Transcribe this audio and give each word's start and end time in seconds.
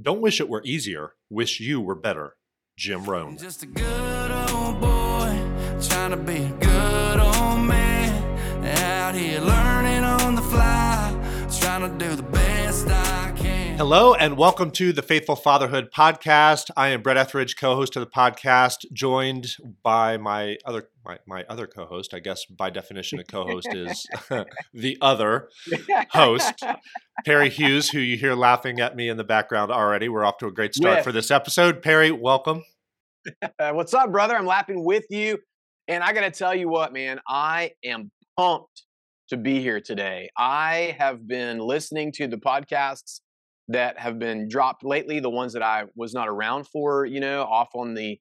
Don't 0.00 0.20
wish 0.20 0.40
it 0.40 0.48
were 0.50 0.60
easier, 0.62 1.14
wish 1.30 1.58
you 1.58 1.80
were 1.80 1.94
better. 1.94 2.36
Jim 2.76 3.04
Rohn. 3.06 3.38
Just 3.38 3.62
a 3.62 3.66
good 3.66 4.30
old 4.30 4.78
boy, 4.78 5.40
trying 5.88 6.10
to 6.10 6.18
be 6.18 6.36
a 6.36 6.52
good 6.60 7.18
old 7.18 7.60
man. 7.60 8.66
Out 8.78 9.14
here 9.14 9.40
learning 9.40 10.04
on 10.04 10.34
the 10.34 10.42
fly, 10.42 11.48
trying 11.60 11.98
to 11.98 12.04
do 12.04 12.14
the. 12.14 12.35
Hello, 13.76 14.14
and 14.14 14.38
welcome 14.38 14.70
to 14.70 14.90
the 14.90 15.02
Faithful 15.02 15.36
Fatherhood 15.36 15.90
Podcast. 15.94 16.70
I 16.78 16.88
am 16.88 17.02
Brett 17.02 17.18
Etheridge, 17.18 17.56
co-host 17.56 17.94
of 17.94 18.00
the 18.00 18.10
podcast, 18.10 18.90
joined 18.90 19.54
by 19.82 20.16
my 20.16 20.56
other 20.64 20.88
my, 21.04 21.18
my 21.26 21.44
other 21.50 21.66
co-host. 21.66 22.14
I 22.14 22.20
guess 22.20 22.46
by 22.46 22.70
definition, 22.70 23.18
a 23.18 23.24
co-host 23.24 23.68
is 23.74 24.06
the 24.72 24.96
other 25.02 25.50
host, 26.10 26.64
Perry 27.26 27.50
Hughes, 27.50 27.90
who 27.90 27.98
you 27.98 28.16
hear 28.16 28.34
laughing 28.34 28.80
at 28.80 28.96
me 28.96 29.10
in 29.10 29.18
the 29.18 29.24
background 29.24 29.70
already. 29.70 30.08
We're 30.08 30.24
off 30.24 30.38
to 30.38 30.46
a 30.46 30.52
great 30.52 30.74
start 30.74 31.04
for 31.04 31.12
this 31.12 31.30
episode. 31.30 31.82
Perry, 31.82 32.10
welcome. 32.10 32.64
What's 33.58 33.92
up, 33.92 34.10
brother? 34.10 34.36
I'm 34.36 34.46
laughing 34.46 34.86
with 34.86 35.04
you. 35.10 35.36
And 35.86 36.02
I 36.02 36.14
got 36.14 36.22
to 36.22 36.30
tell 36.30 36.54
you 36.54 36.70
what, 36.70 36.94
man, 36.94 37.20
I 37.28 37.72
am 37.84 38.10
pumped 38.38 38.84
to 39.28 39.36
be 39.36 39.60
here 39.60 39.82
today. 39.82 40.30
I 40.34 40.96
have 40.98 41.28
been 41.28 41.58
listening 41.58 42.10
to 42.12 42.26
the 42.26 42.38
podcasts 42.38 43.20
that 43.68 43.98
have 43.98 44.18
been 44.18 44.48
dropped 44.48 44.84
lately, 44.84 45.20
the 45.20 45.30
ones 45.30 45.52
that 45.54 45.62
I 45.62 45.84
was 45.96 46.14
not 46.14 46.28
around 46.28 46.68
for, 46.68 47.04
you 47.04 47.20
know, 47.20 47.42
off 47.42 47.70
on 47.74 47.94
the 47.94 48.18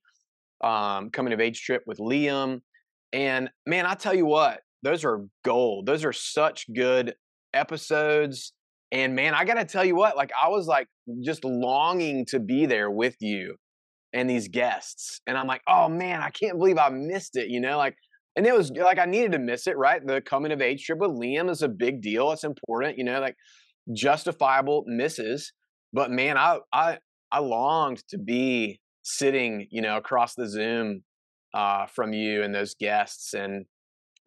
um, 0.63 1.09
coming 1.12 1.34
of 1.34 1.40
age 1.40 1.62
trip 1.62 1.84
with 1.86 1.99
Liam. 1.99 2.62
And 3.13 3.50
man, 3.66 3.86
I 3.86 3.94
tell 3.94 4.13
you 4.13 4.26
what, 4.26 4.62
those 4.81 5.05
are 5.05 5.26
gold. 5.44 5.86
Those 5.86 6.03
are 6.03 6.13
such 6.13 6.66
good 6.73 7.16
episodes. 7.53 8.53
And 8.91 9.16
man, 9.16 9.34
I 9.34 9.45
got 9.45 9.55
to 9.55 9.66
tell 9.66 9.86
you 9.86 9.95
what, 9.95 10.16
like 10.16 10.31
I 10.41 10.50
was 10.50 10.67
like 10.67 10.88
just 11.23 11.44
longing 11.44 12.25
to 12.27 12.39
be 12.39 12.66
there 12.66 12.89
with 12.89 13.16
you 13.20 13.55
and 14.14 14.30
these 14.30 14.48
guests. 14.48 15.22
And 15.27 15.38
I'm 15.38 15.47
like, 15.47 15.62
oh 15.67 15.89
man, 15.89 16.22
I 16.22 16.30
can't 16.30 16.58
believe 16.58 16.78
I 16.78 16.89
missed 16.89 17.36
it, 17.36 17.50
you 17.50 17.59
know? 17.59 17.78
Like, 17.78 17.95
and 18.36 18.45
it 18.45 18.53
was 18.53 18.72
like 18.72 19.00
I 19.00 19.06
needed 19.06 19.31
to 19.34 19.39
miss 19.39 19.67
it, 19.67 19.78
right? 19.78 20.06
The 20.06 20.22
coming 20.22 20.52
of 20.52 20.62
age 20.62 20.86
trip 20.86 21.00
with 21.00 21.12
Liam 21.12 21.50
is 21.50 21.62
a 21.62 21.67
big 21.67 22.02
deal. 22.02 22.31
It's 22.31 22.44
important, 22.44 22.97
you 22.97 23.03
know, 23.03 23.19
like 23.19 23.36
justifiable 23.94 24.83
misses. 24.88 25.53
But 25.94 26.11
man, 26.11 26.38
I 26.38 26.59
I 26.72 26.97
I 27.31 27.39
longed 27.39 28.03
to 28.09 28.17
be 28.17 28.80
sitting, 29.03 29.67
you 29.69 29.81
know, 29.81 29.97
across 29.97 30.36
the 30.36 30.47
Zoom 30.47 31.03
uh, 31.53 31.86
from 31.86 32.13
you 32.13 32.44
and 32.44 32.53
those 32.53 32.75
guests, 32.75 33.33
and 33.33 33.66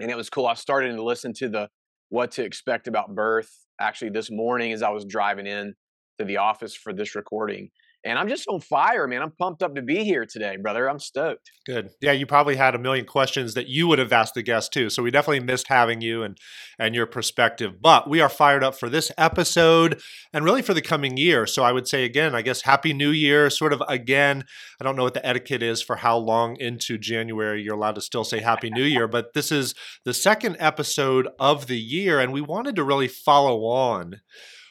and 0.01 0.11
it 0.11 0.17
was 0.17 0.31
cool. 0.31 0.47
I 0.47 0.55
started 0.55 0.95
to 0.95 1.03
listen 1.03 1.33
to 1.35 1.49
the 1.49 1.69
what 2.09 2.31
to 2.33 2.45
expect 2.45 2.89
about 2.89 3.15
birth 3.15 3.51
actually 3.81 4.11
this 4.11 4.31
morning 4.31 4.73
as 4.73 4.83
I 4.83 4.89
was 4.91 5.05
driving 5.05 5.47
in 5.47 5.75
to 6.19 6.25
the 6.25 6.39
office 6.39 6.75
for 6.75 6.93
this 6.93 7.15
recording. 7.15 7.71
And 8.05 8.17
I'm 8.17 8.29
just 8.29 8.47
on 8.47 8.61
fire, 8.61 9.09
man. 9.09 9.23
I'm 9.23 9.33
pumped 9.33 9.63
up 9.63 9.75
to 9.75 9.83
be 9.83 10.05
here 10.05 10.25
today, 10.25 10.57
brother. 10.57 10.89
I'm 10.89 11.01
stoked. 11.01 11.51
Good. 11.67 11.91
Yeah, 12.01 12.13
you 12.13 12.27
probably 12.27 12.55
had 12.55 12.77
a 12.77 12.79
million 12.79 13.05
questions 13.05 13.55
that 13.55 13.67
you 13.67 13.89
would 13.89 13.99
have 13.99 14.13
asked 14.13 14.35
the 14.35 14.43
guest 14.43 14.73
too. 14.73 14.89
So 14.89 15.03
we 15.03 15.11
definitely 15.11 15.41
missed 15.41 15.67
having 15.67 16.01
you 16.01 16.23
and 16.23 16.39
and 16.79 16.95
your 16.95 17.07
perspective. 17.07 17.83
But 17.83 18.09
we 18.09 18.21
are 18.21 18.29
fired 18.29 18.63
up 18.63 18.77
for 18.77 18.89
this 18.89 19.11
episode 19.19 20.01
and 20.33 20.45
really 20.45 20.63
for 20.63 20.75
the 20.75 20.81
coming 20.83 21.17
year. 21.17 21.45
So 21.45 21.65
I 21.65 21.73
would 21.73 21.89
say 21.89 22.05
again, 22.05 22.37
I 22.37 22.43
guess 22.43 22.63
happy 22.63 22.93
new 22.93 23.11
year. 23.11 23.51
Sort 23.51 23.73
of 23.73 23.83
again, 23.89 24.45
I 24.81 24.85
don't 24.85 24.95
know 24.95 25.05
what 25.05 25.15
the 25.15 25.27
etiquette 25.27 25.63
is 25.63 25.83
for 25.83 25.97
how 25.97 26.19
long 26.19 26.57
into 26.61 26.99
January 26.99 27.63
you're 27.63 27.75
allowed 27.75 27.97
to 27.97 28.01
still 28.01 28.25
say 28.25 28.41
happy 28.41 28.71
new 28.71 28.85
year, 28.85 29.09
but 29.09 29.35
this 29.35 29.51
is 29.51 29.75
the 30.05 30.15
second 30.15 30.57
episode 30.61 31.29
of 31.41 31.67
the 31.67 31.79
year 31.79 32.21
and 32.21 32.33
we 32.33 32.41
wanted 32.41 32.77
to 32.77 32.85
really 32.85 33.09
follow 33.09 33.65
on 33.65 34.21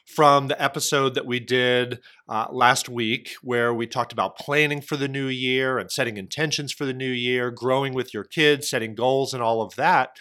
from 0.07 0.47
the 0.47 0.61
episode 0.61 1.15
that 1.15 1.25
we 1.25 1.39
did 1.39 1.99
uh, 2.29 2.47
last 2.49 2.87
week, 2.87 3.35
where 3.43 3.73
we 3.73 3.85
talked 3.85 4.13
about 4.13 4.37
planning 4.37 4.81
for 4.81 4.95
the 4.95 5.07
new 5.07 5.27
year 5.27 5.77
and 5.77 5.91
setting 5.91 6.17
intentions 6.17 6.71
for 6.71 6.85
the 6.85 6.93
new 6.93 7.11
year, 7.11 7.51
growing 7.51 7.93
with 7.93 8.13
your 8.13 8.23
kids, 8.23 8.69
setting 8.69 8.95
goals, 8.95 9.33
and 9.33 9.43
all 9.43 9.61
of 9.61 9.75
that. 9.75 10.17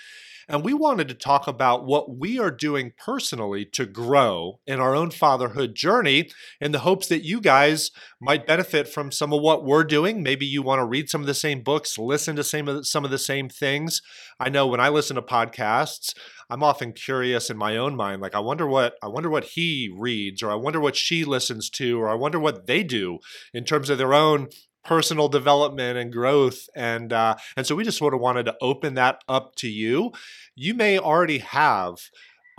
And 0.48 0.62
we 0.62 0.74
wanted 0.74 1.08
to 1.08 1.14
talk 1.14 1.48
about 1.48 1.86
what 1.86 2.16
we 2.16 2.38
are 2.38 2.52
doing 2.52 2.92
personally 2.96 3.64
to 3.72 3.84
grow 3.84 4.60
in 4.64 4.78
our 4.78 4.94
own 4.94 5.10
fatherhood 5.10 5.74
journey 5.74 6.30
in 6.60 6.70
the 6.70 6.80
hopes 6.80 7.08
that 7.08 7.24
you 7.24 7.40
guys 7.40 7.90
might 8.20 8.46
benefit 8.46 8.86
from 8.86 9.10
some 9.10 9.32
of 9.32 9.40
what 9.40 9.64
we're 9.64 9.82
doing. 9.82 10.22
Maybe 10.22 10.46
you 10.46 10.62
want 10.62 10.78
to 10.78 10.84
read 10.84 11.10
some 11.10 11.20
of 11.20 11.26
the 11.26 11.34
same 11.34 11.62
books, 11.62 11.98
listen 11.98 12.36
to 12.36 12.42
the, 12.42 12.84
some 12.84 13.04
of 13.04 13.10
the 13.10 13.18
same 13.18 13.48
things. 13.48 14.02
I 14.38 14.48
know 14.48 14.68
when 14.68 14.78
I 14.78 14.88
listen 14.88 15.16
to 15.16 15.22
podcasts, 15.22 16.14
I'm 16.48 16.62
often 16.62 16.92
curious 16.92 17.50
in 17.50 17.56
my 17.56 17.76
own 17.76 17.96
mind, 17.96 18.22
like 18.22 18.34
I 18.34 18.40
wonder 18.40 18.66
what 18.66 18.94
I 19.02 19.08
wonder 19.08 19.28
what 19.28 19.44
he 19.44 19.92
reads, 19.92 20.42
or 20.42 20.50
I 20.50 20.54
wonder 20.54 20.80
what 20.80 20.96
she 20.96 21.24
listens 21.24 21.68
to, 21.70 22.00
or 22.00 22.08
I 22.08 22.14
wonder 22.14 22.38
what 22.38 22.66
they 22.66 22.82
do 22.82 23.18
in 23.52 23.64
terms 23.64 23.90
of 23.90 23.98
their 23.98 24.14
own 24.14 24.48
personal 24.84 25.28
development 25.28 25.98
and 25.98 26.12
growth. 26.12 26.68
And 26.74 27.12
uh, 27.12 27.36
and 27.56 27.66
so 27.66 27.74
we 27.74 27.84
just 27.84 27.98
sort 27.98 28.14
of 28.14 28.20
wanted 28.20 28.44
to 28.46 28.56
open 28.60 28.94
that 28.94 29.22
up 29.28 29.56
to 29.56 29.68
you. 29.68 30.12
You 30.54 30.74
may 30.74 30.98
already 30.98 31.38
have 31.38 31.96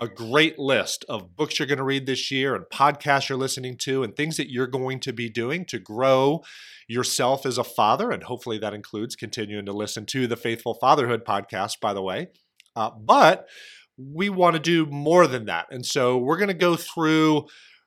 a 0.00 0.06
great 0.06 0.58
list 0.58 1.04
of 1.08 1.34
books 1.34 1.58
you're 1.58 1.66
going 1.66 1.78
to 1.78 1.84
read 1.84 2.06
this 2.06 2.30
year 2.30 2.54
and 2.54 2.64
podcasts 2.66 3.28
you're 3.28 3.38
listening 3.38 3.76
to 3.76 4.04
and 4.04 4.14
things 4.14 4.36
that 4.36 4.50
you're 4.50 4.68
going 4.68 5.00
to 5.00 5.12
be 5.12 5.28
doing 5.28 5.64
to 5.64 5.78
grow 5.78 6.40
yourself 6.86 7.44
as 7.44 7.58
a 7.58 7.64
father. 7.64 8.12
And 8.12 8.22
hopefully 8.22 8.58
that 8.58 8.74
includes 8.74 9.16
continuing 9.16 9.66
to 9.66 9.72
listen 9.72 10.06
to 10.06 10.28
the 10.28 10.36
faithful 10.36 10.74
fatherhood 10.74 11.24
podcast 11.24 11.80
by 11.80 11.94
the 11.94 12.02
way. 12.02 12.28
Uh, 12.76 12.90
but 12.90 13.48
we 13.98 14.28
want 14.28 14.54
to 14.54 14.60
do 14.60 14.86
more 14.86 15.26
than 15.26 15.46
that 15.46 15.66
and 15.70 15.84
so 15.84 16.16
we're 16.16 16.38
going 16.38 16.48
to 16.48 16.54
go 16.54 16.76
through 16.76 17.46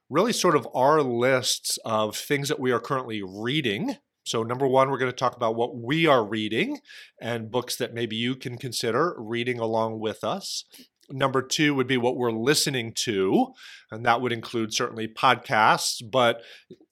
really 0.10 0.34
sort 0.34 0.56
of 0.56 0.68
our 0.76 1.02
lists 1.02 1.80
of 1.86 2.16
things 2.16 2.50
that 2.50 2.60
we 2.60 2.72
are 2.72 2.80
currently 2.80 3.22
reading 3.24 3.96
so, 4.24 4.44
number 4.44 4.68
one, 4.68 4.90
we're 4.90 5.00
going 5.00 5.12
to 5.12 5.18
talk 5.18 5.36
about 5.36 5.56
what 5.56 5.76
we 5.76 6.06
are 6.06 6.24
reading 6.24 6.80
and 7.20 7.50
books 7.50 7.76
that 7.78 7.94
maybe 7.94 8.16
you 8.16 8.36
can 8.36 8.58
consider 8.58 9.16
reading 9.18 9.60
along 9.60 10.00
with 10.00 10.24
us. 10.24 10.64
Number 11.10 11.42
two 11.42 11.76
would 11.76 11.88
be 11.88 11.98
what 11.98 12.16
we're 12.16 12.32
listening 12.32 12.94
to, 13.04 13.48
and 13.92 14.06
that 14.06 14.22
would 14.22 14.32
include 14.32 14.74
certainly 14.74 15.08
podcasts, 15.08 16.02
but 16.10 16.42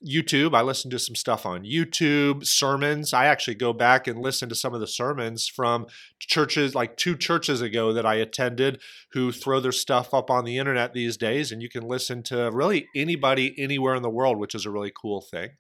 YouTube. 0.06 0.54
I 0.54 0.62
listen 0.62 0.92
to 0.92 1.00
some 1.00 1.16
stuff 1.16 1.46
on 1.46 1.64
YouTube, 1.64 2.46
sermons. 2.46 3.14
I 3.14 3.26
actually 3.28 3.56
go 3.56 3.72
back 3.72 4.08
and 4.08 4.20
listen 4.20 4.50
to 4.50 4.56
some 4.56 4.74
of 4.74 4.82
the 4.82 4.88
sermons 4.88 5.48
from 5.48 5.86
churches, 6.20 6.76
like 6.76 6.98
two 6.98 7.16
churches 7.16 7.62
ago 7.62 7.94
that 7.94 8.06
I 8.06 8.16
attended, 8.16 8.82
who 9.14 9.32
throw 9.32 9.62
their 9.62 9.72
stuff 9.72 10.14
up 10.14 10.30
on 10.30 10.44
the 10.44 10.58
internet 10.58 10.94
these 10.94 11.16
days, 11.16 11.52
and 11.52 11.62
you 11.62 11.70
can 11.70 11.84
listen 11.84 12.22
to 12.24 12.50
really 12.52 12.88
anybody 12.96 13.56
anywhere 13.58 13.96
in 13.96 14.04
the 14.04 14.10
world, 14.10 14.38
which 14.38 14.56
is 14.56 14.66
a 14.66 14.72
really 14.72 14.92
cool 15.02 15.22
thing. 15.22 15.52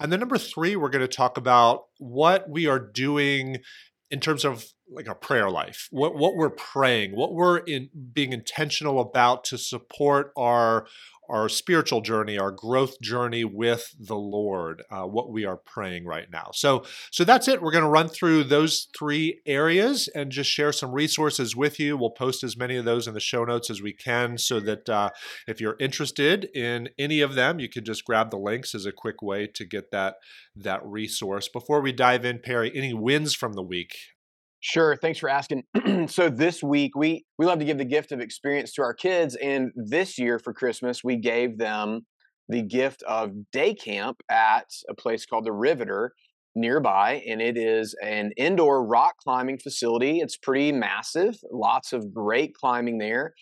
And 0.00 0.10
then 0.10 0.20
number 0.20 0.38
three, 0.38 0.76
we're 0.76 0.90
going 0.90 1.06
to 1.06 1.08
talk 1.08 1.38
about 1.38 1.84
what 1.98 2.50
we 2.50 2.66
are 2.66 2.80
doing 2.80 3.58
in 4.10 4.20
terms 4.20 4.44
of 4.44 4.66
like 4.90 5.08
a 5.08 5.14
prayer 5.14 5.50
life, 5.50 5.88
what 5.90 6.14
what 6.14 6.36
we're 6.36 6.50
praying, 6.50 7.16
what 7.16 7.34
we're 7.34 7.58
in 7.58 7.90
being 8.12 8.32
intentional 8.32 9.00
about 9.00 9.44
to 9.44 9.58
support 9.58 10.32
our 10.36 10.86
our 11.28 11.48
spiritual 11.48 12.00
journey, 12.00 12.38
our 12.38 12.50
growth 12.50 13.00
journey 13.00 13.44
with 13.44 13.94
the 13.98 14.16
Lord, 14.16 14.82
uh, 14.90 15.02
what 15.02 15.30
we 15.30 15.44
are 15.44 15.56
praying 15.56 16.06
right 16.06 16.30
now. 16.30 16.50
So, 16.52 16.84
so 17.10 17.24
that's 17.24 17.48
it. 17.48 17.60
We're 17.60 17.72
going 17.72 17.84
to 17.84 17.90
run 17.90 18.08
through 18.08 18.44
those 18.44 18.88
three 18.96 19.40
areas 19.46 20.08
and 20.14 20.30
just 20.30 20.50
share 20.50 20.72
some 20.72 20.92
resources 20.92 21.56
with 21.56 21.80
you. 21.80 21.96
We'll 21.96 22.10
post 22.10 22.44
as 22.44 22.56
many 22.56 22.76
of 22.76 22.84
those 22.84 23.08
in 23.08 23.14
the 23.14 23.20
show 23.20 23.44
notes 23.44 23.70
as 23.70 23.82
we 23.82 23.92
can, 23.92 24.38
so 24.38 24.60
that 24.60 24.88
uh, 24.88 25.10
if 25.46 25.60
you're 25.60 25.76
interested 25.80 26.48
in 26.54 26.90
any 26.98 27.20
of 27.20 27.34
them, 27.34 27.58
you 27.58 27.68
can 27.68 27.84
just 27.84 28.04
grab 28.04 28.30
the 28.30 28.38
links 28.38 28.74
as 28.74 28.86
a 28.86 28.92
quick 28.92 29.22
way 29.22 29.46
to 29.46 29.64
get 29.64 29.90
that 29.90 30.16
that 30.54 30.84
resource. 30.84 31.48
Before 31.48 31.80
we 31.80 31.92
dive 31.92 32.24
in, 32.24 32.38
Perry, 32.38 32.70
any 32.74 32.94
wins 32.94 33.34
from 33.34 33.54
the 33.54 33.62
week? 33.62 33.96
Sure. 34.60 34.96
Thanks 34.96 35.18
for 35.18 35.28
asking. 35.28 35.64
so 36.08 36.28
this 36.28 36.62
week 36.62 36.96
we 36.96 37.24
we 37.38 37.46
love 37.46 37.58
to 37.58 37.64
give 37.64 37.78
the 37.78 37.84
gift 37.84 38.10
of 38.12 38.20
experience 38.20 38.72
to 38.74 38.82
our 38.82 38.94
kids, 38.94 39.36
and 39.36 39.70
this 39.76 40.18
year 40.18 40.38
for 40.38 40.52
Christmas 40.52 41.04
we 41.04 41.16
gave 41.16 41.58
them 41.58 42.06
the 42.48 42.62
gift 42.62 43.02
of 43.04 43.30
day 43.52 43.74
camp 43.74 44.20
at 44.30 44.66
a 44.88 44.94
place 44.94 45.26
called 45.26 45.44
the 45.44 45.52
Riveter 45.52 46.12
nearby, 46.54 47.22
and 47.28 47.40
it 47.42 47.56
is 47.56 47.94
an 48.02 48.32
indoor 48.36 48.84
rock 48.84 49.14
climbing 49.22 49.58
facility. 49.58 50.18
It's 50.20 50.36
pretty 50.36 50.72
massive, 50.72 51.36
lots 51.52 51.92
of 51.92 52.12
great 52.12 52.54
climbing 52.54 52.98
there. 52.98 53.34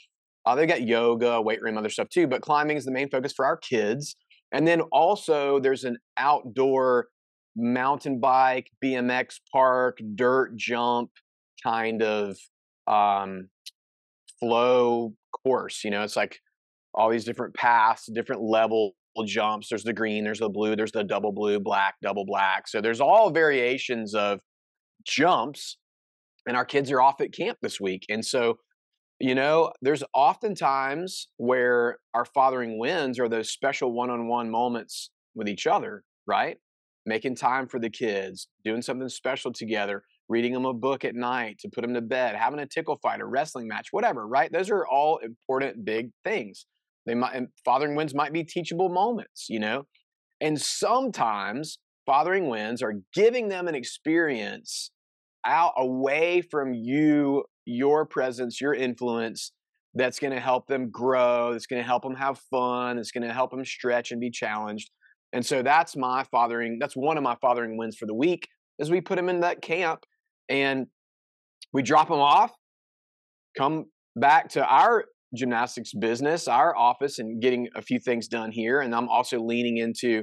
Uh, 0.47 0.55
they 0.55 0.67
got 0.67 0.83
yoga, 0.83 1.41
weight 1.41 1.63
room, 1.63 1.79
other 1.79 1.89
stuff 1.89 2.09
too, 2.11 2.27
but 2.27 2.43
climbing 2.43 2.77
is 2.77 2.85
the 2.85 2.93
main 2.93 3.09
focus 3.09 3.33
for 3.33 3.47
our 3.47 3.57
kids. 3.57 4.17
And 4.53 4.67
then 4.67 4.83
also 4.93 5.59
there's 5.59 5.85
an 5.85 5.97
outdoor 6.19 7.09
mountain 7.57 8.21
bike, 8.21 8.71
BMX 8.83 9.41
park, 9.53 9.99
dirt 10.15 10.57
jump 10.57 11.11
kind 11.63 12.03
of 12.03 12.37
um, 12.87 13.49
flow 14.41 15.15
course. 15.45 15.85
You 15.85 15.91
know, 15.91 16.03
it's 16.03 16.17
like 16.17 16.39
all 16.95 17.11
these 17.11 17.25
different 17.25 17.55
paths, 17.55 18.09
different 18.13 18.43
level 18.43 18.95
jumps. 19.25 19.69
There's 19.69 19.85
the 19.85 19.93
green, 19.93 20.25
there's 20.25 20.41
the 20.41 20.49
blue, 20.49 20.75
there's 20.75 20.93
the 20.93 21.05
double 21.05 21.33
blue, 21.33 21.61
black, 21.61 21.95
double 22.03 22.25
black. 22.25 22.67
So 22.67 22.81
there's 22.81 23.01
all 23.01 23.31
variations 23.31 24.15
of 24.15 24.41
jumps. 25.05 25.79
And 26.47 26.57
our 26.57 26.65
kids 26.65 26.91
are 26.91 27.01
off 27.01 27.21
at 27.21 27.33
camp 27.33 27.59
this 27.63 27.81
week. 27.81 28.05
And 28.11 28.25
so, 28.25 28.59
you 29.19 29.35
know, 29.35 29.73
there's 29.81 30.03
oftentimes 30.13 31.29
where 31.39 31.99
our 32.13 32.27
fathering 32.27 32.79
wins 32.79 33.19
are 33.19 33.29
those 33.29 33.51
special 33.51 33.93
one 33.93 34.11
on 34.11 34.29
one 34.29 34.51
moments 34.51 35.11
with 35.35 35.49
each 35.49 35.67
other, 35.67 36.03
right? 36.27 36.59
Making 37.07 37.37
time 37.37 37.69
for 37.69 37.79
the 37.79 37.91
kids, 37.91 38.49
doing 38.65 38.81
something 38.83 39.09
special 39.09 39.53
together, 39.53 40.03
reading 40.29 40.53
them 40.55 40.65
a 40.65 40.73
book 40.73 41.05
at 41.05 41.15
night 41.15 41.59
to 41.61 41.69
put 41.69 41.83
them 41.83 41.95
to 41.95 42.01
bed, 42.01 42.35
having 42.35 42.61
a 42.61 42.67
tickle 42.67 42.99
fight, 43.03 43.21
a 43.21 43.27
wrestling 43.27 43.69
match, 43.69 43.89
whatever, 43.91 44.27
right? 44.27 44.51
Those 44.51 44.71
are 44.71 44.87
all 44.87 45.19
important 45.19 45.85
big 45.85 46.11
things. 46.25 46.67
They 47.07 47.15
might 47.15 47.35
and 47.35 47.49
fathering 47.65 47.95
wins 47.95 48.15
might 48.15 48.33
be 48.33 48.45
teachable 48.45 48.89
moments, 48.89 49.47
you 49.49 49.61
know? 49.61 49.85
And 50.41 50.61
sometimes 50.61 51.79
fathering 52.07 52.49
wins 52.49 52.83
are 52.83 52.95
giving 53.13 53.49
them 53.49 53.69
an 53.69 53.75
experience 53.75 54.91
out 55.45 55.73
away 55.77 56.41
from 56.41 56.73
you, 56.73 57.45
your 57.67 58.07
presence, 58.07 58.61
your 58.61 58.75
influence 58.75 59.53
that's 59.95 60.19
going 60.19 60.33
to 60.33 60.41
help 60.41 60.67
them 60.67 60.91
grow, 60.91 61.53
that's 61.53 61.67
going 61.67 61.81
to 61.81 61.87
help 61.87 62.03
them 62.03 62.17
have 62.17 62.39
fun, 62.51 62.97
that's 62.97 63.13
going 63.13 63.27
to 63.27 63.33
help 63.33 63.51
them 63.51 63.65
stretch 63.65 64.11
and 64.11 64.21
be 64.21 64.31
challenged. 64.31 64.91
And 65.35 65.45
so 65.45 65.63
that's 65.63 65.97
my 65.97 66.25
fathering, 66.31 66.79
that's 66.81 66.95
one 66.95 67.19
of 67.19 67.25
my 67.25 67.35
fathering 67.43 67.77
wins 67.77 67.97
for 67.97 68.07
the 68.07 68.15
week 68.15 68.49
is 68.79 68.91
we 68.91 69.01
put 69.01 69.17
them 69.17 69.29
in 69.29 69.41
that 69.41 69.61
camp 69.61 70.05
and 70.49 70.87
we 71.73 71.83
drop 71.83 72.09
them 72.09 72.21
off, 72.21 72.53
come 73.59 73.87
back 74.15 74.49
to 74.51 74.65
our 74.65 75.05
gymnastics 75.37 75.93
business, 75.93 76.47
our 76.47 76.77
office, 76.77 77.19
and 77.19 77.43
getting 77.43 77.69
a 77.75 77.83
few 77.83 77.99
things 77.99 78.29
done 78.29 78.53
here. 78.53 78.81
And 78.81 78.95
I'm 78.95 79.09
also 79.09 79.41
leaning 79.41 79.79
into 79.79 80.23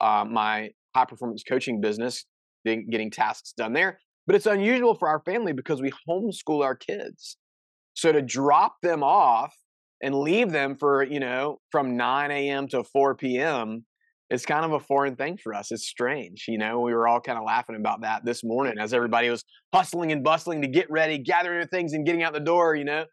uh, 0.00 0.24
my 0.30 0.70
high 0.94 1.06
performance 1.06 1.42
coaching 1.46 1.80
business, 1.80 2.24
getting 2.64 3.10
tasks 3.10 3.52
done 3.56 3.72
there. 3.72 3.98
But 4.28 4.36
it's 4.36 4.46
unusual 4.46 4.94
for 4.94 5.08
our 5.08 5.20
family 5.24 5.52
because 5.52 5.82
we 5.82 5.92
homeschool 6.08 6.62
our 6.62 6.76
kids. 6.76 7.36
So 7.94 8.12
to 8.12 8.22
drop 8.22 8.76
them 8.80 9.02
off 9.02 9.52
and 10.00 10.14
leave 10.14 10.52
them 10.52 10.76
for, 10.76 11.02
you 11.02 11.18
know, 11.18 11.58
from 11.72 11.96
9 11.96 12.30
a.m. 12.30 12.68
to 12.68 12.84
4 12.84 13.16
p.m. 13.16 13.84
is 14.32 14.46
kind 14.46 14.64
of 14.64 14.72
a 14.72 14.80
foreign 14.80 15.14
thing 15.14 15.36
for 15.36 15.52
us. 15.52 15.70
It's 15.70 15.86
strange. 15.86 16.46
You 16.48 16.56
know, 16.56 16.80
we 16.80 16.94
were 16.94 17.06
all 17.06 17.20
kind 17.20 17.38
of 17.38 17.44
laughing 17.44 17.76
about 17.76 18.00
that 18.00 18.24
this 18.24 18.42
morning 18.42 18.74
as 18.80 18.94
everybody 18.94 19.28
was 19.28 19.44
hustling 19.74 20.10
and 20.10 20.24
bustling 20.24 20.62
to 20.62 20.68
get 20.68 20.90
ready, 20.90 21.18
gathering 21.18 21.58
their 21.58 21.66
things 21.66 21.92
and 21.92 22.06
getting 22.06 22.22
out 22.22 22.32
the 22.32 22.40
door, 22.40 22.74
you 22.74 22.84
know. 22.84 23.04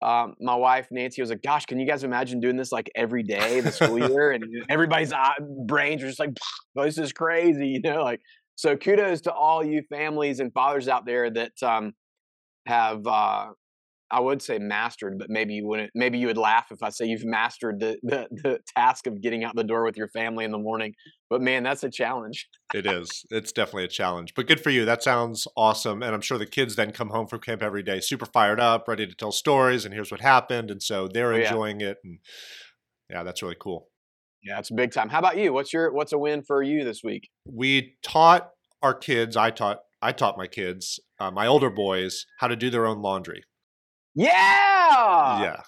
Um, 0.00 0.34
my 0.40 0.54
wife 0.54 0.86
Nancy 0.92 1.20
was 1.22 1.30
like, 1.30 1.42
"Gosh, 1.42 1.66
can 1.66 1.80
you 1.80 1.86
guys 1.86 2.04
imagine 2.04 2.38
doing 2.38 2.56
this 2.56 2.70
like 2.70 2.88
every 2.94 3.24
day 3.24 3.60
the 3.60 3.72
school 3.72 3.98
year?" 4.10 4.30
And 4.30 4.44
everybody's 4.68 5.12
uh, 5.12 5.32
brains 5.66 6.02
are 6.02 6.06
just 6.06 6.20
like, 6.20 6.30
"This 6.76 6.98
is 6.98 7.12
crazy," 7.12 7.66
you 7.66 7.80
know. 7.80 8.04
Like, 8.04 8.20
so 8.54 8.76
kudos 8.76 9.22
to 9.22 9.32
all 9.32 9.64
you 9.64 9.82
families 9.90 10.38
and 10.38 10.52
fathers 10.52 10.88
out 10.88 11.04
there 11.04 11.30
that 11.30 11.52
um, 11.62 11.94
have 12.66 13.04
uh, 13.06 13.48
I 14.14 14.20
would 14.20 14.40
say 14.40 14.60
mastered, 14.60 15.18
but 15.18 15.28
maybe 15.28 15.54
you 15.54 15.66
wouldn't. 15.66 15.90
Maybe 15.92 16.18
you 16.18 16.28
would 16.28 16.38
laugh 16.38 16.66
if 16.70 16.84
I 16.84 16.90
say 16.90 17.06
you've 17.06 17.24
mastered 17.24 17.80
the, 17.80 17.98
the, 18.04 18.28
the 18.30 18.60
task 18.76 19.08
of 19.08 19.20
getting 19.20 19.42
out 19.42 19.56
the 19.56 19.64
door 19.64 19.84
with 19.84 19.96
your 19.96 20.06
family 20.06 20.44
in 20.44 20.52
the 20.52 20.58
morning. 20.58 20.94
But 21.28 21.42
man, 21.42 21.64
that's 21.64 21.82
a 21.82 21.90
challenge. 21.90 22.48
it 22.72 22.86
is. 22.86 23.24
It's 23.30 23.50
definitely 23.50 23.86
a 23.86 23.88
challenge. 23.88 24.34
But 24.36 24.46
good 24.46 24.60
for 24.60 24.70
you. 24.70 24.84
That 24.84 25.02
sounds 25.02 25.48
awesome. 25.56 26.00
And 26.00 26.14
I'm 26.14 26.20
sure 26.20 26.38
the 26.38 26.46
kids 26.46 26.76
then 26.76 26.92
come 26.92 27.08
home 27.08 27.26
from 27.26 27.40
camp 27.40 27.60
every 27.60 27.82
day, 27.82 27.98
super 27.98 28.26
fired 28.26 28.60
up, 28.60 28.86
ready 28.86 29.04
to 29.04 29.14
tell 29.16 29.32
stories, 29.32 29.84
and 29.84 29.92
here's 29.92 30.12
what 30.12 30.20
happened. 30.20 30.70
And 30.70 30.80
so 30.80 31.08
they're 31.08 31.32
oh, 31.32 31.40
enjoying 31.40 31.80
yeah. 31.80 31.88
it. 31.88 31.96
And 32.04 32.20
yeah, 33.10 33.24
that's 33.24 33.42
really 33.42 33.56
cool. 33.58 33.88
Yeah, 34.44 34.60
it's 34.60 34.70
big 34.70 34.92
time. 34.92 35.08
How 35.08 35.18
about 35.18 35.38
you? 35.38 35.52
What's 35.52 35.72
your 35.72 35.92
what's 35.92 36.12
a 36.12 36.18
win 36.18 36.44
for 36.44 36.62
you 36.62 36.84
this 36.84 37.02
week? 37.02 37.30
We 37.50 37.96
taught 38.04 38.50
our 38.80 38.94
kids. 38.94 39.36
I 39.36 39.50
taught 39.50 39.80
I 40.00 40.12
taught 40.12 40.38
my 40.38 40.46
kids, 40.46 41.00
uh, 41.18 41.32
my 41.32 41.48
older 41.48 41.70
boys, 41.70 42.26
how 42.38 42.46
to 42.46 42.54
do 42.54 42.70
their 42.70 42.86
own 42.86 43.02
laundry. 43.02 43.42
Yeah. 44.14 45.42
Yeah. 45.42 45.60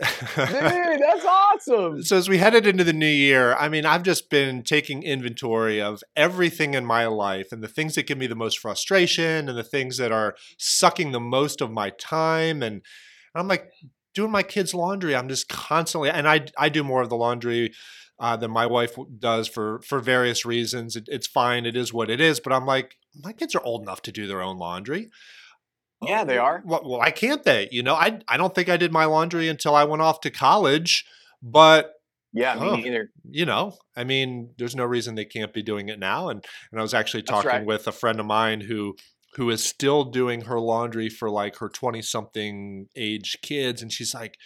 Dude, 0.00 0.08
that's 1.00 1.24
awesome. 1.24 2.02
So 2.02 2.16
as 2.16 2.28
we 2.28 2.38
headed 2.38 2.66
into 2.66 2.82
the 2.82 2.92
new 2.92 3.06
year, 3.06 3.54
I 3.54 3.68
mean, 3.68 3.86
I've 3.86 4.02
just 4.02 4.28
been 4.28 4.62
taking 4.62 5.02
inventory 5.02 5.80
of 5.80 6.02
everything 6.16 6.74
in 6.74 6.84
my 6.84 7.06
life 7.06 7.52
and 7.52 7.62
the 7.62 7.68
things 7.68 7.94
that 7.94 8.06
give 8.06 8.18
me 8.18 8.26
the 8.26 8.34
most 8.34 8.58
frustration 8.58 9.48
and 9.48 9.56
the 9.56 9.62
things 9.62 9.96
that 9.98 10.10
are 10.10 10.34
sucking 10.58 11.12
the 11.12 11.20
most 11.20 11.60
of 11.60 11.70
my 11.70 11.90
time 11.90 12.62
and 12.62 12.82
I'm 13.34 13.48
like 13.48 13.70
doing 14.14 14.30
my 14.30 14.42
kids' 14.42 14.74
laundry. 14.74 15.14
I'm 15.14 15.28
just 15.28 15.48
constantly 15.48 16.10
and 16.10 16.28
I 16.28 16.46
I 16.58 16.68
do 16.68 16.84
more 16.84 17.02
of 17.02 17.08
the 17.08 17.16
laundry 17.16 17.72
uh, 18.18 18.36
than 18.36 18.50
my 18.50 18.66
wife 18.66 18.96
does 19.18 19.48
for 19.48 19.80
for 19.82 20.00
various 20.00 20.44
reasons. 20.44 20.96
It, 20.96 21.04
it's 21.08 21.26
fine. 21.26 21.66
It 21.66 21.76
is 21.76 21.92
what 21.92 22.10
it 22.10 22.20
is. 22.20 22.40
But 22.40 22.52
I'm 22.52 22.66
like, 22.66 22.96
my 23.22 23.32
kids 23.32 23.54
are 23.54 23.62
old 23.64 23.82
enough 23.82 24.02
to 24.02 24.12
do 24.12 24.26
their 24.26 24.42
own 24.42 24.56
laundry. 24.58 25.10
Yeah, 26.06 26.24
they 26.24 26.38
are. 26.38 26.62
Well, 26.64 26.82
why 26.84 27.10
can't 27.10 27.42
they? 27.44 27.68
You 27.70 27.82
know, 27.82 27.94
I 27.94 28.20
I 28.28 28.36
don't 28.36 28.54
think 28.54 28.68
I 28.68 28.76
did 28.76 28.92
my 28.92 29.04
laundry 29.04 29.48
until 29.48 29.74
I 29.74 29.84
went 29.84 30.02
off 30.02 30.20
to 30.22 30.30
college, 30.30 31.04
but 31.42 31.92
yeah, 32.32 32.54
me 32.54 32.68
oh, 32.68 32.76
neither. 32.76 33.10
You 33.30 33.46
know, 33.46 33.76
I 33.96 34.04
mean, 34.04 34.50
there's 34.58 34.74
no 34.74 34.84
reason 34.84 35.14
they 35.14 35.24
can't 35.24 35.52
be 35.52 35.62
doing 35.62 35.88
it 35.88 35.98
now. 35.98 36.28
And 36.28 36.44
and 36.70 36.80
I 36.80 36.82
was 36.82 36.94
actually 36.94 37.22
talking 37.22 37.48
right. 37.48 37.66
with 37.66 37.86
a 37.86 37.92
friend 37.92 38.18
of 38.18 38.26
mine 38.26 38.62
who 38.62 38.96
who 39.36 39.50
is 39.50 39.62
still 39.62 40.04
doing 40.04 40.42
her 40.42 40.60
laundry 40.60 41.08
for 41.08 41.30
like 41.30 41.56
her 41.58 41.68
20 41.68 42.02
something 42.02 42.86
age 42.96 43.38
kids 43.42 43.82
and 43.82 43.92
she's 43.92 44.14
like 44.14 44.38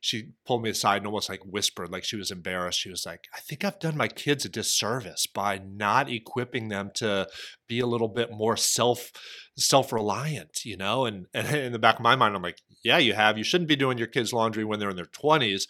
she 0.00 0.30
pulled 0.46 0.62
me 0.62 0.70
aside 0.70 0.98
and 0.98 1.06
almost 1.06 1.28
like 1.28 1.40
whispered, 1.44 1.90
like 1.90 2.04
she 2.04 2.16
was 2.16 2.30
embarrassed. 2.30 2.80
She 2.80 2.90
was 2.90 3.04
like, 3.04 3.28
I 3.34 3.40
think 3.40 3.64
I've 3.64 3.78
done 3.78 3.96
my 3.96 4.08
kids 4.08 4.46
a 4.46 4.48
disservice 4.48 5.26
by 5.26 5.60
not 5.64 6.10
equipping 6.10 6.68
them 6.68 6.90
to 6.94 7.28
be 7.68 7.80
a 7.80 7.86
little 7.86 8.08
bit 8.08 8.30
more 8.32 8.56
self 8.56 9.12
self 9.56 9.92
reliant, 9.92 10.64
you 10.64 10.76
know? 10.76 11.04
And, 11.04 11.26
and 11.34 11.48
in 11.54 11.72
the 11.72 11.78
back 11.78 11.96
of 11.96 12.02
my 12.02 12.16
mind, 12.16 12.34
I'm 12.34 12.42
like, 12.42 12.62
yeah, 12.82 12.96
you 12.96 13.12
have. 13.12 13.36
You 13.36 13.44
shouldn't 13.44 13.68
be 13.68 13.76
doing 13.76 13.98
your 13.98 14.06
kids' 14.06 14.32
laundry 14.32 14.64
when 14.64 14.80
they're 14.80 14.90
in 14.90 14.96
their 14.96 15.04
20s, 15.04 15.64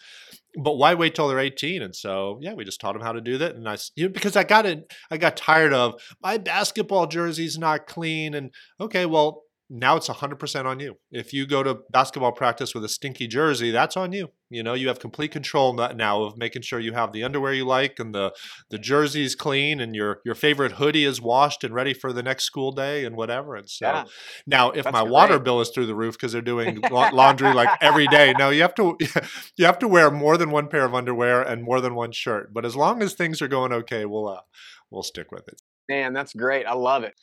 but 0.55 0.77
why 0.77 0.93
wait 0.93 1.13
till 1.13 1.27
they're 1.27 1.39
18? 1.39 1.81
And 1.81 1.95
so, 1.95 2.39
yeah, 2.41 2.53
we 2.53 2.63
just 2.63 2.79
taught 2.79 2.93
them 2.93 3.01
how 3.01 3.11
to 3.11 3.21
do 3.21 3.37
that. 3.37 3.55
And 3.55 3.67
I, 3.67 3.77
you 3.95 4.05
know, 4.05 4.13
because 4.13 4.37
I 4.37 4.45
got 4.45 4.65
it, 4.65 4.93
I 5.09 5.17
got 5.17 5.35
tired 5.35 5.73
of 5.73 6.01
my 6.21 6.37
basketball 6.37 7.07
jersey's 7.07 7.57
not 7.57 7.85
clean. 7.85 8.33
And 8.33 8.51
okay, 8.79 9.05
well, 9.05 9.43
now 9.73 9.95
it's 9.95 10.09
100% 10.09 10.65
on 10.65 10.81
you. 10.81 10.97
If 11.11 11.31
you 11.31 11.47
go 11.47 11.63
to 11.63 11.79
basketball 11.91 12.33
practice 12.33 12.75
with 12.75 12.83
a 12.83 12.89
stinky 12.89 13.25
jersey, 13.25 13.71
that's 13.71 13.95
on 13.95 14.11
you. 14.11 14.27
You 14.49 14.63
know, 14.63 14.73
you 14.73 14.89
have 14.89 14.99
complete 14.99 15.31
control 15.31 15.71
now 15.73 16.23
of 16.23 16.37
making 16.37 16.63
sure 16.63 16.77
you 16.77 16.91
have 16.91 17.13
the 17.13 17.23
underwear 17.23 17.53
you 17.53 17.63
like 17.63 17.97
and 17.97 18.13
the 18.13 18.33
the 18.69 18.77
jersey's 18.77 19.33
clean 19.33 19.79
and 19.79 19.95
your 19.95 20.19
your 20.25 20.35
favorite 20.35 20.73
hoodie 20.73 21.05
is 21.05 21.21
washed 21.21 21.63
and 21.63 21.73
ready 21.73 21.93
for 21.93 22.11
the 22.11 22.21
next 22.21 22.43
school 22.43 22.73
day 22.73 23.05
and 23.05 23.15
whatever. 23.15 23.55
And 23.55 23.69
so 23.69 23.85
yeah, 23.85 24.03
now 24.45 24.71
if 24.71 24.83
my 24.91 25.03
great. 25.03 25.11
water 25.11 25.39
bill 25.39 25.61
is 25.61 25.69
through 25.69 25.85
the 25.85 25.95
roof 25.95 26.15
because 26.15 26.33
they're 26.33 26.41
doing 26.41 26.81
laundry 26.91 27.53
like 27.53 27.69
every 27.79 28.07
day, 28.07 28.33
no, 28.37 28.49
you 28.49 28.63
have 28.63 28.75
to 28.75 28.97
you 29.55 29.65
have 29.65 29.79
to 29.79 29.87
wear 29.87 30.11
more 30.11 30.35
than 30.35 30.51
one 30.51 30.67
pair 30.67 30.83
of 30.83 30.93
underwear 30.93 31.41
and 31.41 31.63
more 31.63 31.79
than 31.79 31.95
one 31.95 32.11
shirt. 32.11 32.53
But 32.53 32.65
as 32.65 32.75
long 32.75 33.01
as 33.01 33.13
things 33.13 33.41
are 33.41 33.47
going 33.47 33.71
okay, 33.71 34.03
we'll 34.03 34.27
uh, 34.27 34.41
we'll 34.89 35.03
stick 35.03 35.31
with 35.31 35.47
it. 35.47 35.61
Man, 35.87 36.11
that's 36.11 36.33
great. 36.33 36.65
I 36.65 36.73
love 36.73 37.03
it. 37.03 37.13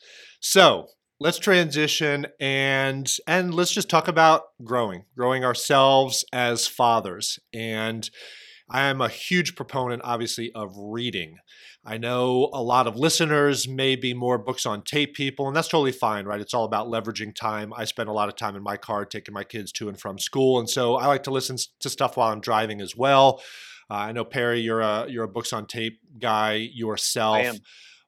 So 0.40 0.88
let's 1.20 1.38
transition 1.38 2.26
and 2.38 3.10
and 3.26 3.52
let's 3.52 3.72
just 3.72 3.88
talk 3.90 4.08
about 4.08 4.44
growing 4.62 5.04
growing 5.16 5.44
ourselves 5.44 6.24
as 6.32 6.66
fathers. 6.66 7.38
And 7.52 8.08
i 8.70 8.82
am 8.82 9.00
a 9.00 9.08
huge 9.08 9.56
proponent 9.56 10.02
obviously 10.04 10.52
of 10.54 10.72
reading. 10.76 11.38
I 11.84 11.96
know 11.96 12.50
a 12.52 12.62
lot 12.62 12.86
of 12.86 12.96
listeners 12.96 13.66
may 13.66 13.96
be 13.96 14.12
more 14.12 14.36
books 14.36 14.66
on 14.66 14.82
tape 14.82 15.14
people 15.14 15.48
and 15.48 15.56
that's 15.56 15.68
totally 15.68 15.92
fine 15.92 16.24
right? 16.24 16.40
It's 16.40 16.54
all 16.54 16.64
about 16.64 16.88
leveraging 16.88 17.34
time. 17.34 17.72
I 17.76 17.84
spend 17.84 18.08
a 18.08 18.12
lot 18.12 18.28
of 18.28 18.36
time 18.36 18.56
in 18.56 18.62
my 18.62 18.76
car 18.76 19.04
taking 19.04 19.34
my 19.34 19.44
kids 19.44 19.72
to 19.72 19.88
and 19.88 19.98
from 19.98 20.18
school 20.18 20.58
and 20.58 20.70
so 20.70 20.96
i 20.96 21.06
like 21.06 21.24
to 21.24 21.30
listen 21.30 21.56
to 21.80 21.90
stuff 21.90 22.16
while 22.16 22.32
i'm 22.32 22.40
driving 22.40 22.80
as 22.80 22.96
well. 22.96 23.42
Uh, 23.90 23.94
i 23.94 24.12
know 24.12 24.24
perry 24.24 24.60
you're 24.60 24.82
a 24.82 25.06
you're 25.08 25.24
a 25.24 25.28
books 25.28 25.52
on 25.52 25.66
tape 25.66 25.98
guy 26.20 26.54
yourself 26.72 27.58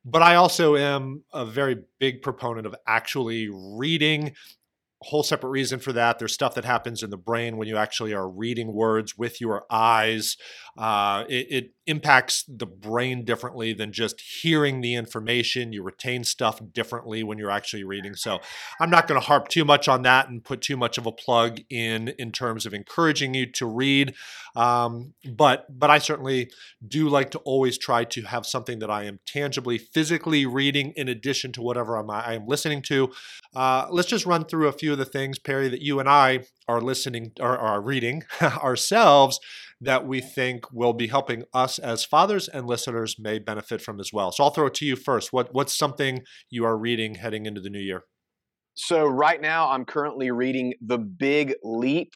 but 0.04 0.22
I 0.22 0.36
also 0.36 0.76
am 0.76 1.24
a 1.32 1.44
very 1.44 1.76
big 1.98 2.22
proponent 2.22 2.66
of 2.66 2.74
actually 2.86 3.48
reading 3.52 4.34
whole 5.02 5.22
separate 5.22 5.50
reason 5.50 5.78
for 5.78 5.92
that. 5.94 6.18
There's 6.18 6.34
stuff 6.34 6.54
that 6.54 6.64
happens 6.64 7.02
in 7.02 7.10
the 7.10 7.16
brain 7.16 7.56
when 7.56 7.68
you 7.68 7.76
actually 7.76 8.12
are 8.12 8.28
reading 8.28 8.72
words 8.72 9.16
with 9.16 9.40
your 9.40 9.64
eyes. 9.70 10.36
Uh, 10.80 11.24
it, 11.28 11.46
it, 11.50 11.70
impacts 11.86 12.44
the 12.44 12.66
brain 12.66 13.24
differently 13.24 13.72
than 13.72 13.90
just 13.90 14.20
hearing 14.20 14.80
the 14.80 14.94
information. 14.94 15.72
You 15.72 15.82
retain 15.82 16.22
stuff 16.22 16.60
differently 16.72 17.24
when 17.24 17.36
you're 17.36 17.50
actually 17.50 17.82
reading. 17.82 18.14
So 18.14 18.38
I'm 18.78 18.90
not 18.90 19.08
going 19.08 19.20
to 19.20 19.26
harp 19.26 19.48
too 19.48 19.64
much 19.64 19.88
on 19.88 20.02
that 20.02 20.28
and 20.28 20.44
put 20.44 20.60
too 20.60 20.76
much 20.76 20.98
of 20.98 21.06
a 21.06 21.10
plug 21.10 21.58
in 21.68 22.14
in 22.16 22.30
terms 22.30 22.64
of 22.64 22.72
encouraging 22.72 23.34
you 23.34 23.46
to 23.46 23.66
read. 23.66 24.14
Um, 24.54 25.14
but 25.34 25.66
but 25.76 25.90
I 25.90 25.98
certainly 25.98 26.52
do 26.86 27.08
like 27.08 27.32
to 27.32 27.38
always 27.40 27.76
try 27.76 28.04
to 28.04 28.22
have 28.22 28.46
something 28.46 28.78
that 28.78 28.90
I 28.90 29.04
am 29.04 29.18
tangibly, 29.26 29.76
physically 29.76 30.46
reading 30.46 30.92
in 30.94 31.08
addition 31.08 31.50
to 31.52 31.62
whatever 31.62 31.96
I'm, 31.96 32.08
I 32.08 32.34
am 32.34 32.46
listening 32.46 32.82
to. 32.82 33.10
Uh, 33.52 33.88
let's 33.90 34.08
just 34.08 34.26
run 34.26 34.44
through 34.44 34.68
a 34.68 34.72
few 34.72 34.92
of 34.92 34.98
the 34.98 35.04
things, 35.04 35.40
Perry, 35.40 35.68
that 35.68 35.82
you 35.82 35.98
and 35.98 36.08
I 36.08 36.44
are 36.68 36.80
listening 36.80 37.32
or 37.40 37.58
are 37.58 37.80
reading 37.80 38.22
ourselves 38.42 39.40
that 39.80 40.06
we 40.06 40.20
think 40.20 40.70
will 40.72 40.92
be 40.92 41.06
helping 41.06 41.44
us 41.54 41.78
as 41.78 42.04
fathers 42.04 42.48
and 42.48 42.66
listeners 42.66 43.16
may 43.18 43.38
benefit 43.38 43.80
from 43.80 43.98
as 44.00 44.12
well. 44.12 44.30
So 44.32 44.44
I'll 44.44 44.50
throw 44.50 44.66
it 44.66 44.74
to 44.74 44.84
you 44.84 44.96
first. 44.96 45.32
What 45.32 45.54
what's 45.54 45.76
something 45.76 46.22
you 46.50 46.64
are 46.64 46.76
reading 46.76 47.16
heading 47.16 47.46
into 47.46 47.60
the 47.60 47.70
new 47.70 47.80
year? 47.80 48.04
So 48.74 49.06
right 49.06 49.40
now 49.40 49.70
I'm 49.70 49.84
currently 49.84 50.30
reading 50.30 50.74
The 50.80 50.98
Big 50.98 51.54
Leap 51.62 52.12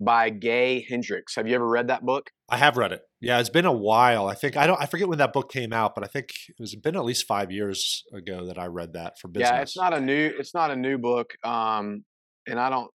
by 0.00 0.30
Gay 0.30 0.86
Hendricks. 0.88 1.36
Have 1.36 1.46
you 1.46 1.54
ever 1.54 1.68
read 1.68 1.88
that 1.88 2.04
book? 2.04 2.30
I 2.48 2.56
have 2.56 2.76
read 2.76 2.92
it. 2.92 3.02
Yeah, 3.20 3.38
it's 3.38 3.50
been 3.50 3.66
a 3.66 3.72
while. 3.72 4.28
I 4.28 4.34
think 4.34 4.56
I 4.56 4.66
don't 4.66 4.80
I 4.80 4.86
forget 4.86 5.08
when 5.08 5.18
that 5.18 5.32
book 5.32 5.50
came 5.52 5.72
out, 5.72 5.94
but 5.94 6.04
I 6.04 6.06
think 6.08 6.30
it 6.48 6.56
was 6.58 6.74
been 6.74 6.96
at 6.96 7.04
least 7.04 7.26
five 7.26 7.50
years 7.50 8.04
ago 8.12 8.46
that 8.46 8.58
I 8.58 8.66
read 8.66 8.94
that 8.94 9.18
for 9.18 9.28
business. 9.28 9.50
Yeah, 9.50 9.60
it's 9.60 9.76
not 9.76 9.94
a 9.94 10.00
new 10.00 10.32
it's 10.38 10.54
not 10.54 10.70
a 10.70 10.76
new 10.76 10.98
book. 10.98 11.34
Um, 11.44 12.04
and 12.46 12.58
I 12.58 12.70
don't 12.70 12.90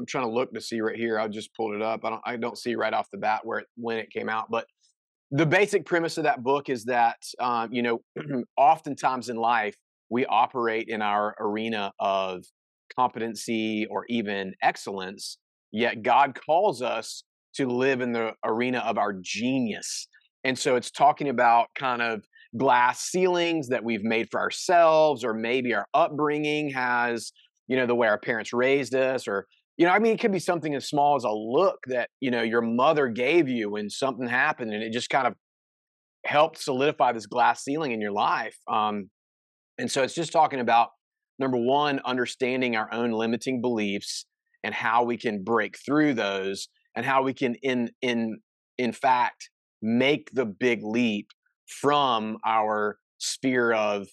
I'm 0.00 0.06
trying 0.06 0.26
to 0.26 0.32
look 0.32 0.52
to 0.54 0.60
see 0.60 0.80
right 0.80 0.96
here. 0.96 1.18
I 1.18 1.28
just 1.28 1.54
pulled 1.54 1.74
it 1.74 1.82
up. 1.82 2.04
I 2.04 2.10
don't 2.10 2.22
I 2.24 2.36
don't 2.36 2.58
see 2.58 2.74
right 2.74 2.92
off 2.92 3.08
the 3.10 3.18
bat 3.18 3.40
where 3.44 3.60
it, 3.60 3.66
when 3.76 3.98
it 3.98 4.10
came 4.10 4.28
out, 4.28 4.50
but 4.50 4.66
the 5.30 5.46
basic 5.46 5.86
premise 5.86 6.18
of 6.18 6.24
that 6.24 6.42
book 6.42 6.68
is 6.68 6.84
that 6.84 7.18
um, 7.38 7.72
you 7.72 7.82
know 7.82 8.02
oftentimes 8.56 9.28
in 9.28 9.36
life 9.36 9.76
we 10.08 10.26
operate 10.26 10.88
in 10.88 11.02
our 11.02 11.36
arena 11.38 11.92
of 12.00 12.44
competency 12.96 13.86
or 13.88 14.04
even 14.08 14.52
excellence 14.60 15.38
yet 15.70 16.02
god 16.02 16.36
calls 16.44 16.82
us 16.82 17.22
to 17.54 17.66
live 17.66 18.00
in 18.00 18.12
the 18.12 18.32
arena 18.44 18.78
of 18.78 18.98
our 18.98 19.12
genius. 19.12 20.08
And 20.44 20.58
so 20.58 20.76
it's 20.76 20.90
talking 20.90 21.28
about 21.28 21.68
kind 21.78 22.02
of 22.02 22.24
glass 22.56 23.02
ceilings 23.02 23.68
that 23.68 23.84
we've 23.84 24.02
made 24.02 24.28
for 24.30 24.40
ourselves, 24.40 25.24
or 25.24 25.34
maybe 25.34 25.74
our 25.74 25.86
upbringing 25.94 26.70
has, 26.70 27.32
you 27.68 27.76
know, 27.76 27.86
the 27.86 27.94
way 27.94 28.08
our 28.08 28.18
parents 28.18 28.52
raised 28.52 28.94
us, 28.94 29.28
or, 29.28 29.46
you 29.76 29.86
know, 29.86 29.92
I 29.92 29.98
mean, 29.98 30.12
it 30.12 30.20
could 30.20 30.32
be 30.32 30.38
something 30.38 30.74
as 30.74 30.88
small 30.88 31.16
as 31.16 31.24
a 31.24 31.30
look 31.30 31.78
that, 31.86 32.10
you 32.20 32.30
know, 32.30 32.42
your 32.42 32.60
mother 32.60 33.08
gave 33.08 33.48
you 33.48 33.70
when 33.70 33.88
something 33.88 34.28
happened 34.28 34.72
and 34.72 34.82
it 34.82 34.92
just 34.92 35.10
kind 35.10 35.26
of 35.26 35.34
helped 36.26 36.58
solidify 36.58 37.12
this 37.12 37.26
glass 37.26 37.64
ceiling 37.64 37.92
in 37.92 38.00
your 38.00 38.12
life. 38.12 38.56
Um, 38.70 39.08
and 39.78 39.90
so 39.90 40.02
it's 40.02 40.14
just 40.14 40.32
talking 40.32 40.60
about 40.60 40.90
number 41.38 41.56
one, 41.56 42.00
understanding 42.04 42.76
our 42.76 42.92
own 42.92 43.12
limiting 43.12 43.62
beliefs 43.62 44.26
and 44.62 44.74
how 44.74 45.04
we 45.04 45.16
can 45.16 45.42
break 45.42 45.78
through 45.78 46.14
those 46.14 46.68
and 46.94 47.06
how 47.06 47.22
we 47.22 47.32
can 47.32 47.54
in 47.56 47.90
in 48.02 48.38
in 48.78 48.92
fact 48.92 49.48
make 49.80 50.30
the 50.32 50.44
big 50.44 50.82
leap 50.82 51.28
from 51.66 52.36
our 52.44 52.98
sphere 53.18 53.72
of 53.72 54.08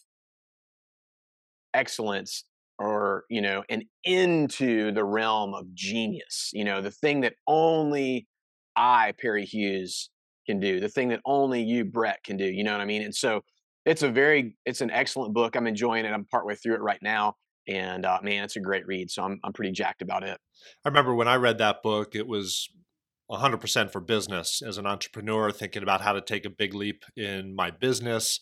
excellence 1.73 2.45
or 2.79 3.25
you 3.29 3.41
know 3.41 3.63
and 3.69 3.83
into 4.03 4.91
the 4.91 5.03
realm 5.03 5.53
of 5.53 5.73
genius 5.73 6.51
you 6.53 6.63
know 6.63 6.81
the 6.81 6.91
thing 6.91 7.21
that 7.21 7.33
only 7.47 8.27
i 8.75 9.13
perry 9.19 9.45
hughes 9.45 10.09
can 10.45 10.59
do 10.59 10.79
the 10.79 10.89
thing 10.89 11.09
that 11.09 11.19
only 11.25 11.61
you 11.61 11.83
brett 11.83 12.23
can 12.23 12.37
do 12.37 12.45
you 12.45 12.63
know 12.63 12.71
what 12.71 12.81
i 12.81 12.85
mean 12.85 13.01
and 13.01 13.15
so 13.15 13.41
it's 13.85 14.03
a 14.03 14.09
very 14.09 14.55
it's 14.65 14.81
an 14.81 14.91
excellent 14.91 15.33
book 15.33 15.55
i'm 15.55 15.67
enjoying 15.67 16.05
it 16.05 16.13
i'm 16.13 16.25
partway 16.25 16.55
through 16.55 16.75
it 16.75 16.81
right 16.81 17.01
now 17.01 17.35
and 17.67 18.05
uh, 18.05 18.19
man, 18.23 18.43
it's 18.43 18.55
a 18.55 18.61
great 18.61 18.87
read. 18.87 19.11
So 19.11 19.23
I'm 19.23 19.39
I'm 19.43 19.53
pretty 19.53 19.71
jacked 19.71 20.01
about 20.01 20.23
it. 20.23 20.39
I 20.85 20.89
remember 20.89 21.13
when 21.13 21.27
I 21.27 21.35
read 21.35 21.57
that 21.57 21.83
book, 21.83 22.15
it 22.15 22.27
was 22.27 22.69
100% 23.29 23.91
for 23.91 23.99
business 23.99 24.61
as 24.65 24.77
an 24.77 24.85
entrepreneur, 24.85 25.51
thinking 25.51 25.83
about 25.83 26.01
how 26.01 26.13
to 26.13 26.21
take 26.21 26.45
a 26.45 26.49
big 26.49 26.73
leap 26.73 27.03
in 27.15 27.55
my 27.55 27.71
business 27.71 28.39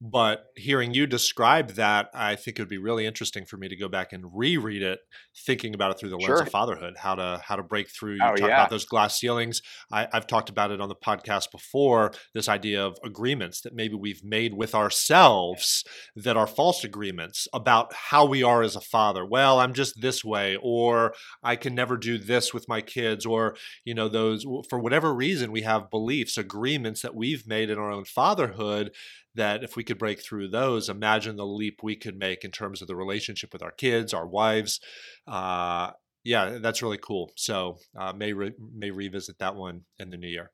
but 0.00 0.46
hearing 0.56 0.92
you 0.92 1.06
describe 1.06 1.70
that, 1.72 2.10
I 2.12 2.36
think 2.36 2.58
it 2.58 2.62
would 2.62 2.68
be 2.68 2.76
really 2.76 3.06
interesting 3.06 3.46
for 3.46 3.56
me 3.56 3.68
to 3.68 3.76
go 3.76 3.88
back 3.88 4.12
and 4.12 4.24
reread 4.34 4.82
it, 4.82 4.98
thinking 5.46 5.74
about 5.74 5.92
it 5.92 5.98
through 5.98 6.10
the 6.10 6.16
lens 6.16 6.26
sure. 6.26 6.42
of 6.42 6.50
fatherhood, 6.50 6.94
how 6.98 7.14
to 7.14 7.40
how 7.42 7.56
to 7.56 7.62
break 7.62 7.88
through. 7.88 8.14
You 8.14 8.20
oh, 8.22 8.34
talk 8.34 8.48
yeah. 8.48 8.54
about 8.56 8.70
those 8.70 8.84
glass 8.84 9.18
ceilings. 9.18 9.62
I, 9.90 10.06
I've 10.12 10.26
talked 10.26 10.50
about 10.50 10.70
it 10.70 10.82
on 10.82 10.90
the 10.90 10.94
podcast 10.94 11.50
before. 11.50 12.12
This 12.34 12.48
idea 12.48 12.84
of 12.84 12.98
agreements 13.02 13.62
that 13.62 13.74
maybe 13.74 13.94
we've 13.94 14.22
made 14.22 14.52
with 14.54 14.74
ourselves 14.74 15.82
that 16.14 16.36
are 16.36 16.46
false 16.46 16.84
agreements 16.84 17.48
about 17.54 17.94
how 17.94 18.26
we 18.26 18.42
are 18.42 18.62
as 18.62 18.76
a 18.76 18.82
father. 18.82 19.24
Well, 19.24 19.58
I'm 19.60 19.72
just 19.72 20.02
this 20.02 20.22
way, 20.22 20.58
or 20.62 21.14
I 21.42 21.56
can 21.56 21.74
never 21.74 21.96
do 21.96 22.18
this 22.18 22.52
with 22.52 22.68
my 22.68 22.82
kids, 22.82 23.24
or 23.24 23.56
you 23.84 23.94
know, 23.94 24.10
those 24.10 24.44
for 24.68 24.78
whatever 24.78 25.14
reason 25.14 25.52
we 25.52 25.62
have 25.62 25.90
beliefs, 25.90 26.36
agreements 26.36 27.00
that 27.00 27.14
we've 27.14 27.46
made 27.46 27.70
in 27.70 27.78
our 27.78 27.90
own 27.90 28.04
fatherhood 28.04 28.90
that 29.36 29.62
if 29.62 29.76
we 29.76 29.84
could 29.84 29.98
break 29.98 30.22
through 30.22 30.48
those, 30.48 30.88
imagine 30.88 31.36
the 31.36 31.46
leap 31.46 31.80
we 31.82 31.96
could 31.96 32.18
make 32.18 32.44
in 32.44 32.50
terms 32.50 32.82
of 32.82 32.88
the 32.88 32.96
relationship 32.96 33.52
with 33.52 33.62
our 33.62 33.70
kids, 33.70 34.12
our 34.12 34.26
wives. 34.26 34.80
Uh, 35.26 35.92
yeah, 36.24 36.58
that's 36.60 36.82
really 36.82 36.98
cool. 36.98 37.30
So 37.36 37.78
uh, 37.96 38.12
may 38.12 38.32
re- 38.32 38.54
may 38.74 38.90
revisit 38.90 39.38
that 39.38 39.54
one 39.54 39.82
in 39.98 40.10
the 40.10 40.16
new 40.16 40.28
year. 40.28 40.50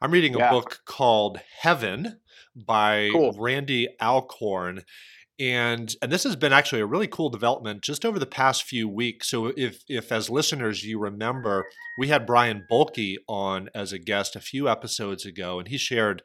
I'm 0.00 0.10
reading 0.10 0.34
a 0.34 0.38
yeah. 0.38 0.50
book 0.50 0.80
called 0.86 1.40
Heaven 1.60 2.20
by 2.56 3.10
cool. 3.12 3.36
Randy 3.38 3.88
Alcorn. 4.00 4.82
And 5.38 5.94
and 6.02 6.12
this 6.12 6.24
has 6.24 6.36
been 6.36 6.52
actually 6.52 6.82
a 6.82 6.86
really 6.86 7.06
cool 7.06 7.30
development 7.30 7.82
just 7.82 8.04
over 8.04 8.18
the 8.18 8.26
past 8.26 8.64
few 8.64 8.88
weeks. 8.88 9.28
So 9.30 9.52
if 9.56 9.82
if 9.88 10.12
as 10.12 10.28
listeners 10.28 10.84
you 10.84 10.98
remember, 10.98 11.66
we 11.98 12.08
had 12.08 12.26
Brian 12.26 12.66
Bulke 12.70 13.16
on 13.26 13.70
as 13.74 13.92
a 13.92 13.98
guest 13.98 14.36
a 14.36 14.40
few 14.40 14.68
episodes 14.68 15.24
ago, 15.24 15.58
and 15.58 15.68
he 15.68 15.78
shared 15.78 16.22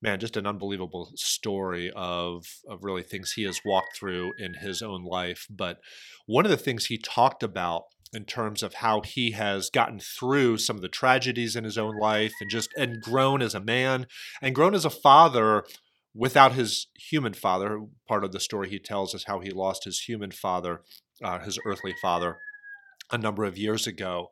man, 0.00 0.20
just 0.20 0.36
an 0.36 0.46
unbelievable 0.46 1.12
story 1.16 1.90
of 1.94 2.44
of 2.68 2.84
really 2.84 3.02
things 3.02 3.32
he 3.32 3.44
has 3.44 3.60
walked 3.64 3.96
through 3.96 4.32
in 4.38 4.54
his 4.54 4.82
own 4.82 5.04
life. 5.04 5.46
But 5.50 5.78
one 6.26 6.44
of 6.44 6.50
the 6.50 6.56
things 6.56 6.86
he 6.86 6.98
talked 6.98 7.42
about 7.42 7.84
in 8.12 8.24
terms 8.24 8.62
of 8.62 8.74
how 8.74 9.02
he 9.02 9.32
has 9.32 9.70
gotten 9.70 10.00
through 10.00 10.58
some 10.58 10.76
of 10.76 10.82
the 10.82 10.88
tragedies 10.88 11.56
in 11.56 11.64
his 11.64 11.76
own 11.76 11.98
life 11.98 12.32
and 12.40 12.50
just 12.50 12.70
and 12.76 13.00
grown 13.00 13.42
as 13.42 13.54
a 13.54 13.60
man 13.60 14.06
and 14.40 14.54
grown 14.54 14.74
as 14.74 14.84
a 14.84 14.90
father 14.90 15.64
without 16.14 16.52
his 16.52 16.88
human 16.96 17.34
father. 17.34 17.80
Part 18.06 18.24
of 18.24 18.32
the 18.32 18.40
story 18.40 18.70
he 18.70 18.78
tells 18.78 19.14
is 19.14 19.24
how 19.24 19.40
he 19.40 19.50
lost 19.50 19.84
his 19.84 20.00
human 20.00 20.30
father, 20.30 20.82
uh, 21.22 21.40
his 21.40 21.58
earthly 21.66 21.94
father, 22.00 22.38
a 23.10 23.18
number 23.18 23.44
of 23.44 23.58
years 23.58 23.86
ago. 23.86 24.28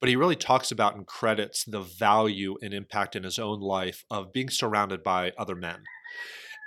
But 0.00 0.08
he 0.08 0.16
really 0.16 0.36
talks 0.36 0.70
about 0.70 0.94
and 0.94 1.06
credits 1.06 1.64
the 1.64 1.80
value 1.80 2.56
and 2.62 2.72
impact 2.72 3.16
in 3.16 3.24
his 3.24 3.38
own 3.38 3.60
life 3.60 4.04
of 4.10 4.32
being 4.32 4.50
surrounded 4.50 5.02
by 5.02 5.32
other 5.36 5.56
men 5.56 5.82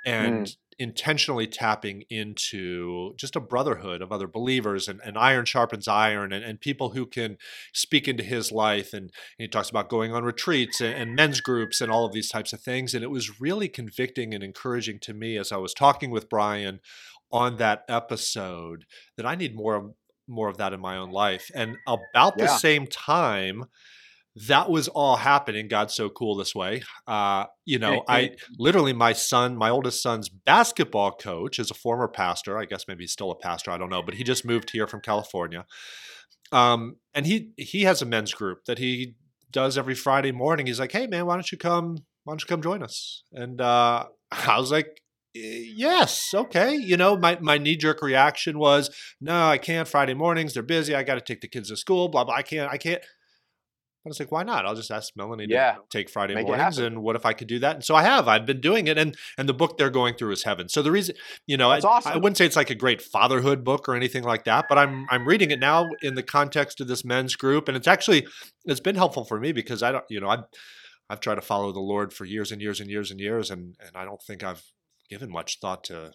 and 0.06 0.48
mm. 0.48 0.56
intentionally 0.80 1.48
tapping 1.48 2.04
into 2.10 3.14
just 3.16 3.36
a 3.36 3.40
brotherhood 3.40 4.02
of 4.02 4.12
other 4.12 4.28
believers 4.28 4.88
and, 4.88 5.00
and 5.06 5.18
iron 5.18 5.46
sharpens 5.46 5.88
iron 5.88 6.34
and, 6.34 6.44
and, 6.44 6.60
people 6.60 6.90
who 6.90 7.06
can 7.06 7.38
speak 7.72 8.08
into 8.08 8.24
his 8.24 8.52
life. 8.52 8.94
And, 8.94 9.04
and 9.04 9.12
he 9.38 9.48
talks 9.48 9.70
about 9.70 9.90
going 9.90 10.14
on 10.14 10.24
retreats 10.24 10.82
and, 10.82 10.94
and 10.94 11.16
men's 11.16 11.40
groups 11.40 11.82
and 11.82 11.92
all 11.92 12.06
of 12.06 12.14
these 12.14 12.30
types 12.30 12.52
of 12.52 12.62
things. 12.62 12.94
And 12.94 13.04
it 13.04 13.12
was 13.12 13.40
really 13.40 13.70
convicting 13.70 14.34
and 14.34 14.44
encouraging 14.44 15.00
to 15.02 15.14
me 15.14 15.38
as 15.38 15.52
I 15.52 15.58
was 15.58 15.74
talking 15.74 16.10
with 16.10 16.30
Brian 16.30 16.80
on 17.32 17.58
that 17.58 17.84
episode 17.88 18.86
that 19.18 19.26
I 19.26 19.36
need 19.36 19.56
more 19.56 19.94
more 20.28 20.50
of 20.50 20.58
that 20.58 20.74
in 20.74 20.80
my 20.80 20.98
own 20.98 21.12
life. 21.12 21.50
And 21.54 21.78
about 21.88 22.38
the 22.38 22.46
yeah. 22.46 22.58
same 22.58 22.88
time, 22.88 23.66
that 24.48 24.70
was 24.70 24.88
all 24.88 25.18
happening. 25.18 25.68
God's 25.68 25.94
so 25.94 26.10
cool 26.10 26.36
this 26.36 26.56
way. 26.56 26.84
Uh, 27.06 27.46
you 27.66 27.80
know, 27.80 28.04
I 28.08 28.32
literally, 28.58 28.94
my 28.94 29.14
son, 29.14 29.58
my 29.58 29.70
oldest 29.70 30.02
son's 30.02 30.30
basketball 30.30 31.12
coach 31.12 31.60
is 31.60 31.70
a 31.70 31.74
former 31.74 32.08
pastor. 32.08 32.58
I 32.58 32.66
guess 32.66 32.86
maybe 32.88 33.04
he's 33.04 33.12
still 33.12 33.32
a 33.32 33.36
pastor. 33.36 33.72
I 33.72 33.78
don't 33.78 33.90
know, 33.90 34.02
but 34.02 34.16
he 34.16 34.24
just 34.24 34.46
moved 34.46 34.72
here 34.72 34.88
from 34.88 35.02
California. 35.02 35.66
Um, 36.54 36.98
and 37.14 37.26
he 37.26 37.52
he 37.58 37.84
has 37.84 38.02
a 38.02 38.06
men's 38.06 38.34
group 38.34 38.66
that 38.66 38.78
he 38.78 39.16
does 39.52 39.78
every 39.78 39.96
Friday 39.96 40.32
morning. 40.32 40.66
He's 40.66 40.80
like, 40.80 40.92
"Hey, 40.92 41.08
man, 41.08 41.26
why 41.26 41.36
don't 41.36 41.52
you 41.52 41.58
come? 41.58 41.98
Why 42.24 42.32
don't 42.32 42.42
you 42.42 42.48
come 42.48 42.62
join 42.62 42.84
us?" 42.84 43.24
And 43.34 43.60
uh, 43.60 44.06
I 44.32 44.60
was 44.60 44.72
like, 44.72 45.01
Eh, 45.36 45.64
yes 45.76 46.34
okay 46.34 46.76
you 46.76 46.98
know 46.98 47.16
my, 47.16 47.38
my 47.40 47.58
knee-jerk 47.58 48.02
reaction 48.02 48.60
was 48.60 48.90
no 49.22 49.48
i 49.48 49.58
can't 49.58 49.88
friday 49.88 50.14
mornings 50.14 50.54
they're 50.54 50.62
busy 50.62 50.94
i 50.94 51.04
got 51.04 51.16
to 51.16 51.22
take 51.22 51.40
the 51.40 51.48
kids 51.48 51.70
to 51.70 51.78
school 51.78 52.10
blah 52.10 52.26
blah 52.26 52.36
i 52.36 52.42
can't 52.42 52.70
i 52.70 52.78
can't 52.78 53.02
I 54.04 54.10
was 54.10 54.20
like, 54.20 54.32
why 54.32 54.42
not? 54.42 54.66
I'll 54.66 54.74
just 54.74 54.90
ask 54.90 55.16
Melanie 55.16 55.46
yeah. 55.48 55.74
to 55.74 55.82
take 55.92 56.10
Friday 56.10 56.34
Make 56.34 56.48
mornings, 56.48 56.80
and 56.80 57.04
what 57.04 57.16
if 57.16 57.24
I 57.24 57.34
could 57.34 57.48
do 57.48 57.60
that? 57.60 57.76
And 57.76 57.86
so 57.86 57.94
I 57.94 58.02
have. 58.02 58.28
I've 58.28 58.48
been 58.48 58.60
doing 58.60 58.88
it, 58.88 58.98
and 58.98 59.16
and 59.38 59.48
the 59.48 59.54
book 59.54 59.78
they're 59.78 59.92
going 59.92 60.16
through 60.16 60.32
is 60.32 60.44
Heaven. 60.44 60.70
So 60.70 60.82
the 60.82 60.92
reason, 60.92 61.16
you 61.46 61.56
know, 61.56 61.70
I, 61.70 61.78
awesome. 61.82 62.14
I, 62.14 62.16
wouldn't 62.16 62.36
say 62.36 62.48
it's 62.48 62.56
like 62.56 62.72
a 62.72 62.76
great 62.76 63.00
fatherhood 63.00 63.64
book 63.64 63.88
or 63.88 63.96
anything 63.96 64.24
like 64.24 64.46
that, 64.46 64.66
but 64.68 64.80
I'm 64.80 65.06
I'm 65.12 65.28
reading 65.28 65.52
it 65.52 65.60
now 65.60 65.88
in 66.02 66.16
the 66.16 66.24
context 66.24 66.82
of 66.82 66.88
this 66.88 67.06
men's 67.06 67.36
group, 67.36 67.68
and 67.68 67.78
it's 67.78 67.88
actually 67.88 68.26
it's 68.66 68.80
been 68.80 68.96
helpful 68.96 69.24
for 69.24 69.40
me 69.40 69.52
because 69.52 69.84
I 69.84 69.92
don't, 69.92 70.06
you 70.10 70.20
know, 70.20 70.30
I've 70.30 70.46
I've 71.08 71.20
tried 71.20 71.36
to 71.36 71.42
follow 71.42 71.72
the 71.72 71.80
Lord 71.80 72.12
for 72.12 72.26
years 72.26 72.52
and 72.52 72.60
years 72.60 72.80
and 72.80 72.90
years 72.90 73.12
and 73.12 73.20
years, 73.20 73.52
and 73.52 73.76
and 73.80 73.96
I 73.96 74.04
don't 74.04 74.22
think 74.24 74.44
I've 74.44 74.64
given 75.12 75.30
much 75.30 75.60
thought 75.60 75.84
to 75.84 76.14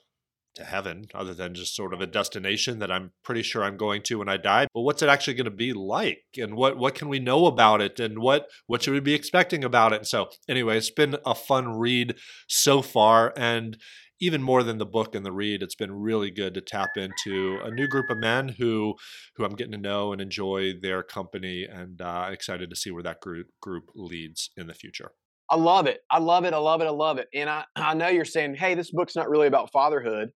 to 0.57 0.65
heaven 0.65 1.05
other 1.15 1.35
than 1.35 1.55
just 1.55 1.77
sort 1.77 1.93
of 1.93 2.01
a 2.01 2.07
destination 2.07 2.79
that 2.79 2.91
I'm 2.91 3.13
pretty 3.23 3.43
sure 3.43 3.63
I'm 3.63 3.77
going 3.77 4.01
to 4.05 4.19
when 4.19 4.29
I 4.31 4.39
die. 4.39 4.67
But 4.73 4.81
what's 4.81 5.03
it 5.03 5.09
actually 5.11 5.35
going 5.35 5.45
to 5.45 5.51
be 5.51 5.75
like 5.75 6.25
and 6.39 6.57
what 6.57 6.79
what 6.79 6.95
can 6.95 7.09
we 7.09 7.21
know 7.21 7.47
about 7.47 7.81
it 7.81 8.01
and 8.01 8.19
what 8.19 8.49
what 8.67 8.83
should 8.83 8.95
we 8.95 9.01
be 9.01 9.15
expecting 9.15 9.63
about 9.63 9.93
it? 9.93 10.07
So 10.07 10.31
anyway, 10.49 10.79
it's 10.79 10.91
been 10.91 11.17
a 11.25 11.35
fun 11.35 11.79
read 11.79 12.17
so 12.49 12.83
far 12.83 13.33
and 13.37 13.77
even 14.19 14.43
more 14.43 14.63
than 14.63 14.79
the 14.79 14.87
book 14.87 15.15
and 15.15 15.27
the 15.27 15.33
read, 15.33 15.63
it's 15.63 15.75
been 15.75 15.93
really 15.93 16.31
good 16.31 16.55
to 16.55 16.63
tap 16.63 16.97
into 16.97 17.59
a 17.63 17.71
new 17.71 17.87
group 17.87 18.09
of 18.09 18.17
men 18.17 18.49
who 18.49 18.95
who 19.37 19.45
I'm 19.45 19.55
getting 19.55 19.73
to 19.73 19.79
know 19.79 20.13
and 20.13 20.21
enjoy 20.21 20.73
their 20.81 21.03
company 21.03 21.67
and 21.71 22.01
uh, 22.01 22.29
excited 22.31 22.71
to 22.71 22.77
see 22.77 22.91
where 22.91 23.03
that 23.03 23.21
group 23.21 23.49
group 23.61 23.91
leads 23.95 24.51
in 24.57 24.69
the 24.69 24.75
future. 24.75 25.11
I 25.51 25.57
love 25.57 25.87
it. 25.87 26.01
I 26.11 26.19
love 26.19 26.45
it. 26.45 26.55
I 26.55 26.59
love 26.59 26.81
it. 26.81 26.87
I 26.87 26.91
love 26.91 27.19
it. 27.19 27.29
And 27.35 27.49
I, 27.49 27.65
I 27.77 27.95
know 27.95 28.09
you're 28.09 28.25
saying, 28.25 28.57
hey, 28.57 28.75
this 28.75 28.91
book's 28.91 29.17
not 29.17 29.29
really 29.29 29.47
about 29.47 29.71
fatherhood. 29.73 30.31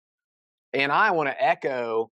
And 0.72 0.92
I 0.92 1.10
want 1.10 1.28
to 1.28 1.44
echo 1.44 2.10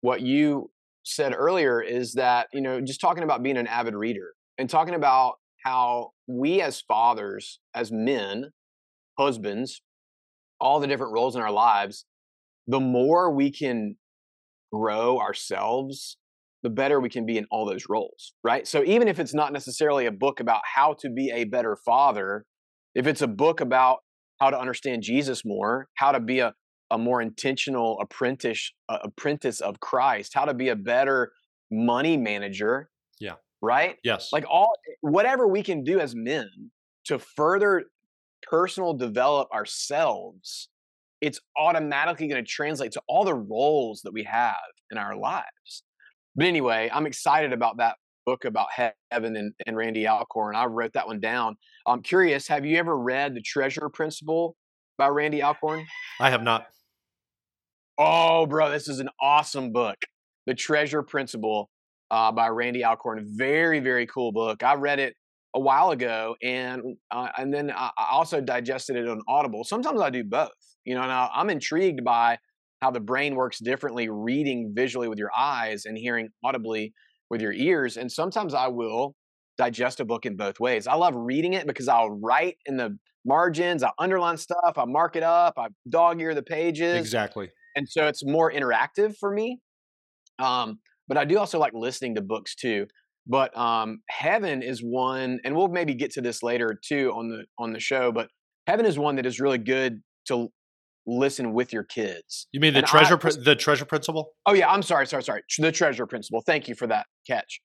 what 0.00 0.20
you 0.20 0.70
said 1.04 1.34
earlier 1.36 1.80
is 1.80 2.14
that, 2.14 2.48
you 2.52 2.60
know, 2.60 2.80
just 2.80 3.00
talking 3.00 3.22
about 3.22 3.42
being 3.42 3.56
an 3.56 3.66
avid 3.66 3.94
reader 3.94 4.32
and 4.58 4.68
talking 4.68 4.94
about 4.94 5.34
how 5.64 6.10
we 6.26 6.60
as 6.60 6.80
fathers, 6.80 7.60
as 7.74 7.92
men, 7.92 8.50
husbands, 9.18 9.82
all 10.60 10.80
the 10.80 10.86
different 10.86 11.12
roles 11.12 11.36
in 11.36 11.42
our 11.42 11.50
lives, 11.50 12.04
the 12.66 12.80
more 12.80 13.30
we 13.32 13.50
can 13.50 13.96
grow 14.72 15.18
ourselves, 15.18 16.16
the 16.62 16.70
better 16.70 17.00
we 17.00 17.08
can 17.08 17.26
be 17.26 17.38
in 17.38 17.46
all 17.50 17.66
those 17.66 17.86
roles, 17.88 18.34
right? 18.44 18.66
So 18.66 18.84
even 18.84 19.08
if 19.08 19.18
it's 19.18 19.34
not 19.34 19.52
necessarily 19.52 20.06
a 20.06 20.12
book 20.12 20.40
about 20.40 20.62
how 20.64 20.94
to 21.00 21.10
be 21.10 21.30
a 21.30 21.44
better 21.44 21.76
father, 21.76 22.44
if 22.94 23.06
it's 23.06 23.22
a 23.22 23.26
book 23.26 23.60
about 23.60 23.98
how 24.40 24.50
to 24.50 24.58
understand 24.58 25.02
Jesus 25.02 25.44
more, 25.44 25.88
how 25.94 26.12
to 26.12 26.20
be 26.20 26.38
a, 26.40 26.54
a 26.90 26.98
more 26.98 27.20
intentional 27.22 27.98
apprentice 28.00 28.70
uh, 28.88 28.98
apprentice 29.02 29.60
of 29.60 29.80
Christ, 29.80 30.32
how 30.34 30.44
to 30.44 30.54
be 30.54 30.68
a 30.68 30.76
better 30.76 31.32
money 31.70 32.16
manager, 32.16 32.90
Yeah. 33.18 33.34
right? 33.60 33.96
Yes. 34.04 34.30
Like 34.32 34.44
all 34.48 34.72
whatever 35.00 35.48
we 35.48 35.62
can 35.62 35.84
do 35.84 35.98
as 36.00 36.14
men 36.14 36.48
to 37.06 37.18
further 37.18 37.84
personal 38.42 38.94
develop 38.94 39.48
ourselves, 39.52 40.68
it's 41.20 41.40
automatically 41.56 42.26
going 42.28 42.44
to 42.44 42.48
translate 42.50 42.92
to 42.92 43.02
all 43.08 43.24
the 43.24 43.34
roles 43.34 44.02
that 44.02 44.12
we 44.12 44.24
have 44.24 44.56
in 44.90 44.98
our 44.98 45.16
lives. 45.16 45.84
But 46.36 46.46
anyway, 46.46 46.90
I'm 46.92 47.06
excited 47.06 47.52
about 47.52 47.78
that 47.78 47.96
book 48.24 48.44
about 48.44 48.68
heaven 49.10 49.36
and, 49.36 49.52
and 49.66 49.76
Randy 49.76 50.06
Alcorn. 50.06 50.54
I 50.54 50.66
wrote 50.66 50.92
that 50.94 51.06
one 51.06 51.20
down. 51.20 51.56
I'm 51.86 52.02
curious, 52.02 52.48
have 52.48 52.64
you 52.64 52.78
ever 52.78 52.96
read 52.96 53.34
The 53.34 53.42
Treasure 53.42 53.88
Principle 53.88 54.56
by 54.96 55.08
Randy 55.08 55.42
Alcorn? 55.42 55.86
I 56.20 56.30
have 56.30 56.42
not. 56.42 56.66
Oh, 57.98 58.46
bro, 58.46 58.70
this 58.70 58.88
is 58.88 59.00
an 59.00 59.10
awesome 59.20 59.72
book. 59.72 59.96
The 60.46 60.54
Treasure 60.54 61.02
Principle 61.02 61.68
uh, 62.10 62.32
by 62.32 62.48
Randy 62.48 62.84
Alcorn. 62.84 63.26
Very, 63.28 63.80
very 63.80 64.06
cool 64.06 64.32
book. 64.32 64.62
I 64.62 64.74
read 64.74 64.98
it 64.98 65.14
a 65.54 65.60
while 65.60 65.90
ago, 65.90 66.34
and 66.42 66.96
uh, 67.10 67.28
and 67.36 67.52
then 67.52 67.70
I 67.70 67.90
I 67.98 68.06
also 68.10 68.40
digested 68.40 68.96
it 68.96 69.08
on 69.08 69.20
Audible. 69.28 69.64
Sometimes 69.64 70.00
I 70.00 70.10
do 70.10 70.24
both. 70.24 70.50
You 70.84 70.94
know, 70.94 71.02
now 71.02 71.30
I'm 71.32 71.50
intrigued 71.50 72.04
by 72.04 72.38
how 72.82 72.90
the 72.90 73.00
brain 73.00 73.36
works 73.36 73.60
differently, 73.60 74.08
reading 74.10 74.72
visually 74.74 75.06
with 75.08 75.18
your 75.18 75.30
eyes 75.38 75.84
and 75.86 75.96
hearing 75.96 76.28
audibly 76.44 76.92
with 77.30 77.40
your 77.40 77.52
ears. 77.52 77.96
And 77.96 78.10
sometimes 78.10 78.54
I 78.54 78.66
will 78.66 79.14
digest 79.56 80.00
a 80.00 80.04
book 80.04 80.26
in 80.26 80.36
both 80.36 80.58
ways. 80.58 80.88
I 80.88 80.94
love 80.94 81.14
reading 81.14 81.52
it 81.52 81.64
because 81.64 81.86
I'll 81.86 82.10
write 82.10 82.56
in 82.66 82.76
the 82.76 82.98
margins, 83.24 83.84
I 83.84 83.92
underline 84.00 84.36
stuff, 84.36 84.74
I 84.76 84.84
mark 84.84 85.14
it 85.14 85.22
up, 85.22 85.54
I 85.56 85.68
dog 85.88 86.20
ear 86.20 86.34
the 86.34 86.42
pages 86.42 86.98
Exactly. 86.98 87.50
and 87.76 87.88
so 87.88 88.08
it's 88.08 88.24
more 88.26 88.50
interactive 88.50 89.14
for 89.20 89.32
me. 89.32 89.60
Um, 90.40 90.80
but 91.06 91.16
I 91.16 91.24
do 91.24 91.38
also 91.38 91.60
like 91.60 91.74
listening 91.74 92.16
to 92.16 92.20
books 92.20 92.56
too. 92.56 92.86
But 93.28 93.56
um, 93.56 94.00
heaven 94.10 94.60
is 94.60 94.80
one, 94.80 95.38
and 95.44 95.54
we'll 95.54 95.68
maybe 95.68 95.94
get 95.94 96.10
to 96.14 96.20
this 96.20 96.42
later 96.42 96.76
too 96.84 97.12
on 97.14 97.28
the 97.28 97.44
on 97.56 97.72
the 97.72 97.78
show. 97.78 98.10
But 98.10 98.26
heaven 98.66 98.86
is 98.86 98.98
one 98.98 99.14
that 99.16 99.26
is 99.26 99.38
really 99.38 99.58
good 99.58 100.00
to 100.26 100.48
listen 101.06 101.52
with 101.52 101.72
your 101.72 101.82
kids. 101.84 102.46
You 102.52 102.60
mean 102.60 102.72
the 102.74 102.78
And 102.80 102.86
I- 102.86 102.90
treasure 102.90 103.16
pr- 103.16 103.30
the 103.30 103.56
treasure 103.56 103.84
principle? 103.84 104.32
Oh 104.46 104.54
yeah, 104.54 104.70
I'm 104.70 104.82
sorry, 104.82 105.06
sorry, 105.06 105.22
sorry. 105.22 105.42
The 105.58 105.72
treasure 105.72 106.06
principle. 106.06 106.40
Thank 106.46 106.68
you 106.68 106.74
for 106.74 106.86
that 106.86 107.06
catch. 107.26 107.60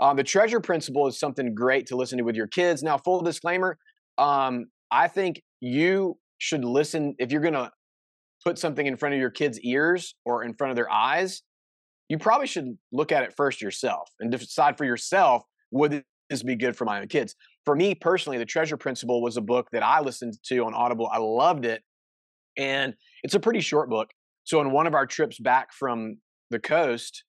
Um, 0.00 0.16
the 0.16 0.24
treasure 0.24 0.60
principle 0.60 1.06
is 1.06 1.18
something 1.18 1.54
great 1.54 1.86
to 1.88 1.96
listen 1.96 2.18
to 2.18 2.24
with 2.24 2.34
your 2.34 2.48
kids. 2.48 2.82
Now, 2.82 2.98
full 2.98 3.20
disclaimer, 3.20 3.78
um, 4.18 4.66
I 4.90 5.06
think 5.08 5.42
you 5.60 6.18
should 6.38 6.64
listen 6.64 7.14
if 7.18 7.30
you're 7.30 7.40
gonna 7.42 7.70
put 8.44 8.58
something 8.58 8.84
in 8.86 8.96
front 8.96 9.14
of 9.14 9.20
your 9.20 9.30
kids' 9.30 9.60
ears 9.60 10.16
or 10.24 10.42
in 10.42 10.54
front 10.54 10.70
of 10.70 10.76
their 10.76 10.90
eyes. 10.90 11.42
You 12.08 12.18
probably 12.18 12.48
should 12.48 12.76
look 12.90 13.12
at 13.12 13.22
it 13.22 13.32
first 13.36 13.62
yourself 13.62 14.10
and 14.18 14.30
decide 14.32 14.76
for 14.76 14.84
yourself 14.84 15.44
would 15.70 16.02
this 16.28 16.42
be 16.42 16.56
good 16.56 16.76
for 16.76 16.84
my 16.84 17.00
own 17.00 17.06
kids. 17.08 17.36
For 17.64 17.76
me 17.76 17.94
personally, 17.94 18.38
the 18.38 18.44
treasure 18.44 18.76
principle 18.76 19.22
was 19.22 19.36
a 19.36 19.40
book 19.40 19.68
that 19.72 19.84
I 19.84 20.00
listened 20.00 20.34
to 20.46 20.64
on 20.64 20.74
Audible. 20.74 21.08
I 21.12 21.18
loved 21.18 21.64
it, 21.64 21.82
and 22.56 22.94
it's 23.22 23.34
a 23.34 23.40
pretty 23.40 23.60
short 23.60 23.88
book. 23.88 24.10
So 24.44 24.60
on 24.60 24.72
one 24.72 24.86
of 24.86 24.94
our 24.94 25.06
trips 25.06 25.38
back 25.38 25.72
from 25.72 26.18
the 26.50 26.58
coast 26.58 27.24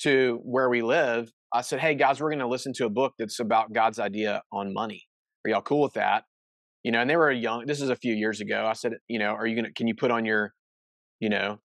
to 0.00 0.40
where 0.42 0.68
we 0.68 0.82
live, 0.82 1.30
I 1.52 1.60
said, 1.60 1.80
"Hey 1.80 1.94
guys, 1.94 2.20
we're 2.20 2.30
going 2.30 2.40
to 2.40 2.46
listen 2.46 2.72
to 2.74 2.86
a 2.86 2.90
book 2.90 3.14
that's 3.18 3.40
about 3.40 3.72
God's 3.72 3.98
idea 3.98 4.42
on 4.52 4.72
money. 4.72 5.06
Are 5.44 5.50
y'all 5.50 5.62
cool 5.62 5.82
with 5.82 5.94
that?" 5.94 6.24
You 6.82 6.90
know, 6.90 7.00
and 7.00 7.08
they 7.08 7.16
were 7.16 7.30
young. 7.30 7.66
This 7.66 7.80
is 7.80 7.90
a 7.90 7.96
few 7.96 8.14
years 8.14 8.40
ago. 8.40 8.66
I 8.66 8.72
said, 8.72 8.94
"You 9.08 9.18
know, 9.18 9.34
are 9.34 9.46
you 9.46 9.54
going 9.54 9.66
to? 9.66 9.72
Can 9.72 9.86
you 9.86 9.94
put 9.94 10.10
on 10.10 10.24
your, 10.24 10.52
you 11.20 11.28
know, 11.28 11.58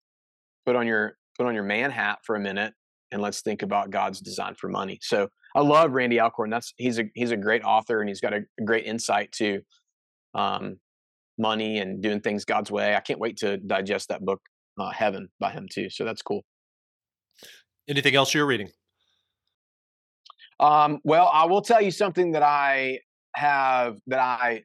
put 0.66 0.76
on 0.76 0.88
your 0.88 1.18
put 1.38 1.46
on 1.48 1.54
your 1.54 1.64
man 1.64 1.92
hat 1.92 2.20
for 2.24 2.36
a 2.36 2.40
minute 2.40 2.74
and 3.12 3.22
let's 3.22 3.42
think 3.42 3.62
about 3.62 3.92
God's 3.92 4.20
design 4.20 4.56
for 4.56 4.70
money." 4.70 5.00
So 5.02 5.30
I 5.56 5.62
love 5.62 5.94
Randy 5.94 6.20
Alcorn. 6.20 6.50
That's 6.50 6.74
he's 6.78 7.00
a 7.00 7.06
he's 7.16 7.32
a 7.32 7.38
great 7.38 7.64
author 7.64 8.02
and 8.02 8.10
he's 8.10 8.22
got 8.22 8.34
a, 8.34 8.42
great 8.66 8.86
insight 8.86 9.32
to 9.34 9.62
um, 10.34 10.78
money 11.38 11.80
and 11.80 12.02
doing 12.02 12.22
things 12.22 12.46
God's 12.46 12.72
way. 12.72 12.96
I 12.96 13.00
can't 13.00 13.20
wait 13.20 13.38
to 13.38 13.58
digest 13.58 14.10
that 14.10 14.22
book, 14.22 14.42
uh, 14.80 14.92
Heaven, 14.92 15.30
by 15.40 15.52
him 15.52 15.68
too. 15.72 15.90
So 15.90 16.06
that's 16.06 16.22
cool. 16.22 16.44
Anything 17.88 18.16
else 18.16 18.34
you're 18.34 18.46
reading? 18.46 18.70
Um, 20.60 21.00
well, 21.04 21.30
I 21.34 21.46
will 21.46 21.62
tell 21.62 21.82
you 21.82 21.92
something 21.92 22.32
that 22.32 22.44
I 22.44 23.00
have 23.36 23.98
that 24.08 24.20
I 24.20 24.64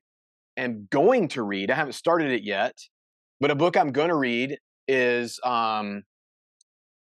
am 0.56 0.86
going 0.90 1.28
to 1.28 1.42
read. 1.42 1.70
I 1.70 1.74
haven't 1.74 1.94
started 1.94 2.30
it 2.30 2.44
yet, 2.44 2.74
but 3.40 3.50
a 3.50 3.56
book 3.56 3.76
I'm 3.76 3.92
going 3.92 4.08
to 4.08 4.16
read 4.16 4.58
is 4.86 5.40
um, 5.44 6.04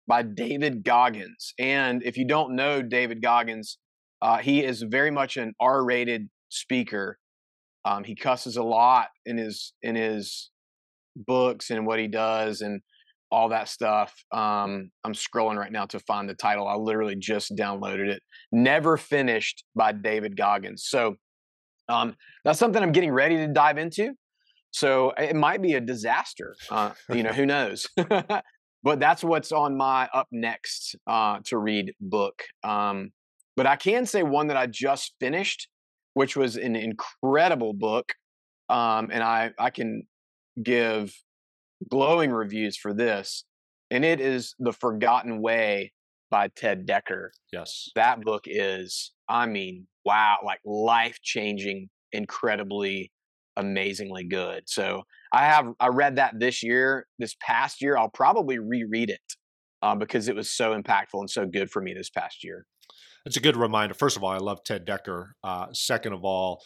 by 0.08 0.24
David 0.24 0.84
Goggins. 0.84 1.54
And 1.60 2.02
if 2.04 2.18
you 2.18 2.26
don't 2.26 2.56
know 2.56 2.82
David 2.82 3.22
Goggins, 3.22 3.78
uh, 4.22 4.38
he 4.38 4.64
is 4.64 4.82
very 4.82 5.12
much 5.12 5.38
an 5.38 5.54
R-rated 5.60 6.30
speaker. 6.50 7.20
Um, 7.86 8.04
he 8.04 8.16
cusses 8.16 8.58
a 8.58 8.64
lot 8.64 9.08
in 9.26 9.38
his 9.38 9.74
in 9.82 9.96
his 9.96 10.52
books 11.16 11.70
and 11.70 11.86
what 11.86 12.00
he 12.00 12.08
does 12.08 12.62
and 12.62 12.82
all 13.32 13.50
that 13.50 13.70
stuff. 13.70 14.14
Um, 14.32 14.92
I'm 15.04 15.14
scrolling 15.14 15.58
right 15.58 15.72
now 15.72 15.86
to 15.88 16.00
find 16.00 16.28
the 16.28 16.34
title. 16.34 16.68
I 16.68 16.76
literally 16.76 17.16
just 17.16 17.56
downloaded 17.56 18.08
it. 18.08 18.22
Never 18.52 18.98
Finished 18.98 19.64
by 19.76 19.92
David 19.92 20.36
Goggins. 20.36 20.86
So 20.88 21.16
um, 21.88 22.16
that's 22.44 22.60
something 22.60 22.82
I'm 22.82 22.92
getting 22.92 23.12
ready 23.12 23.38
to 23.38 23.48
dive 23.48 23.78
into. 23.78 24.14
So 24.72 25.12
it 25.18 25.36
might 25.36 25.62
be 25.62 25.74
a 25.74 25.82
disaster. 25.82 26.56
Uh, 26.70 26.92
you 27.10 27.24
know, 27.24 27.32
who 27.34 27.46
knows? 27.46 27.88
but 28.84 29.00
that's 29.00 29.24
what's 29.24 29.52
on 29.52 29.78
my 29.78 30.08
up 30.14 30.28
next 30.32 30.96
uh, 31.08 31.40
to 31.46 31.58
read 31.58 31.94
book. 32.00 32.44
Um, 32.64 33.12
but 33.56 33.66
I 33.68 33.76
can 33.76 34.06
say 34.06 34.24
one 34.24 34.48
that 34.48 34.58
I 34.58 34.68
just 34.68 35.14
finished, 35.20 35.68
which 36.14 36.36
was 36.36 36.56
an 36.58 36.76
incredible 36.76 37.74
book. 37.74 38.14
Um, 38.70 39.10
and 39.12 39.24
I, 39.24 39.52
I 39.58 39.70
can 39.70 40.04
give 40.62 41.14
glowing 41.90 42.32
reviews 42.32 42.78
for 42.78 42.94
this. 42.94 43.46
And 43.92 44.06
it 44.06 44.20
is 44.22 44.54
The 44.60 44.74
Forgotten 44.74 45.42
Way 45.42 45.94
by 46.30 46.50
Ted 46.56 46.86
Dekker 46.88 47.30
Yes. 47.52 47.90
that 47.96 48.22
book 48.22 48.44
is 48.46 49.14
i 49.28 49.46
mean 49.48 49.88
wow 50.06 50.38
like 50.46 50.60
life 50.64 51.18
changing 51.24 51.90
incredibly 52.12 53.12
amazingly 53.58 54.24
good 54.24 54.64
so 54.68 55.04
i 55.34 55.44
have 55.46 55.66
i 55.80 55.88
read 55.88 56.16
that 56.18 56.40
this 56.40 56.62
year 56.64 57.08
this 57.18 57.36
past 57.42 57.82
year 57.82 57.98
i'll 57.98 58.10
probably 58.10 58.60
reread 58.60 59.10
it 59.10 59.36
uh, 59.82 59.96
because 59.96 60.28
it 60.28 60.36
was 60.36 60.50
so 60.50 60.80
impactful 60.80 61.20
and 61.20 61.30
so 61.30 61.46
good 61.46 61.70
for 61.72 61.82
me 61.82 61.94
this 61.94 62.10
past 62.10 62.44
year 62.44 62.66
It's 63.30 63.38
a 63.38 63.42
good 63.42 63.58
reminder. 63.58 63.94
First 63.94 64.18
of 64.18 64.24
all, 64.24 64.32
I 64.32 64.40
love 64.40 64.64
Ted 64.64 64.88
Dekker. 64.88 65.34
Uh, 65.44 65.68
second 65.72 66.14
of 66.14 66.26
all, 66.26 66.64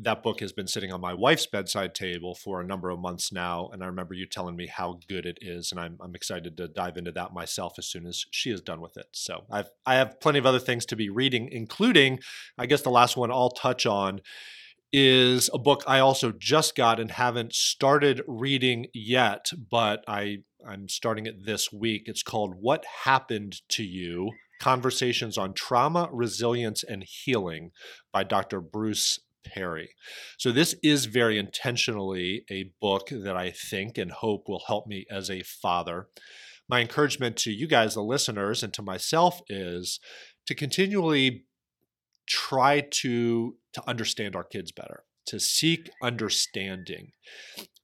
that 0.00 0.22
book 0.22 0.40
has 0.40 0.50
been 0.50 0.66
sitting 0.66 0.90
on 0.94 1.02
my 1.02 1.12
wife's 1.12 1.44
bedside 1.44 1.94
table 1.94 2.34
for 2.34 2.62
a 2.62 2.66
number 2.66 2.88
of 2.88 2.98
months 2.98 3.30
now, 3.30 3.68
and 3.70 3.84
I 3.84 3.86
remember 3.86 4.14
you 4.14 4.24
telling 4.24 4.56
me 4.56 4.66
how 4.66 4.98
good 5.10 5.26
it 5.26 5.36
is, 5.42 5.70
and 5.70 5.78
I'm 5.78 5.98
I'm 6.00 6.14
excited 6.14 6.56
to 6.56 6.68
dive 6.68 6.96
into 6.96 7.12
that 7.12 7.34
myself 7.34 7.74
as 7.76 7.86
soon 7.86 8.06
as 8.06 8.24
she 8.30 8.50
is 8.50 8.62
done 8.62 8.80
with 8.80 8.96
it. 8.96 9.08
So 9.12 9.44
I've 9.50 9.68
I 9.84 9.96
have 9.96 10.18
plenty 10.20 10.38
of 10.38 10.46
other 10.46 10.58
things 10.58 10.86
to 10.86 10.96
be 10.96 11.10
reading, 11.10 11.50
including 11.52 12.20
I 12.56 12.64
guess 12.64 12.80
the 12.80 12.88
last 12.88 13.18
one 13.18 13.30
I'll 13.30 13.50
touch 13.50 13.84
on 13.84 14.22
is 14.90 15.50
a 15.52 15.58
book 15.58 15.84
I 15.86 15.98
also 15.98 16.32
just 16.32 16.76
got 16.76 16.98
and 16.98 17.10
haven't 17.10 17.52
started 17.52 18.22
reading 18.26 18.86
yet, 18.94 19.50
but 19.70 20.02
I 20.08 20.38
I'm 20.66 20.88
starting 20.88 21.26
it 21.26 21.44
this 21.44 21.70
week. 21.70 22.04
It's 22.06 22.22
called 22.22 22.54
What 22.58 22.86
Happened 23.04 23.60
to 23.68 23.84
You: 23.84 24.30
Conversations 24.58 25.38
on 25.38 25.54
Trauma, 25.54 26.08
Resilience 26.12 26.82
and 26.82 27.04
Healing 27.06 27.70
by 28.12 28.24
Dr. 28.24 28.60
Bruce 28.60 29.18
Perry. 29.46 29.90
So 30.36 30.52
this 30.52 30.74
is 30.82 31.06
very 31.06 31.38
intentionally 31.38 32.44
a 32.50 32.72
book 32.80 33.08
that 33.10 33.36
I 33.36 33.50
think 33.50 33.98
and 33.98 34.10
hope 34.10 34.48
will 34.48 34.64
help 34.66 34.86
me 34.86 35.06
as 35.10 35.30
a 35.30 35.42
father. 35.42 36.08
My 36.68 36.80
encouragement 36.80 37.36
to 37.38 37.50
you 37.50 37.66
guys 37.66 37.94
the 37.94 38.02
listeners 38.02 38.62
and 38.62 38.72
to 38.74 38.82
myself 38.82 39.40
is 39.48 40.00
to 40.46 40.54
continually 40.54 41.44
try 42.28 42.80
to 42.80 43.56
to 43.72 43.88
understand 43.88 44.36
our 44.36 44.44
kids 44.44 44.70
better 44.70 45.04
to 45.26 45.40
seek 45.40 45.90
understanding 46.02 47.12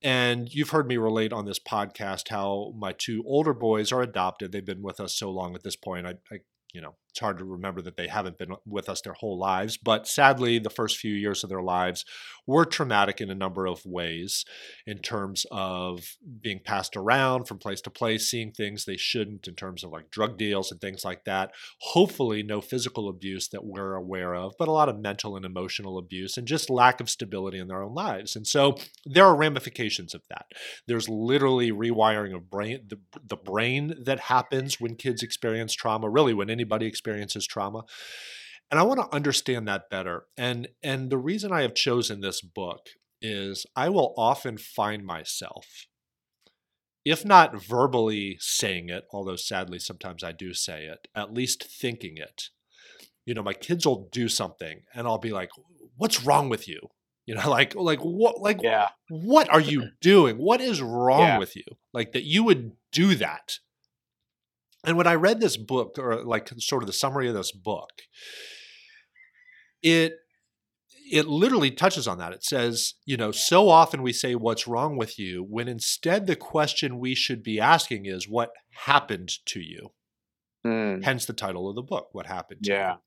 and 0.02 0.48
you've 0.52 0.70
heard 0.70 0.87
me 0.87 0.96
relate 0.98 1.32
on 1.32 1.46
this 1.46 1.58
podcast 1.58 2.28
how 2.28 2.72
my 2.76 2.92
two 2.92 3.22
older 3.26 3.54
boys 3.54 3.90
are 3.90 4.02
adopted 4.02 4.52
they've 4.52 4.66
been 4.66 4.82
with 4.82 5.00
us 5.00 5.16
so 5.16 5.30
long 5.30 5.54
at 5.54 5.62
this 5.62 5.76
point 5.76 6.06
i, 6.06 6.14
I 6.30 6.38
you 6.74 6.82
know 6.82 6.94
it's 7.14 7.20
hard 7.20 7.38
to 7.38 7.44
remember 7.44 7.81
that 7.81 7.96
they 7.96 8.09
haven't 8.09 8.38
been 8.38 8.57
with 8.66 8.88
us 8.88 9.00
their 9.00 9.12
whole 9.12 9.38
lives. 9.38 9.77
But 9.77 10.09
sadly, 10.09 10.59
the 10.59 10.68
first 10.68 10.98
few 10.98 11.14
years 11.14 11.44
of 11.44 11.48
their 11.48 11.62
lives 11.62 12.05
were 12.44 12.64
traumatic 12.64 13.20
in 13.20 13.31
a 13.31 13.37
number 13.37 13.66
of 13.66 13.87
ways 13.87 14.44
in 14.85 14.98
terms 14.98 15.46
of 15.53 16.16
being 16.40 16.59
passed 16.59 16.96
around 16.96 17.46
from 17.46 17.59
place 17.59 17.81
to 17.83 17.90
place, 17.90 18.29
seeing 18.29 18.50
things 18.50 18.85
they 18.85 18.96
shouldn't 18.96 19.46
in 19.46 19.55
terms 19.55 19.85
of 19.85 19.92
like 19.92 20.11
drug 20.11 20.37
deals 20.37 20.72
and 20.72 20.81
things 20.81 21.05
like 21.05 21.22
that. 21.24 21.53
Hopefully, 21.83 22.42
no 22.42 22.61
physical 22.61 23.09
abuse 23.09 23.48
that 23.50 23.64
we're 23.64 23.94
aware 23.94 24.35
of, 24.35 24.55
but 24.59 24.66
a 24.66 24.72
lot 24.72 24.88
of 24.88 24.98
mental 24.98 25.37
and 25.37 25.44
emotional 25.44 25.98
abuse 25.98 26.37
and 26.37 26.48
just 26.48 26.68
lack 26.68 27.00
of 27.00 27.09
stability 27.09 27.61
in 27.61 27.68
their 27.68 27.85
own 27.85 27.94
lives. 27.94 28.35
And 28.35 28.44
so 28.44 28.74
there 29.07 29.24
are 29.24 29.37
ramifications 29.37 30.14
of 30.14 30.22
that. 30.31 30.46
There's 30.88 31.09
literally 31.09 31.70
rewiring 31.70 32.35
of 32.35 32.50
brain 32.50 32.81
the, 32.88 32.98
the 33.24 33.37
brain 33.37 33.94
that 34.05 34.18
happens 34.18 34.81
when 34.81 34.96
kids 34.96 35.22
experience 35.22 35.74
trauma, 35.74 36.11
really 36.11 36.35
when 36.35 36.50
anybody 36.50 36.87
experiences 36.87 37.04
trauma 37.47 37.83
and 38.71 38.81
i 38.81 38.83
want 38.83 39.01
to 39.01 39.14
understand 39.14 39.69
that 39.69 39.88
better 39.90 40.25
and 40.37 40.69
and 40.83 41.11
the 41.11 41.19
reason 41.19 41.53
i 41.53 41.62
have 41.62 41.75
chosen 41.75 42.21
this 42.21 42.40
book 42.40 42.88
is 43.23 43.67
i 43.77 43.88
will 43.88 44.14
often 44.17 44.57
find 44.59 45.05
myself 45.05 45.87
if 47.05 47.25
not 47.25 47.62
verbally 47.62 48.37
saying 48.40 48.88
it 48.88 49.05
although 49.12 49.37
sadly 49.37 49.79
sometimes 49.79 50.25
i 50.25 50.33
do 50.33 50.53
say 50.55 50.85
it 50.87 51.07
at 51.14 51.33
least 51.33 51.62
thinking 51.64 52.17
it. 52.17 52.45
You 53.27 53.35
know 53.35 53.43
my 53.43 53.53
kids 53.55 53.87
will 53.87 54.09
do 54.12 54.29
something 54.29 54.83
and 54.95 55.07
i'll 55.07 55.19
be 55.19 55.33
like 55.33 55.51
what's 55.97 56.25
wrong 56.25 56.49
with 56.49 56.67
you? 56.69 56.81
You 57.27 57.35
know 57.37 57.49
like 57.59 57.75
like 57.75 58.01
what 58.01 58.40
like 58.40 58.61
Yeah. 58.62 58.88
what 59.09 59.49
are 59.51 59.61
you 59.61 59.90
doing? 60.01 60.37
What 60.37 60.61
is 60.61 60.83
wrong 60.83 61.21
Yeah. 61.21 61.38
with 61.38 61.57
you? 61.57 61.64
Like 61.93 62.12
that 62.12 62.25
you 62.25 62.45
would 62.45 62.73
do 62.93 63.14
that 63.17 63.59
and 64.85 64.97
when 64.97 65.07
I 65.07 65.14
read 65.14 65.40
this 65.40 65.57
book, 65.57 65.99
or 65.99 66.23
like 66.25 66.51
sort 66.59 66.83
of 66.83 66.87
the 66.87 66.92
summary 66.92 67.29
of 67.29 67.35
this 67.35 67.53
book, 67.53 67.90
it 69.83 70.14
it 71.11 71.27
literally 71.27 71.70
touches 71.70 72.09
on 72.09 72.18
that. 72.18 72.33
It 72.33 72.42
says, 72.42 72.94
you 73.05 73.16
know, 73.16 73.31
so 73.31 73.68
often 73.68 74.03
we 74.03 74.12
say, 74.12 74.35
What's 74.35 74.66
wrong 74.66 74.97
with 74.97 75.18
you? 75.18 75.44
when 75.49 75.68
instead 75.68 76.27
the 76.27 76.37
question 76.37 76.99
we 76.99 77.14
should 77.14 77.42
be 77.42 77.61
asking 77.61 78.07
is, 78.07 78.29
What 78.29 78.51
happened 78.87 79.31
to 79.47 79.61
you? 79.61 79.90
Mm, 80.66 81.05
Hence 81.05 81.27
the 81.27 81.35
title 81.35 81.68
of 81.68 81.74
the 81.77 81.83
book, 81.83 82.09
What 82.12 82.27
Happened 82.27 82.64
to 82.64 82.70
Yeah. 82.70 82.92
You. 82.94 82.98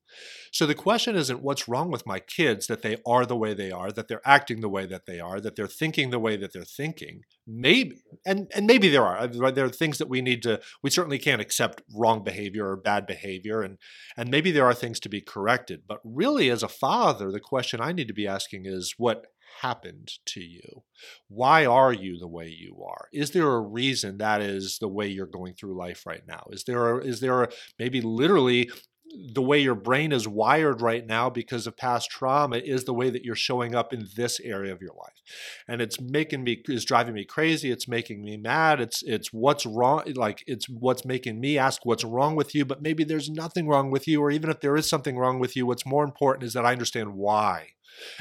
So 0.52 0.64
the 0.64 0.74
question 0.76 1.16
isn't 1.16 1.42
what's 1.42 1.68
wrong 1.68 1.90
with 1.90 2.06
my 2.06 2.20
kids 2.20 2.66
that 2.68 2.82
they 2.82 2.98
are 3.04 3.26
the 3.26 3.36
way 3.36 3.52
they 3.52 3.70
are, 3.72 3.90
that 3.92 4.06
they're 4.08 4.26
acting 4.26 4.60
the 4.60 4.68
way 4.68 4.86
that 4.86 5.06
they 5.06 5.18
are, 5.18 5.40
that 5.40 5.56
they're 5.56 5.66
thinking 5.66 6.10
the 6.10 6.20
way 6.20 6.36
that 6.36 6.52
they're 6.52 6.62
thinking. 6.64 7.22
Maybe 7.46 7.96
and 8.24 8.50
and 8.54 8.66
maybe 8.66 8.88
there 8.88 9.04
are. 9.04 9.26
right? 9.28 9.54
There 9.54 9.64
are 9.64 9.70
things 9.70 9.98
that 9.98 10.08
we 10.08 10.20
need 10.22 10.42
to 10.44 10.60
we 10.82 10.90
certainly 10.90 11.18
can't 11.18 11.40
accept 11.42 11.82
wrong 11.94 12.22
behavior 12.22 12.68
or 12.70 12.76
bad 12.76 13.06
behavior 13.06 13.62
and 13.62 13.78
and 14.16 14.30
maybe 14.30 14.50
there 14.52 14.66
are 14.66 14.74
things 14.74 15.00
to 15.00 15.08
be 15.08 15.20
corrected. 15.20 15.82
But 15.88 16.00
really 16.04 16.50
as 16.50 16.62
a 16.62 16.68
father, 16.68 17.30
the 17.32 17.40
question 17.40 17.80
I 17.80 17.92
need 17.92 18.08
to 18.08 18.14
be 18.14 18.26
asking 18.26 18.66
is 18.66 18.94
what 18.98 19.26
happened 19.60 20.12
to 20.26 20.40
you? 20.40 20.82
Why 21.28 21.66
are 21.66 21.92
you 21.92 22.18
the 22.18 22.28
way 22.28 22.48
you 22.48 22.82
are? 22.84 23.08
Is 23.12 23.32
there 23.32 23.50
a 23.54 23.60
reason 23.60 24.18
that 24.18 24.40
is 24.40 24.78
the 24.78 24.88
way 24.88 25.08
you're 25.08 25.26
going 25.26 25.54
through 25.54 25.76
life 25.76 26.06
right 26.06 26.22
now? 26.26 26.46
Is 26.50 26.64
there 26.64 26.98
a, 26.98 27.04
is 27.04 27.20
there 27.20 27.42
a, 27.44 27.48
maybe 27.78 28.00
literally 28.00 28.70
the 29.10 29.42
way 29.42 29.58
your 29.58 29.74
brain 29.74 30.12
is 30.12 30.28
wired 30.28 30.80
right 30.80 31.06
now 31.06 31.30
because 31.30 31.66
of 31.66 31.76
past 31.76 32.10
trauma 32.10 32.56
is 32.56 32.84
the 32.84 32.94
way 32.94 33.10
that 33.10 33.24
you're 33.24 33.34
showing 33.34 33.74
up 33.74 33.92
in 33.92 34.06
this 34.16 34.38
area 34.40 34.72
of 34.72 34.82
your 34.82 34.92
life 34.92 35.22
and 35.66 35.80
it's 35.80 36.00
making 36.00 36.44
me 36.44 36.62
is 36.68 36.84
driving 36.84 37.14
me 37.14 37.24
crazy 37.24 37.70
it's 37.70 37.88
making 37.88 38.22
me 38.22 38.36
mad 38.36 38.80
it's 38.80 39.02
it's 39.04 39.32
what's 39.32 39.64
wrong 39.64 40.02
like 40.14 40.44
it's 40.46 40.68
what's 40.68 41.04
making 41.04 41.40
me 41.40 41.56
ask 41.56 41.84
what's 41.86 42.04
wrong 42.04 42.36
with 42.36 42.54
you 42.54 42.64
but 42.64 42.82
maybe 42.82 43.04
there's 43.04 43.30
nothing 43.30 43.66
wrong 43.66 43.90
with 43.90 44.06
you 44.06 44.20
or 44.20 44.30
even 44.30 44.50
if 44.50 44.60
there 44.60 44.76
is 44.76 44.88
something 44.88 45.16
wrong 45.16 45.38
with 45.38 45.56
you 45.56 45.66
what's 45.66 45.86
more 45.86 46.04
important 46.04 46.44
is 46.44 46.52
that 46.52 46.66
i 46.66 46.72
understand 46.72 47.14
why 47.14 47.68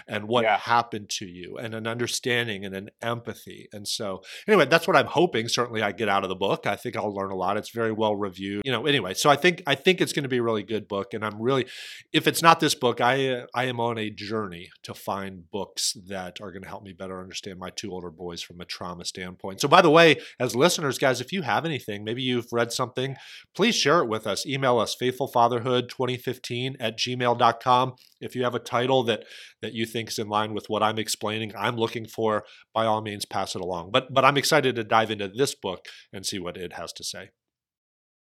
and 0.08 0.28
what 0.28 0.44
Yeah. 0.44 0.58
happened 0.58 1.10
to 1.20 1.26
you 1.26 1.58
and 1.58 1.74
an 1.74 1.88
understanding 1.88 2.66
and 2.66 2.76
an 2.76 2.90
empathy 3.02 3.68
and 3.74 3.88
so 3.88 4.22
anyway 4.48 4.66
that's 4.66 4.88
what 4.88 4.96
i'm 4.96 5.06
hoping 5.08 5.48
certainly 5.48 5.82
i 5.82 5.92
get 5.92 6.10
out 6.10 6.24
of 6.24 6.30
the 6.30 6.36
book 6.36 6.66
i 6.66 6.76
think 6.76 6.96
i'll 6.96 7.14
learn 7.14 7.32
a 7.32 7.36
lot 7.36 7.58
it's 7.58 7.70
very 7.72 7.92
well 7.92 8.16
reviewed 8.16 8.62
you 8.66 8.72
know 8.72 8.86
anyway 8.86 9.14
so 9.14 9.30
i 9.30 9.36
think 9.36 9.62
i 9.68 9.76
think 9.76 10.02
it's 10.02 10.14
going 10.14 10.24
to 10.24 10.30
be 10.30 10.38
a 10.38 10.44
really 10.44 10.64
good 10.64 10.88
book 10.88 11.14
and 11.14 11.24
i'm 11.26 11.42
really 11.42 11.66
if 12.14 12.28
it's 12.28 12.42
not 12.42 12.60
this 12.60 12.76
book 12.76 13.02
i 13.02 13.28
uh, 13.28 13.46
i 13.56 13.66
am 13.66 13.80
on 13.80 13.98
a 13.98 14.10
journey 14.10 14.70
to 14.84 14.94
find 14.94 15.50
books 15.52 15.94
that 16.08 16.40
are 16.42 16.52
going 16.52 16.62
to 16.64 16.70
help 16.70 16.84
me 16.84 16.94
better 16.94 17.20
understand 17.20 17.58
my 17.60 17.70
two 17.70 17.92
older 17.92 18.10
boys 18.12 18.42
from 18.42 18.60
a 18.62 18.66
trauma 18.66 19.06
standpoint 19.06 19.60
so 19.62 19.68
by 19.68 19.82
the 19.82 19.90
way 19.90 20.16
as 20.40 20.56
listeners 20.56 20.98
guys 20.98 21.22
if 21.22 21.32
you 21.32 21.42
have 21.44 21.66
anything 21.66 22.04
maybe 22.04 22.22
you've 22.22 22.52
read 22.52 22.72
something 22.72 23.16
please 23.56 23.76
share 23.76 24.00
it 24.00 24.08
with 24.08 24.26
us 24.28 24.46
email 24.46 24.78
us 24.80 24.96
faithfulfatherhood2015 25.02 26.76
at 26.80 26.98
gmail.com 26.98 27.94
if 28.22 28.36
you 28.36 28.44
have 28.44 28.56
a 28.56 28.60
title 28.60 29.04
that 29.04 29.24
that 29.62 29.74
you 29.74 29.86
think 29.86 30.10
is 30.10 30.20
in 30.20 30.28
line 30.28 30.54
with 30.54 30.66
what 30.68 30.84
I'm 30.84 31.00
explaining, 31.00 31.54
I'm 31.58 31.76
looking 31.76 32.06
for, 32.08 32.44
by 32.74 32.86
all 32.86 33.02
means, 33.02 33.26
pass 33.26 33.56
it 33.56 33.62
along. 33.62 33.92
But 33.92 34.14
but 34.14 34.26
I'm 34.26 34.38
excited 34.38 34.76
to 34.76 34.84
dive 34.84 35.12
into 35.12 35.28
this 35.28 35.56
book 35.56 35.86
and 36.14 36.26
see 36.26 36.40
what 36.40 36.58
it 36.58 36.74
has 36.74 36.94
to 36.94 37.04
say. 37.04 37.30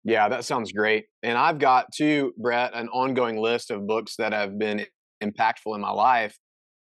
Yeah, 0.04 0.30
that 0.30 0.46
sounds 0.46 0.72
great. 0.72 1.06
And 1.24 1.38
I've 1.38 1.58
got 1.58 1.92
too, 1.92 2.34
Brett, 2.38 2.76
an 2.76 2.90
ongoing 2.90 3.38
list 3.38 3.72
of 3.72 3.88
books 3.88 4.16
that 4.18 4.34
have 4.34 4.58
been 4.60 4.86
impactful 5.24 5.74
in 5.74 5.82
my 5.82 5.92
life. 5.92 6.38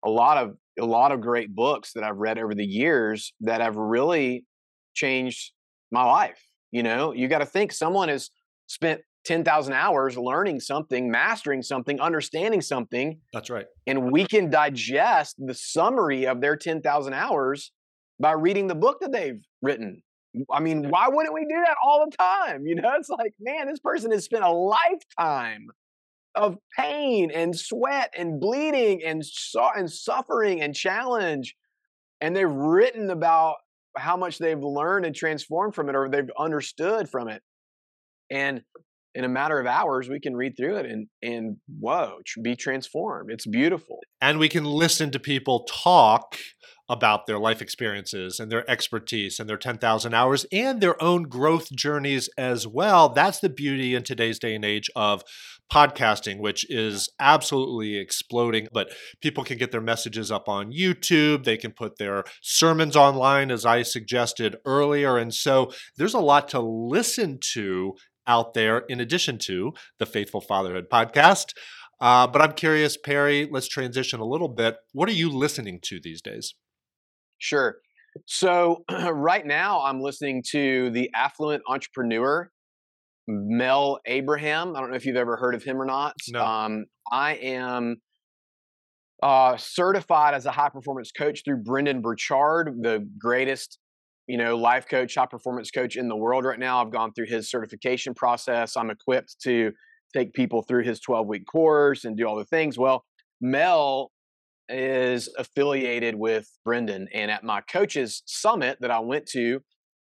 A 0.05 0.09
lot 0.09 0.37
of 0.37 0.55
a 0.79 0.85
lot 0.85 1.11
of 1.11 1.19
great 1.19 1.53
books 1.53 1.91
that 1.93 2.03
I've 2.03 2.17
read 2.17 2.39
over 2.39 2.55
the 2.55 2.65
years 2.65 3.33
that 3.41 3.59
have 3.59 3.75
really 3.75 4.45
changed 4.93 5.51
my 5.91 6.03
life. 6.03 6.41
You 6.71 6.83
know, 6.83 7.13
you 7.13 7.27
got 7.27 7.39
to 7.39 7.45
think 7.45 7.73
someone 7.73 8.09
has 8.09 8.29
spent 8.67 9.01
10,000 9.25 9.73
hours 9.73 10.17
learning 10.17 10.59
something, 10.59 11.11
mastering 11.11 11.61
something, 11.61 11.99
understanding 11.99 12.61
something, 12.61 13.19
That's 13.33 13.49
right. 13.49 13.65
and 13.85 14.11
we 14.11 14.25
can 14.25 14.49
digest 14.49 15.35
the 15.39 15.53
summary 15.53 16.25
of 16.25 16.41
their 16.41 16.55
10,000 16.55 17.13
hours 17.13 17.71
by 18.19 18.31
reading 18.31 18.67
the 18.67 18.75
book 18.75 18.99
that 19.01 19.11
they've 19.11 19.41
written. 19.61 20.01
I 20.51 20.59
mean, 20.59 20.89
why 20.89 21.07
wouldn't 21.09 21.33
we 21.33 21.41
do 21.41 21.55
that 21.65 21.75
all 21.83 22.05
the 22.09 22.15
time? 22.15 22.63
You 22.65 22.75
know, 22.75 22.91
it's 22.97 23.09
like, 23.09 23.33
man, 23.39 23.67
this 23.67 23.79
person 23.79 24.11
has 24.11 24.23
spent 24.25 24.43
a 24.43 24.51
lifetime 24.51 25.67
of 26.35 26.57
pain 26.77 27.31
and 27.31 27.57
sweat 27.57 28.13
and 28.17 28.39
bleeding 28.39 29.03
and 29.03 29.25
su- 29.25 29.59
and 29.75 29.91
suffering 29.91 30.61
and 30.61 30.75
challenge, 30.75 31.55
and 32.21 32.35
they've 32.35 32.49
written 32.49 33.09
about 33.09 33.55
how 33.97 34.15
much 34.15 34.37
they've 34.37 34.61
learned 34.61 35.05
and 35.05 35.15
transformed 35.15 35.73
from 35.75 35.89
it, 35.89 35.95
or 35.95 36.07
they've 36.09 36.29
understood 36.37 37.09
from 37.09 37.27
it, 37.27 37.41
and 38.29 38.61
in 39.15 39.23
a 39.23 39.29
matter 39.29 39.59
of 39.59 39.65
hours, 39.65 40.09
we 40.09 40.19
can 40.19 40.35
read 40.35 40.55
through 40.55 40.77
it 40.77 40.85
and 40.85 41.07
and 41.21 41.57
whoa, 41.79 42.19
be 42.41 42.55
transformed. 42.55 43.31
It's 43.31 43.45
beautiful. 43.45 43.99
And 44.21 44.39
we 44.39 44.49
can 44.49 44.65
listen 44.65 45.11
to 45.11 45.19
people 45.19 45.65
talk 45.65 46.37
about 46.89 47.27
their 47.27 47.37
life 47.37 47.61
experiences 47.61 48.39
and 48.39 48.51
their 48.51 48.69
expertise 48.69 49.39
and 49.39 49.47
their 49.47 49.57
10,000 49.57 50.13
hours 50.13 50.45
and 50.51 50.81
their 50.81 51.01
own 51.01 51.23
growth 51.23 51.71
journeys 51.71 52.29
as 52.35 52.67
well. 52.67 53.09
That's 53.09 53.39
the 53.39 53.49
beauty 53.49 53.93
in 53.93 54.03
today's 54.03 54.39
day 54.39 54.55
and 54.55 54.65
age 54.65 54.89
of 54.95 55.23
podcasting, 55.71 56.39
which 56.39 56.67
is 56.69 57.09
absolutely 57.19 57.95
exploding. 57.97 58.67
But 58.73 58.91
people 59.21 59.43
can 59.43 59.59
get 59.59 59.71
their 59.71 59.81
messages 59.81 60.31
up 60.31 60.49
on 60.49 60.71
YouTube, 60.71 61.43
they 61.43 61.57
can 61.57 61.71
put 61.71 61.97
their 61.97 62.23
sermons 62.41 62.95
online, 62.95 63.51
as 63.51 63.65
I 63.65 63.83
suggested 63.83 64.57
earlier. 64.65 65.17
And 65.17 65.31
so 65.31 65.71
there's 65.97 66.15
a 66.15 66.19
lot 66.19 66.47
to 66.49 66.59
listen 66.59 67.37
to 67.53 67.93
out 68.27 68.53
there 68.53 68.79
in 68.89 68.99
addition 68.99 69.37
to 69.39 69.73
the 69.97 70.05
Faithful 70.05 70.41
Fatherhood 70.41 70.89
podcast. 70.91 71.53
Uh, 72.01 72.27
but 72.27 72.41
I'm 72.41 72.53
curious, 72.53 72.97
Perry, 72.97 73.47
let's 73.51 73.67
transition 73.67 74.19
a 74.19 74.25
little 74.25 74.47
bit. 74.47 74.77
What 74.93 75.09
are 75.09 75.13
you 75.13 75.29
listening 75.29 75.79
to 75.83 75.99
these 76.01 76.21
days? 76.21 76.55
Sure. 77.37 77.77
So 78.25 78.83
right 79.11 79.45
now, 79.45 79.81
I'm 79.81 80.01
listening 80.01 80.43
to 80.51 80.89
the 80.91 81.09
affluent 81.13 81.63
entrepreneur, 81.67 82.49
Mel 83.27 83.99
Abraham. 84.05 84.75
I 84.75 84.79
don't 84.79 84.91
know 84.91 84.95
if 84.95 85.05
you've 85.05 85.15
ever 85.15 85.37
heard 85.37 85.55
of 85.55 85.63
him 85.63 85.81
or 85.81 85.85
not. 85.85 86.15
No. 86.29 86.43
Um, 86.43 86.85
I 87.11 87.33
am 87.35 87.97
uh, 89.21 89.57
certified 89.57 90.33
as 90.33 90.45
a 90.45 90.51
high 90.51 90.69
performance 90.69 91.11
coach 91.11 91.41
through 91.43 91.63
Brendon 91.63 92.01
Burchard, 92.01 92.77
the 92.81 93.07
greatest, 93.19 93.77
you 94.29 94.37
know, 94.37 94.55
life 94.55 94.87
coach, 94.87 95.15
high 95.15 95.25
performance 95.25 95.71
coach 95.71 95.95
in 95.95 96.07
the 96.07 96.15
world 96.15 96.45
right 96.45 96.59
now. 96.59 96.79
I've 96.79 96.91
gone 96.91 97.11
through 97.13 97.25
his 97.25 97.49
certification 97.49 98.13
process. 98.13 98.77
I'm 98.77 98.91
equipped 98.91 99.37
to 99.41 99.71
take 100.15 100.33
people 100.33 100.61
through 100.61 100.83
his 100.83 100.99
12 100.99 101.25
week 101.25 101.47
course 101.47 102.05
and 102.05 102.15
do 102.15 102.27
all 102.27 102.35
the 102.35 102.45
things. 102.45 102.77
Well, 102.77 103.03
Mel 103.41 104.11
is 104.69 105.33
affiliated 105.39 106.13
with 106.13 106.47
Brendon, 106.63 107.07
and 107.11 107.31
at 107.31 107.43
my 107.43 107.61
coaches 107.61 108.21
summit 108.27 108.77
that 108.81 108.91
I 108.91 108.99
went 108.99 109.25
to 109.29 109.61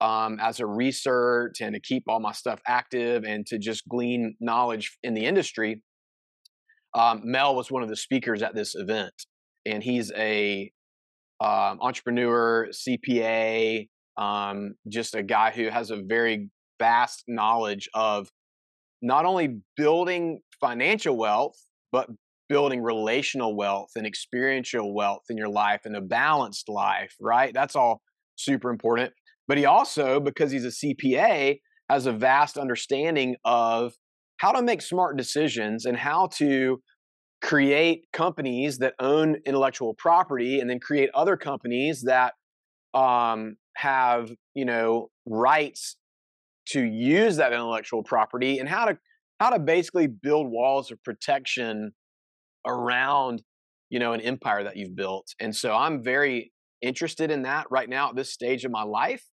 um, 0.01 0.41
as 0.41 0.59
a 0.59 0.67
research 0.67 1.61
and 1.61 1.73
to 1.75 1.81
keep 1.81 2.03
all 2.09 2.19
my 2.19 2.33
stuff 2.33 2.61
active 2.67 3.23
and 3.23 3.47
to 3.47 3.57
just 3.57 3.89
glean 3.89 4.35
knowledge 4.41 4.99
in 5.05 5.15
the 5.15 5.27
industry. 5.27 5.81
Um, 6.93 7.21
Mel 7.23 7.55
was 7.55 7.71
one 7.71 7.85
of 7.85 7.89
the 7.89 7.95
speakers 7.95 8.43
at 8.43 8.57
this 8.57 8.75
event, 8.75 9.15
and 9.65 9.81
he's 9.81 10.11
a 10.17 10.73
um, 11.41 11.79
entrepreneur, 11.81 12.67
CPA, 12.73 13.87
um, 14.19 14.75
just 14.89 15.15
a 15.15 15.23
guy 15.23 15.51
who 15.51 15.71
has 15.71 15.91
a 15.91 16.03
very 16.03 16.51
vast 16.79 17.25
knowledge 17.27 17.89
of 17.95 18.29
not 19.01 19.25
only 19.25 19.61
building 19.77 20.41
financial 20.61 21.17
wealth, 21.17 21.57
but 21.93 22.09
building 22.49 22.83
relational 22.83 23.57
wealth 23.57 23.91
and 23.95 24.07
experiential 24.07 24.95
wealth 24.95 25.23
in 25.31 25.37
your 25.37 25.49
life 25.49 25.83
and 25.85 25.97
a 25.97 26.01
balanced 26.01 26.69
life, 26.69 27.15
right? 27.21 27.53
That's 27.55 27.77
all 27.77 28.03
super 28.37 28.71
important. 28.71 29.13
But 29.47 29.59
he 29.59 29.65
also, 29.65 30.21
because 30.21 30.51
he's 30.51 30.65
a 30.65 30.69
CPA, 30.69 31.59
has 31.89 32.07
a 32.07 32.13
vast 32.13 32.59
understanding 32.59 33.37
of 33.45 33.95
how 34.39 34.53
to 34.53 34.63
make 34.63 34.83
smart 34.83 35.17
decisions 35.17 35.85
and 35.87 35.97
how 35.97 36.29
to 36.37 36.81
create 37.41 38.05
companies 38.13 38.79
that 38.79 38.95
own 38.99 39.37
intellectual 39.47 39.95
property 39.95 40.61
and 40.61 40.69
then 40.69 40.81
create 40.81 41.09
other 41.15 41.37
companies 41.37 42.03
that 42.03 42.35
um, 42.95 43.57
have 43.77 44.31
you 44.55 44.65
know 44.65 45.11
rights 45.27 45.97
to 46.69 46.83
use 46.83 47.37
that 47.37 47.53
intellectual 47.53 48.03
property 48.03 48.59
and 48.59 48.69
how 48.69 48.87
to 48.87 48.99
how 49.41 49.51
to 49.51 49.59
basically 49.59 50.07
build 50.07 50.51
walls 50.51 50.91
of 50.91 51.03
protection 51.03 51.93
around 52.67 53.43
you 53.91 53.99
know 53.99 54.13
an 54.13 54.21
empire 54.21 54.65
that 54.65 54.77
you've 54.77 54.97
built. 54.97 55.35
And 55.41 55.55
so 55.55 55.75
i'm 55.75 56.03
very 56.03 56.53
interested 56.81 57.31
in 57.31 57.43
that 57.43 57.67
right 57.71 57.89
now 57.89 58.11
at 58.11 58.17
this 58.17 58.33
stage 58.33 58.65
of 58.65 58.71
my 58.71 58.85
life. 58.85 59.25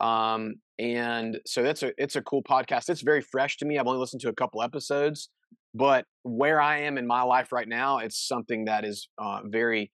Um, 0.00 0.56
and 0.80 1.38
so 1.46 1.62
that's 1.62 1.82
a 1.82 1.92
it's 1.98 2.16
a 2.16 2.22
cool 2.22 2.42
podcast. 2.42 2.88
It's 2.88 3.02
very 3.02 3.20
fresh 3.20 3.56
to 3.58 3.66
me. 3.66 3.78
I've 3.78 3.86
only 3.86 4.00
listened 4.00 4.22
to 4.22 4.28
a 4.28 4.34
couple 4.34 4.62
episodes 4.62 5.28
but 5.74 6.04
where 6.22 6.60
i 6.60 6.78
am 6.78 6.98
in 6.98 7.06
my 7.06 7.22
life 7.22 7.52
right 7.52 7.68
now 7.68 7.98
it's 7.98 8.26
something 8.26 8.64
that 8.64 8.84
is 8.84 9.08
uh, 9.18 9.40
very 9.44 9.90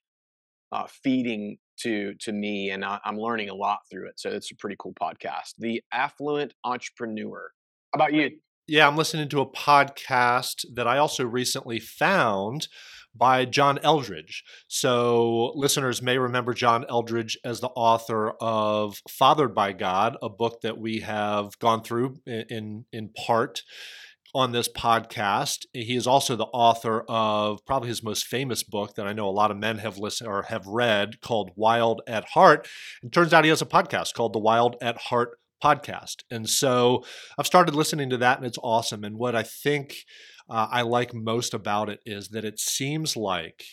uh, 0.73 0.87
feeding 1.03 1.57
to 1.85 2.15
to 2.15 2.33
me 2.33 2.71
and 2.71 2.85
I, 2.85 2.99
i'm 3.05 3.19
learning 3.19 3.49
a 3.49 3.55
lot 3.55 3.81
through 3.91 4.09
it 4.09 4.19
so 4.19 4.31
it's 4.31 4.51
a 4.51 4.57
pretty 4.57 4.77
cool 4.79 4.95
podcast. 4.95 5.55
The 5.59 5.83
affluent 5.93 6.55
entrepreneur. 6.65 7.51
How 7.93 7.99
about 7.99 8.15
you? 8.15 8.31
Yeah, 8.67 8.89
I'm 8.89 8.97
listening 8.97 9.29
to 9.29 9.41
a 9.41 9.51
podcast 9.51 10.65
that 10.75 10.89
I 10.89 10.99
also 10.99 11.25
recently 11.25 11.79
found 11.79 12.69
by 13.15 13.45
John 13.45 13.79
Eldredge. 13.85 14.43
So, 14.67 15.53
listeners 15.55 16.01
may 16.03 16.19
remember 16.19 16.55
John 16.55 16.85
Eldredge 16.89 17.37
as 17.45 17.61
the 17.61 17.69
author 17.69 18.31
of 18.41 19.01
Fathered 19.09 19.55
by 19.55 19.73
God, 19.73 20.17
a 20.23 20.31
book 20.31 20.63
that 20.63 20.79
we 20.79 21.01
have 21.01 21.59
gone 21.59 21.83
through 21.83 22.17
in 22.27 22.87
in 22.93 23.11
part 23.11 23.63
on 24.35 24.53
this 24.53 24.69
podcast. 24.69 25.67
He 25.73 25.95
is 25.95 26.07
also 26.07 26.35
the 26.35 26.45
author 26.47 27.05
of 27.09 27.65
probably 27.65 27.89
his 27.89 28.03
most 28.03 28.27
famous 28.27 28.63
book 28.63 28.95
that 28.97 29.07
I 29.07 29.13
know 29.13 29.29
a 29.29 29.31
lot 29.31 29.51
of 29.51 29.57
men 29.57 29.79
have 29.79 29.99
listened 29.99 30.29
or 30.29 30.43
have 30.43 30.67
read 30.67 31.21
called 31.21 31.53
Wild 31.55 32.03
at 32.07 32.25
Heart. 32.31 32.67
It 33.03 33.13
turns 33.13 33.33
out 33.33 33.45
he 33.45 33.51
has 33.51 33.63
a 33.63 33.67
podcast 33.67 34.15
called 34.15 34.33
the 34.33 34.41
Wild 34.41 34.77
at 34.83 34.99
Heart 34.99 35.39
podcast. 35.63 36.25
And 36.31 36.49
so 36.49 37.05
I've 37.39 37.47
started 37.47 37.75
listening 37.75 38.11
to 38.11 38.17
that 38.19 38.39
and 38.39 38.47
it's 38.47 38.59
awesome. 38.63 39.05
And 39.05 39.17
what 39.17 39.37
I 39.37 39.43
think 39.45 39.99
uh, 40.49 40.69
I 40.71 40.83
like 40.83 41.15
most 41.15 41.55
about 41.55 41.89
it 41.89 42.01
is 42.05 42.29
that 42.31 42.45
it 42.45 42.59
seems 42.59 43.17
like 43.17 43.65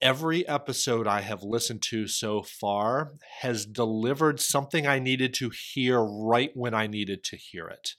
every 0.00 0.46
episode 0.48 1.06
I 1.06 1.20
have 1.20 1.42
listened 1.42 1.82
to 1.90 2.08
so 2.08 2.42
far 2.42 3.12
has 3.40 3.66
delivered 3.66 4.40
something 4.40 4.86
I 4.86 4.98
needed 4.98 5.34
to 5.34 5.50
hear 5.50 6.02
right 6.02 6.50
when 6.54 6.74
I 6.74 6.86
needed 6.86 7.22
to 7.24 7.36
hear 7.36 7.68
it. 7.68 7.94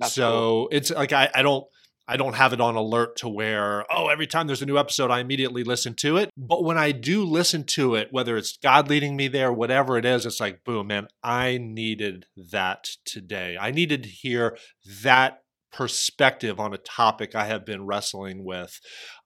That's 0.00 0.14
so 0.14 0.30
cool. 0.30 0.68
it's 0.72 0.90
like 0.90 1.12
I, 1.12 1.30
I 1.34 1.42
don't 1.42 1.64
I 2.10 2.16
don't 2.16 2.34
have 2.34 2.52
it 2.52 2.60
on 2.60 2.74
alert 2.74 3.18
to 3.18 3.28
where, 3.28 3.84
oh, 3.88 4.08
every 4.08 4.26
time 4.26 4.48
there's 4.48 4.62
a 4.62 4.66
new 4.66 4.76
episode, 4.76 5.12
I 5.12 5.20
immediately 5.20 5.62
listen 5.62 5.94
to 6.00 6.16
it. 6.16 6.30
But 6.36 6.64
when 6.64 6.76
I 6.76 6.90
do 6.90 7.24
listen 7.24 7.62
to 7.66 7.94
it, 7.94 8.08
whether 8.10 8.36
it's 8.36 8.56
God 8.56 8.88
leading 8.88 9.14
me 9.14 9.28
there, 9.28 9.52
whatever 9.52 9.96
it 9.96 10.04
is, 10.04 10.26
it's 10.26 10.40
like, 10.40 10.64
boom, 10.64 10.88
man, 10.88 11.06
I 11.22 11.58
needed 11.58 12.26
that 12.50 12.88
today. 13.04 13.56
I 13.60 13.70
needed 13.70 14.02
to 14.02 14.08
hear 14.08 14.58
that 15.04 15.42
perspective 15.72 16.58
on 16.58 16.74
a 16.74 16.78
topic 16.78 17.36
I 17.36 17.46
have 17.46 17.64
been 17.64 17.86
wrestling 17.86 18.44
with. 18.44 18.80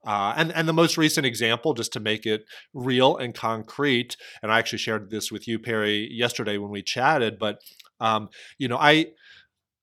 Uh, 0.06 0.34
and, 0.36 0.52
and 0.52 0.68
the 0.68 0.74
most 0.74 0.98
recent 0.98 1.24
example, 1.24 1.72
just 1.72 1.94
to 1.94 2.00
make 2.00 2.26
it 2.26 2.44
real 2.74 3.16
and 3.16 3.34
concrete, 3.34 4.18
and 4.42 4.52
I 4.52 4.58
actually 4.58 4.80
shared 4.80 5.10
this 5.10 5.32
with 5.32 5.48
you, 5.48 5.58
Perry, 5.58 6.06
yesterday 6.12 6.58
when 6.58 6.70
we 6.70 6.82
chatted, 6.82 7.38
but 7.38 7.62
um, 8.00 8.28
you 8.58 8.68
know, 8.68 8.76
I 8.76 9.06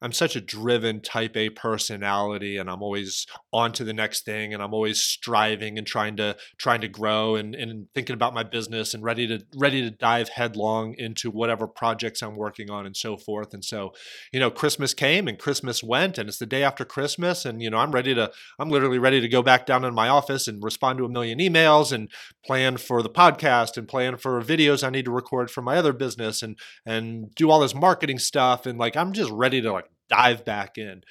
I'm 0.01 0.11
such 0.11 0.35
a 0.35 0.41
driven 0.41 0.99
type 1.01 1.37
A 1.37 1.49
personality 1.49 2.57
and 2.57 2.69
I'm 2.69 2.81
always 2.81 3.27
on 3.53 3.71
to 3.73 3.83
the 3.83 3.93
next 3.93 4.25
thing 4.25 4.51
and 4.53 4.61
I'm 4.61 4.73
always 4.73 4.99
striving 4.99 5.77
and 5.77 5.85
trying 5.85 6.17
to 6.17 6.35
trying 6.57 6.81
to 6.81 6.87
grow 6.87 7.35
and, 7.35 7.53
and 7.53 7.87
thinking 7.93 8.15
about 8.15 8.33
my 8.33 8.41
business 8.41 8.95
and 8.95 9.03
ready 9.03 9.27
to 9.27 9.45
ready 9.55 9.81
to 9.81 9.91
dive 9.91 10.29
headlong 10.29 10.95
into 10.97 11.29
whatever 11.29 11.67
projects 11.67 12.23
I'm 12.23 12.35
working 12.35 12.71
on 12.71 12.87
and 12.87 12.97
so 12.97 13.15
forth. 13.15 13.53
And 13.53 13.63
so, 13.63 13.93
you 14.31 14.39
know, 14.39 14.49
Christmas 14.49 14.95
came 14.95 15.27
and 15.27 15.37
Christmas 15.37 15.83
went 15.83 16.17
and 16.17 16.27
it's 16.27 16.39
the 16.39 16.47
day 16.47 16.63
after 16.63 16.83
Christmas 16.83 17.45
and 17.45 17.61
you 17.61 17.69
know, 17.69 17.77
I'm 17.77 17.91
ready 17.91 18.15
to 18.15 18.31
I'm 18.57 18.69
literally 18.69 18.97
ready 18.97 19.21
to 19.21 19.29
go 19.29 19.43
back 19.43 19.67
down 19.67 19.85
in 19.85 19.93
my 19.93 20.09
office 20.09 20.47
and 20.47 20.63
respond 20.63 20.97
to 20.97 21.05
a 21.05 21.09
million 21.09 21.37
emails 21.37 21.91
and 21.91 22.09
plan 22.43 22.77
for 22.77 23.03
the 23.03 23.09
podcast 23.09 23.77
and 23.77 23.87
plan 23.87 24.17
for 24.17 24.41
videos 24.41 24.83
I 24.83 24.89
need 24.89 25.05
to 25.05 25.11
record 25.11 25.51
for 25.51 25.61
my 25.61 25.77
other 25.77 25.93
business 25.93 26.41
and 26.41 26.57
and 26.87 27.35
do 27.35 27.51
all 27.51 27.59
this 27.59 27.75
marketing 27.75 28.17
stuff 28.17 28.65
and 28.65 28.79
like 28.79 28.97
I'm 28.97 29.13
just 29.13 29.29
ready 29.29 29.61
to 29.61 29.71
like 29.71 29.90
dive 30.11 30.45
back 30.45 30.77
in. 30.77 31.01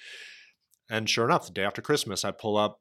And 0.89 1.09
sure 1.09 1.25
enough, 1.25 1.47
the 1.47 1.53
day 1.53 1.65
after 1.65 1.83
Christmas, 1.83 2.25
I 2.25 2.31
pull 2.31 2.57
up 2.57 2.81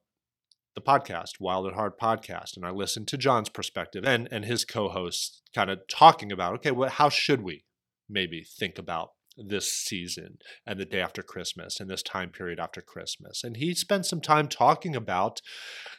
the 0.76 0.82
podcast, 0.82 1.40
Wild 1.40 1.68
at 1.68 1.74
Heart 1.74 2.00
podcast, 2.00 2.56
and 2.56 2.66
I 2.66 2.70
listen 2.70 3.06
to 3.08 3.18
John's 3.18 3.50
perspective 3.50 4.04
and 4.06 4.28
and 4.32 4.46
his 4.46 4.66
co-hosts 4.66 5.42
kind 5.54 5.70
of 5.70 5.80
talking 5.90 6.32
about, 6.32 6.54
okay, 6.56 6.72
well, 6.72 6.90
how 6.90 7.10
should 7.10 7.42
we 7.42 7.66
maybe 8.08 8.44
think 8.44 8.78
about 8.78 9.10
this 9.38 9.72
season 9.72 10.38
and 10.66 10.80
the 10.80 10.86
day 10.86 11.00
after 11.00 11.22
Christmas 11.22 11.80
and 11.80 11.90
this 11.90 12.04
time 12.04 12.30
period 12.30 12.60
after 12.60 12.82
Christmas. 12.82 13.44
And 13.44 13.58
he 13.58 13.74
spent 13.74 14.06
some 14.06 14.22
time 14.22 14.48
talking 14.48 14.96
about 14.96 15.42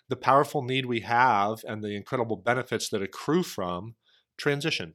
the 0.08 0.16
powerful 0.16 0.62
need 0.62 0.86
we 0.86 1.00
have 1.00 1.60
and 1.66 1.82
the 1.82 1.96
incredible 1.96 2.36
benefits 2.36 2.88
that 2.90 3.02
accrue 3.02 3.42
from 3.42 3.94
transition 4.36 4.94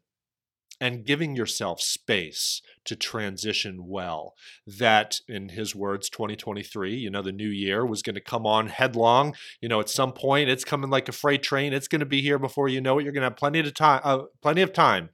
and 0.79 1.05
giving 1.05 1.35
yourself 1.35 1.81
space 1.81 2.61
to 2.85 2.95
transition 2.95 3.87
well. 3.87 4.35
That, 4.65 5.19
in 5.27 5.49
his 5.49 5.75
words, 5.75 6.09
2023, 6.09 6.93
you 6.93 7.09
know, 7.09 7.21
the 7.21 7.31
new 7.31 7.49
year 7.49 7.85
was 7.85 8.01
going 8.01 8.15
to 8.15 8.21
come 8.21 8.45
on 8.45 8.67
headlong. 8.67 9.35
You 9.61 9.69
know, 9.69 9.79
at 9.79 9.89
some 9.89 10.13
point, 10.13 10.49
it's 10.49 10.65
coming 10.65 10.89
like 10.89 11.07
a 11.09 11.13
freight 11.13 11.43
train. 11.43 11.73
It's 11.73 11.87
going 11.87 11.99
to 11.99 12.05
be 12.05 12.21
here 12.21 12.39
before 12.39 12.67
you 12.67 12.81
know 12.81 12.99
it. 12.99 13.03
You're 13.03 13.13
going 13.13 13.21
to 13.21 13.29
have 13.29 13.37
plenty 13.37 13.59
of 13.59 13.73
time, 13.73 14.01
uh, 14.03 14.23
plenty 14.41 14.61
of 14.61 14.73
time 14.73 15.09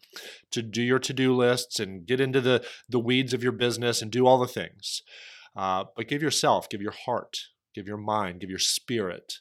to 0.52 0.62
do 0.62 0.82
your 0.82 1.00
to-do 1.00 1.36
lists 1.36 1.80
and 1.80 2.06
get 2.06 2.20
into 2.20 2.42
the 2.42 2.64
the 2.90 3.00
weeds 3.00 3.34
of 3.34 3.44
your 3.44 3.52
business 3.52 4.02
and 4.02 4.12
do 4.12 4.28
all 4.28 4.38
the 4.38 4.48
things. 4.48 5.02
Uh, 5.56 5.86
but 5.96 6.08
give 6.08 6.22
yourself, 6.22 6.70
give 6.70 6.82
your 6.82 6.94
heart, 7.06 7.38
give 7.74 7.88
your 7.88 7.98
mind, 7.98 8.40
give 8.40 8.50
your 8.50 8.60
spirit 8.60 9.40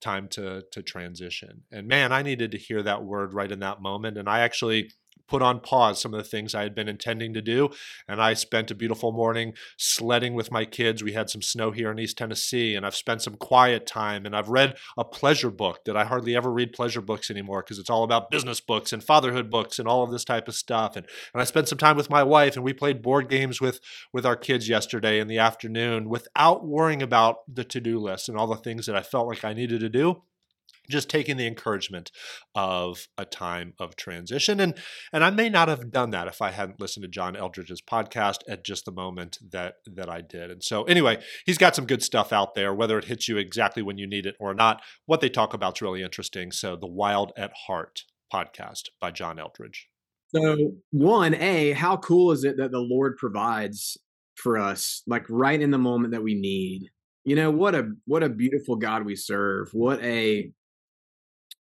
time 0.00 0.28
to 0.28 0.64
to 0.72 0.82
transition. 0.82 1.62
And 1.70 1.86
man, 1.86 2.12
I 2.12 2.22
needed 2.22 2.50
to 2.50 2.58
hear 2.58 2.82
that 2.82 3.04
word 3.04 3.32
right 3.32 3.50
in 3.50 3.60
that 3.60 3.80
moment. 3.80 4.18
And 4.18 4.28
I 4.28 4.40
actually 4.40 4.90
put 5.32 5.40
on 5.40 5.60
pause 5.60 5.98
some 5.98 6.12
of 6.12 6.18
the 6.18 6.28
things 6.28 6.54
I 6.54 6.62
had 6.62 6.74
been 6.74 6.88
intending 6.88 7.32
to 7.32 7.40
do. 7.40 7.70
And 8.06 8.20
I 8.20 8.34
spent 8.34 8.70
a 8.70 8.74
beautiful 8.74 9.12
morning 9.12 9.54
sledding 9.78 10.34
with 10.34 10.52
my 10.52 10.66
kids. 10.66 11.02
We 11.02 11.14
had 11.14 11.30
some 11.30 11.40
snow 11.40 11.70
here 11.70 11.90
in 11.90 11.98
East 11.98 12.18
Tennessee, 12.18 12.74
and 12.74 12.84
I've 12.84 12.94
spent 12.94 13.22
some 13.22 13.36
quiet 13.36 13.86
time. 13.86 14.26
And 14.26 14.36
I've 14.36 14.50
read 14.50 14.76
a 14.98 15.04
pleasure 15.04 15.50
book 15.50 15.86
that 15.86 15.96
I 15.96 16.04
hardly 16.04 16.36
ever 16.36 16.52
read 16.52 16.74
pleasure 16.74 17.00
books 17.00 17.30
anymore 17.30 17.62
because 17.62 17.78
it's 17.78 17.88
all 17.88 18.04
about 18.04 18.30
business 18.30 18.60
books 18.60 18.92
and 18.92 19.02
fatherhood 19.02 19.48
books 19.48 19.78
and 19.78 19.88
all 19.88 20.02
of 20.04 20.10
this 20.10 20.24
type 20.24 20.48
of 20.48 20.54
stuff. 20.54 20.96
And, 20.96 21.06
and 21.32 21.40
I 21.40 21.44
spent 21.44 21.66
some 21.66 21.78
time 21.78 21.96
with 21.96 22.10
my 22.10 22.22
wife, 22.22 22.54
and 22.54 22.62
we 22.62 22.74
played 22.74 23.00
board 23.00 23.30
games 23.30 23.58
with, 23.58 23.80
with 24.12 24.26
our 24.26 24.36
kids 24.36 24.68
yesterday 24.68 25.18
in 25.18 25.28
the 25.28 25.38
afternoon 25.38 26.10
without 26.10 26.66
worrying 26.66 27.00
about 27.00 27.36
the 27.50 27.64
to 27.64 27.80
do 27.80 27.98
list 27.98 28.28
and 28.28 28.36
all 28.36 28.46
the 28.46 28.56
things 28.56 28.84
that 28.84 28.96
I 28.96 29.02
felt 29.02 29.28
like 29.28 29.46
I 29.46 29.54
needed 29.54 29.80
to 29.80 29.88
do 29.88 30.22
just 30.88 31.08
taking 31.08 31.36
the 31.36 31.46
encouragement 31.46 32.10
of 32.54 33.06
a 33.16 33.24
time 33.24 33.74
of 33.78 33.96
transition 33.96 34.60
and 34.60 34.74
and 35.12 35.24
I 35.24 35.30
may 35.30 35.48
not 35.48 35.68
have 35.68 35.90
done 35.90 36.10
that 36.10 36.28
if 36.28 36.42
I 36.42 36.50
hadn't 36.50 36.80
listened 36.80 37.04
to 37.04 37.08
John 37.08 37.36
Eldredge's 37.36 37.82
podcast 37.82 38.38
at 38.48 38.64
just 38.64 38.84
the 38.84 38.92
moment 38.92 39.38
that 39.52 39.74
that 39.86 40.08
I 40.08 40.20
did. 40.20 40.50
And 40.50 40.62
so 40.62 40.84
anyway, 40.84 41.22
he's 41.46 41.58
got 41.58 41.76
some 41.76 41.86
good 41.86 42.02
stuff 42.02 42.32
out 42.32 42.54
there 42.54 42.74
whether 42.74 42.98
it 42.98 43.06
hits 43.06 43.28
you 43.28 43.38
exactly 43.38 43.82
when 43.82 43.98
you 43.98 44.06
need 44.06 44.26
it 44.26 44.36
or 44.40 44.54
not. 44.54 44.82
What 45.06 45.20
they 45.20 45.28
talk 45.28 45.54
about 45.54 45.78
is 45.78 45.82
really 45.82 46.02
interesting. 46.02 46.52
So 46.52 46.76
the 46.76 46.86
Wild 46.86 47.32
at 47.36 47.52
Heart 47.66 48.02
podcast 48.32 48.88
by 49.00 49.10
John 49.10 49.38
Eldredge. 49.38 49.86
So 50.34 50.72
one, 50.90 51.34
A, 51.34 51.72
how 51.72 51.98
cool 51.98 52.32
is 52.32 52.44
it 52.44 52.56
that 52.56 52.70
the 52.70 52.78
Lord 52.78 53.18
provides 53.18 53.98
for 54.34 54.58
us 54.58 55.02
like 55.06 55.24
right 55.28 55.60
in 55.60 55.70
the 55.70 55.78
moment 55.78 56.12
that 56.12 56.22
we 56.22 56.34
need? 56.34 56.88
You 57.24 57.36
know, 57.36 57.50
what 57.50 57.74
a 57.74 57.90
what 58.06 58.22
a 58.22 58.28
beautiful 58.28 58.76
God 58.76 59.04
we 59.04 59.14
serve. 59.14 59.68
What 59.72 60.02
a 60.02 60.50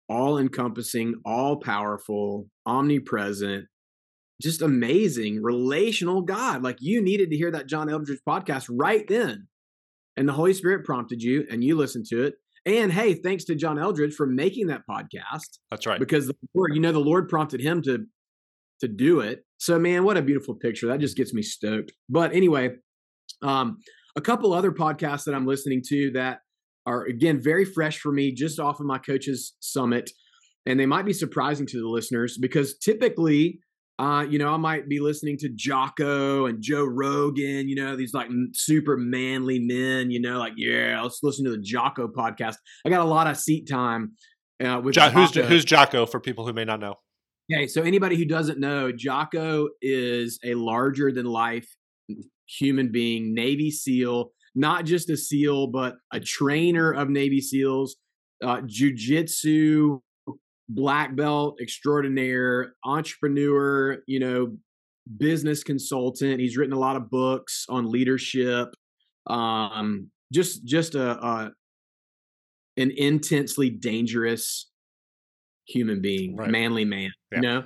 all 0.09 0.37
encompassing, 0.37 1.15
all 1.25 1.57
powerful, 1.57 2.47
omnipresent, 2.65 3.65
just 4.41 4.61
amazing 4.61 5.41
relational 5.41 6.21
God. 6.21 6.63
Like 6.63 6.77
you 6.79 7.01
needed 7.01 7.29
to 7.29 7.37
hear 7.37 7.51
that 7.51 7.67
John 7.67 7.87
Eldredge 7.87 8.19
podcast 8.27 8.67
right 8.69 9.07
then. 9.07 9.47
And 10.17 10.27
the 10.27 10.33
Holy 10.33 10.53
Spirit 10.53 10.85
prompted 10.85 11.23
you 11.23 11.45
and 11.49 11.63
you 11.63 11.75
listened 11.75 12.05
to 12.09 12.23
it. 12.23 12.35
And 12.65 12.91
hey, 12.91 13.13
thanks 13.13 13.43
to 13.45 13.55
John 13.55 13.77
Eldredge 13.77 14.13
for 14.13 14.25
making 14.25 14.67
that 14.67 14.83
podcast. 14.89 15.59
That's 15.69 15.85
right. 15.85 15.99
Because 15.99 16.27
the 16.27 16.35
Lord, 16.53 16.73
you 16.73 16.79
know, 16.79 16.91
the 16.91 16.99
Lord 16.99 17.29
prompted 17.29 17.61
him 17.61 17.81
to 17.83 18.05
to 18.81 18.87
do 18.87 19.21
it. 19.21 19.45
So 19.57 19.79
man, 19.79 20.03
what 20.03 20.17
a 20.17 20.21
beautiful 20.21 20.55
picture. 20.55 20.87
That 20.87 20.99
just 20.99 21.15
gets 21.15 21.33
me 21.33 21.41
stoked. 21.41 21.93
But 22.09 22.33
anyway, 22.33 22.71
um, 23.41 23.77
a 24.15 24.21
couple 24.21 24.53
other 24.53 24.71
podcasts 24.71 25.23
that 25.25 25.35
I'm 25.35 25.45
listening 25.45 25.81
to 25.89 26.11
that 26.11 26.39
are 26.85 27.05
again 27.05 27.41
very 27.41 27.65
fresh 27.65 27.99
for 27.99 28.11
me, 28.11 28.31
just 28.31 28.59
off 28.59 28.79
of 28.79 28.85
my 28.85 28.97
coaches 28.97 29.53
summit, 29.59 30.11
and 30.65 30.79
they 30.79 30.85
might 30.85 31.05
be 31.05 31.13
surprising 31.13 31.65
to 31.67 31.81
the 31.81 31.87
listeners 31.87 32.37
because 32.37 32.77
typically. 32.77 33.59
Uh, 33.99 34.23
you 34.23 34.39
know, 34.39 34.51
I 34.51 34.57
might 34.57 34.89
be 34.89 34.99
listening 34.99 35.37
to 35.37 35.49
Jocko 35.49 36.47
and 36.47 36.63
Joe 36.63 36.83
Rogan, 36.83 37.69
you 37.69 37.75
know, 37.75 37.95
these 37.95 38.11
like 38.11 38.27
super 38.53 38.97
manly 38.97 39.59
men, 39.59 40.09
you 40.09 40.19
know, 40.19 40.39
like, 40.39 40.53
yeah, 40.57 40.99
let's 40.99 41.19
listen 41.21 41.45
to 41.45 41.51
the 41.51 41.59
Jocko 41.59 42.07
podcast. 42.07 42.55
I 42.83 42.89
got 42.89 43.01
a 43.01 43.05
lot 43.05 43.27
of 43.27 43.37
seat 43.37 43.69
time 43.69 44.13
uh, 44.65 44.81
with 44.83 44.95
jo- 44.95 45.11
who's 45.11 45.35
who's 45.35 45.63
Jocko 45.63 46.07
for 46.07 46.19
people 46.19 46.45
who 46.45 46.53
may 46.53 46.65
not 46.65 46.79
know. 46.79 46.95
Okay, 47.51 47.67
so 47.67 47.83
anybody 47.83 48.15
who 48.15 48.25
doesn't 48.25 48.59
know, 48.59 48.91
Jocko 48.91 49.69
is 49.81 50.39
a 50.43 50.55
larger 50.55 51.11
than 51.11 51.27
life 51.27 51.67
human 52.47 52.91
being, 52.91 53.33
Navy 53.33 53.69
SEAL, 53.69 54.31
not 54.55 54.85
just 54.85 55.09
a 55.09 55.17
SEAL, 55.17 55.67
but 55.67 55.95
a 56.11 56.19
trainer 56.19 56.91
of 56.91 57.09
Navy 57.09 57.41
SEALs, 57.41 57.95
uh, 58.43 58.61
jujitsu, 58.61 59.99
black 60.69 61.15
belt 61.15 61.59
extraordinaire, 61.61 62.73
entrepreneur, 62.83 63.97
you 64.07 64.19
know, 64.19 64.55
business 65.17 65.63
consultant. 65.63 66.39
He's 66.39 66.57
written 66.57 66.73
a 66.73 66.79
lot 66.79 66.95
of 66.95 67.09
books 67.09 67.65
on 67.69 67.89
leadership. 67.89 68.73
Um, 69.27 70.09
just 70.31 70.65
just 70.65 70.95
a, 70.95 71.11
a 71.11 71.51
an 72.77 72.91
intensely 72.97 73.69
dangerous 73.69 74.69
human 75.67 76.01
being, 76.01 76.35
right. 76.35 76.49
manly 76.49 76.85
man. 76.85 77.11
Yeah. 77.31 77.35
You 77.37 77.41
know, 77.41 77.63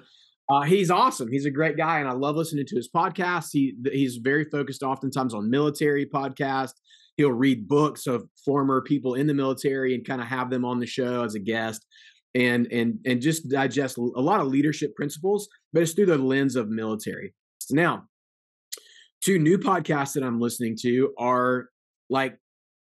uh, 0.49 0.61
he's 0.61 0.89
awesome. 0.89 1.29
He's 1.29 1.45
a 1.45 1.51
great 1.51 1.75
guy, 1.75 1.99
and 1.99 2.07
I 2.07 2.13
love 2.13 2.35
listening 2.35 2.65
to 2.67 2.75
his 2.75 2.89
podcast. 2.89 3.49
He 3.51 3.75
he's 3.91 4.17
very 4.17 4.45
focused, 4.45 4.81
oftentimes 4.81 5.33
on 5.33 5.49
military 5.49 6.05
podcast. 6.05 6.73
He'll 7.17 7.33
read 7.33 7.67
books 7.67 8.07
of 8.07 8.29
former 8.45 8.81
people 8.81 9.15
in 9.15 9.27
the 9.27 9.33
military 9.33 9.93
and 9.95 10.05
kind 10.05 10.21
of 10.21 10.27
have 10.27 10.49
them 10.49 10.63
on 10.63 10.79
the 10.79 10.85
show 10.85 11.23
as 11.23 11.35
a 11.35 11.39
guest, 11.39 11.85
and 12.33 12.71
and 12.71 12.99
and 13.05 13.21
just 13.21 13.49
digest 13.49 13.97
a 13.97 14.01
lot 14.01 14.39
of 14.39 14.47
leadership 14.47 14.95
principles, 14.95 15.49
but 15.73 15.81
it's 15.81 15.91
through 15.91 16.05
the 16.05 16.17
lens 16.17 16.55
of 16.55 16.69
military. 16.69 17.33
Now, 17.69 18.05
two 19.21 19.39
new 19.39 19.57
podcasts 19.57 20.13
that 20.13 20.23
I'm 20.23 20.39
listening 20.39 20.77
to 20.81 21.13
are 21.17 21.69
like 22.09 22.37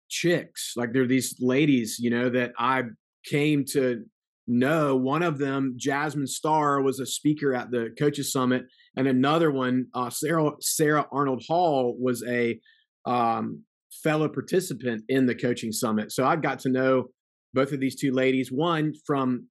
chicks, 0.08 0.72
like 0.76 0.94
they're 0.94 1.06
these 1.06 1.36
ladies, 1.38 1.98
you 1.98 2.08
know, 2.08 2.30
that 2.30 2.52
I 2.58 2.84
came 3.26 3.64
to 3.72 4.04
no, 4.46 4.96
one 4.96 5.22
of 5.22 5.38
them, 5.38 5.74
Jasmine 5.76 6.26
Star, 6.26 6.82
was 6.82 6.98
a 6.98 7.06
speaker 7.06 7.54
at 7.54 7.70
the 7.70 7.94
Coaches 7.98 8.32
Summit, 8.32 8.64
and 8.96 9.06
another 9.06 9.50
one, 9.50 9.86
uh, 9.94 10.10
Sarah 10.10 10.50
Sarah 10.60 11.06
Arnold 11.12 11.44
Hall, 11.46 11.96
was 11.98 12.24
a 12.26 12.58
um, 13.06 13.62
fellow 14.02 14.28
participant 14.28 15.04
in 15.08 15.26
the 15.26 15.34
Coaching 15.34 15.72
Summit. 15.72 16.12
So 16.12 16.24
I 16.24 16.36
got 16.36 16.58
to 16.60 16.70
know 16.70 17.06
both 17.54 17.72
of 17.72 17.80
these 17.80 17.96
two 17.96 18.12
ladies. 18.12 18.50
One 18.50 18.92
from 19.06 19.46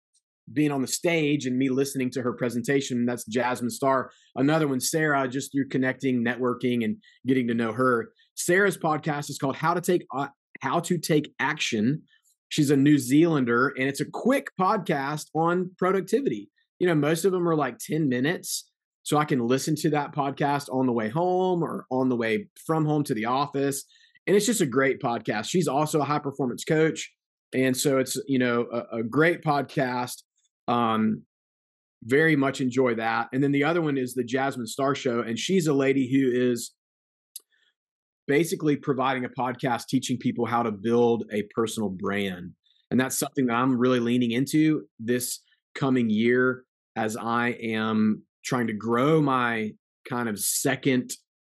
being 0.52 0.72
on 0.72 0.82
the 0.82 0.88
stage 0.88 1.46
and 1.46 1.58
me 1.58 1.70
listening 1.70 2.10
to 2.12 2.22
her 2.22 2.34
presentation. 2.34 3.06
That's 3.06 3.26
Jasmine 3.26 3.70
Star. 3.70 4.12
Another 4.36 4.68
one, 4.68 4.80
Sarah, 4.80 5.28
just 5.28 5.52
through 5.52 5.70
connecting, 5.70 6.24
networking, 6.24 6.84
and 6.84 6.98
getting 7.26 7.48
to 7.48 7.54
know 7.54 7.72
her. 7.72 8.12
Sarah's 8.36 8.78
podcast 8.78 9.30
is 9.30 9.38
called 9.38 9.56
"How 9.56 9.74
to 9.74 9.82
Take 9.82 10.06
uh, 10.16 10.28
How 10.62 10.80
to 10.82 10.98
Take 10.98 11.34
Action." 11.40 12.02
She's 12.52 12.70
a 12.70 12.76
New 12.76 12.98
Zealander, 12.98 13.70
and 13.78 13.88
it's 13.88 14.02
a 14.02 14.06
quick 14.06 14.50
podcast 14.60 15.28
on 15.34 15.72
productivity. 15.78 16.50
You 16.80 16.88
know, 16.88 16.96
most 16.96 17.24
of 17.24 17.32
them 17.32 17.48
are 17.48 17.56
like 17.56 17.78
10 17.78 18.10
minutes. 18.10 18.70
So 19.04 19.18
I 19.18 19.24
can 19.24 19.40
listen 19.40 19.74
to 19.78 19.90
that 19.92 20.14
podcast 20.14 20.68
on 20.70 20.86
the 20.86 20.92
way 20.92 21.08
home 21.08 21.64
or 21.64 21.86
on 21.90 22.10
the 22.10 22.16
way 22.18 22.50
from 22.66 22.86
home 22.86 23.06
to 23.06 23.14
the 23.14 23.26
office. 23.26 23.86
And 24.28 24.36
it's 24.36 24.46
just 24.46 24.60
a 24.60 24.66
great 24.66 25.02
podcast. 25.02 25.46
She's 25.46 25.70
also 25.70 26.02
a 26.02 26.04
high 26.04 26.20
performance 26.20 26.66
coach. 26.66 27.10
And 27.54 27.76
so 27.76 28.00
it's, 28.00 28.18
you 28.28 28.38
know, 28.38 28.68
a, 28.72 28.98
a 28.98 29.04
great 29.04 29.42
podcast. 29.44 30.24
Um, 30.68 31.24
very 32.04 32.36
much 32.36 32.60
enjoy 32.60 32.96
that. 32.96 33.30
And 33.32 33.42
then 33.42 33.54
the 33.54 33.64
other 33.64 33.82
one 33.82 33.98
is 33.98 34.14
the 34.14 34.26
Jasmine 34.26 34.68
Star 34.68 34.94
Show. 34.94 35.22
And 35.22 35.40
she's 35.40 35.68
a 35.68 35.74
lady 35.74 36.12
who 36.12 36.30
is 36.52 36.72
basically 38.32 38.78
providing 38.78 39.26
a 39.26 39.30
podcast 39.30 39.88
teaching 39.90 40.18
people 40.18 40.46
how 40.46 40.64
to 40.64 40.72
build 40.72 41.26
a 41.34 41.44
personal 41.54 41.90
brand. 41.90 42.50
And 42.90 42.98
that's 42.98 43.20
something 43.20 43.48
that 43.48 43.56
I'm 43.56 43.78
really 43.78 44.00
leaning 44.00 44.32
into 44.32 44.84
this 45.00 45.42
coming 45.76 46.10
year 46.10 46.64
as 46.96 47.18
I 47.18 47.58
am 47.62 48.24
trying 48.46 48.68
to 48.68 48.74
grow 48.74 49.22
my 49.22 49.72
kind 50.08 50.30
of 50.30 50.40
second 50.40 51.12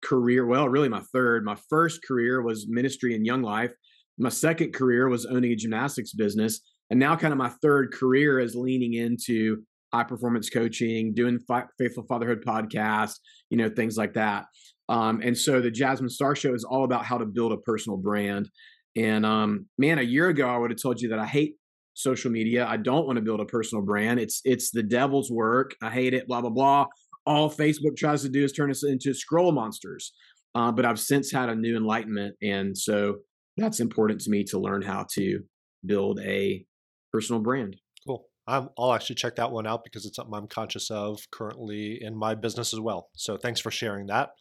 career. 0.03 0.47
Well, 0.47 0.67
really 0.67 0.89
my 0.89 1.03
third. 1.13 1.45
My 1.45 1.57
first 1.69 2.03
career 2.07 2.41
was 2.41 2.65
ministry 2.67 3.13
and 3.13 3.23
young 3.23 3.43
life. 3.43 3.71
My 4.17 4.29
second 4.29 4.73
career 4.73 5.07
was 5.09 5.27
owning 5.27 5.51
a 5.51 5.55
gymnastics 5.55 6.13
business. 6.13 6.59
And 6.89 6.99
now, 6.99 7.15
kind 7.15 7.33
of, 7.33 7.37
my 7.37 7.51
third 7.61 7.93
career 7.93 8.39
is 8.39 8.55
leaning 8.55 8.95
into 8.95 9.61
high 9.93 10.05
performance 10.05 10.49
coaching, 10.49 11.13
doing 11.13 11.39
Faithful 11.77 12.05
Fatherhood 12.09 12.43
podcast, 12.43 13.13
you 13.51 13.57
know, 13.57 13.69
things 13.69 13.95
like 13.95 14.15
that. 14.15 14.45
Um, 14.89 15.21
and 15.21 15.37
so 15.37 15.61
the 15.61 15.71
Jasmine 15.71 16.09
Star 16.09 16.35
Show 16.35 16.53
is 16.53 16.63
all 16.63 16.83
about 16.83 17.05
how 17.05 17.17
to 17.17 17.25
build 17.25 17.51
a 17.51 17.57
personal 17.57 17.97
brand. 17.97 18.49
And 18.95 19.25
um, 19.25 19.67
man, 19.77 19.99
a 19.99 20.03
year 20.03 20.29
ago 20.29 20.47
I 20.47 20.57
would 20.57 20.71
have 20.71 20.81
told 20.81 21.01
you 21.01 21.09
that 21.09 21.19
I 21.19 21.25
hate 21.25 21.55
social 21.93 22.31
media. 22.31 22.65
I 22.67 22.77
don't 22.77 23.05
want 23.05 23.17
to 23.17 23.21
build 23.21 23.39
a 23.39 23.45
personal 23.45 23.83
brand. 23.83 24.19
It's 24.19 24.41
it's 24.43 24.71
the 24.71 24.83
devil's 24.83 25.31
work. 25.31 25.75
I 25.81 25.89
hate 25.89 26.13
it. 26.13 26.27
Blah 26.27 26.41
blah 26.41 26.49
blah. 26.49 26.87
All 27.25 27.49
Facebook 27.49 27.95
tries 27.97 28.21
to 28.23 28.29
do 28.29 28.43
is 28.43 28.51
turn 28.51 28.69
us 28.69 28.83
into 28.83 29.13
scroll 29.13 29.51
monsters. 29.51 30.13
Uh, 30.55 30.71
but 30.71 30.85
I've 30.85 30.99
since 30.99 31.31
had 31.31 31.49
a 31.49 31.55
new 31.55 31.75
enlightenment, 31.75 32.35
and 32.41 32.77
so 32.77 33.17
that's 33.57 33.79
important 33.79 34.21
to 34.21 34.29
me 34.29 34.43
to 34.45 34.59
learn 34.59 34.81
how 34.81 35.05
to 35.13 35.39
build 35.85 36.19
a 36.19 36.65
personal 37.11 37.41
brand. 37.41 37.75
Cool. 38.05 38.25
i 38.47 38.59
will 38.59 38.93
actually 38.93 39.15
check 39.15 39.35
that 39.37 39.51
one 39.51 39.65
out 39.65 39.83
because 39.83 40.05
it's 40.05 40.15
something 40.15 40.33
I'm 40.33 40.47
conscious 40.47 40.91
of 40.91 41.19
currently 41.31 41.99
in 42.01 42.15
my 42.15 42.35
business 42.35 42.73
as 42.73 42.79
well. 42.79 43.09
So 43.15 43.37
thanks 43.37 43.59
for 43.59 43.71
sharing 43.71 44.07
that. 44.07 44.31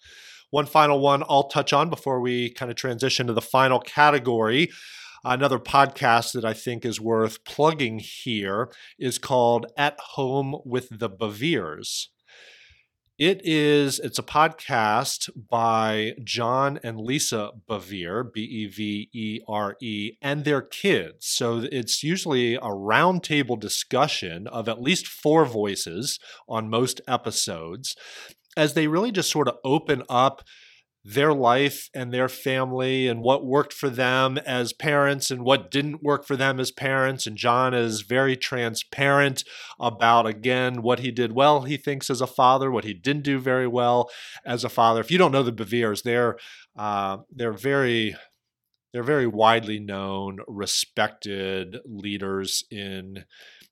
One 0.52 0.66
final 0.66 1.00
one 1.00 1.24
I'll 1.30 1.48
touch 1.48 1.72
on 1.72 1.88
before 1.88 2.20
we 2.20 2.50
kind 2.50 2.70
of 2.70 2.76
transition 2.76 3.26
to 3.26 3.32
the 3.32 3.40
final 3.40 3.80
category. 3.80 4.68
Another 5.24 5.58
podcast 5.58 6.34
that 6.34 6.44
I 6.44 6.52
think 6.52 6.84
is 6.84 7.00
worth 7.00 7.42
plugging 7.46 8.00
here 8.00 8.70
is 8.98 9.16
called 9.18 9.64
At 9.78 9.98
Home 9.98 10.56
with 10.66 10.88
the 10.90 11.08
Beveres. 11.08 12.08
It 13.18 13.40
is 13.44 13.98
it's 13.98 14.18
a 14.18 14.22
podcast 14.22 15.30
by 15.48 16.12
John 16.22 16.78
and 16.82 17.00
Lisa 17.00 17.52
Bevere, 17.66 18.30
B 18.30 18.42
E 18.42 18.66
V 18.66 19.08
E 19.14 19.40
R 19.48 19.76
E, 19.80 20.18
and 20.20 20.44
their 20.44 20.60
kids. 20.60 21.28
So 21.28 21.66
it's 21.72 22.02
usually 22.02 22.56
a 22.56 22.60
roundtable 22.60 23.58
discussion 23.58 24.46
of 24.48 24.68
at 24.68 24.82
least 24.82 25.06
four 25.06 25.46
voices 25.46 26.18
on 26.46 26.68
most 26.68 27.00
episodes 27.08 27.96
as 28.56 28.74
they 28.74 28.86
really 28.86 29.12
just 29.12 29.30
sort 29.30 29.48
of 29.48 29.56
open 29.64 30.02
up 30.08 30.42
their 31.04 31.32
life 31.32 31.90
and 31.94 32.12
their 32.12 32.28
family 32.28 33.08
and 33.08 33.22
what 33.22 33.44
worked 33.44 33.72
for 33.72 33.90
them 33.90 34.38
as 34.38 34.72
parents 34.72 35.32
and 35.32 35.42
what 35.42 35.70
didn't 35.70 36.02
work 36.02 36.24
for 36.24 36.36
them 36.36 36.60
as 36.60 36.70
parents. 36.70 37.26
And 37.26 37.36
John 37.36 37.74
is 37.74 38.02
very 38.02 38.36
transparent 38.36 39.42
about, 39.80 40.26
again, 40.26 40.80
what 40.80 41.00
he 41.00 41.10
did 41.10 41.32
well, 41.32 41.62
he 41.62 41.76
thinks, 41.76 42.08
as 42.08 42.20
a 42.20 42.26
father, 42.26 42.70
what 42.70 42.84
he 42.84 42.94
didn't 42.94 43.24
do 43.24 43.40
very 43.40 43.66
well 43.66 44.10
as 44.44 44.62
a 44.62 44.68
father. 44.68 45.00
If 45.00 45.10
you 45.10 45.18
don't 45.18 45.32
know 45.32 45.42
the 45.42 45.52
Beveres, 45.52 46.04
they're, 46.04 46.36
uh, 46.76 47.18
they're 47.30 47.52
very 47.52 48.16
they're 48.92 49.02
very 49.02 49.26
widely 49.26 49.80
known, 49.80 50.40
respected 50.46 51.78
leaders 51.86 52.62
in 52.70 53.24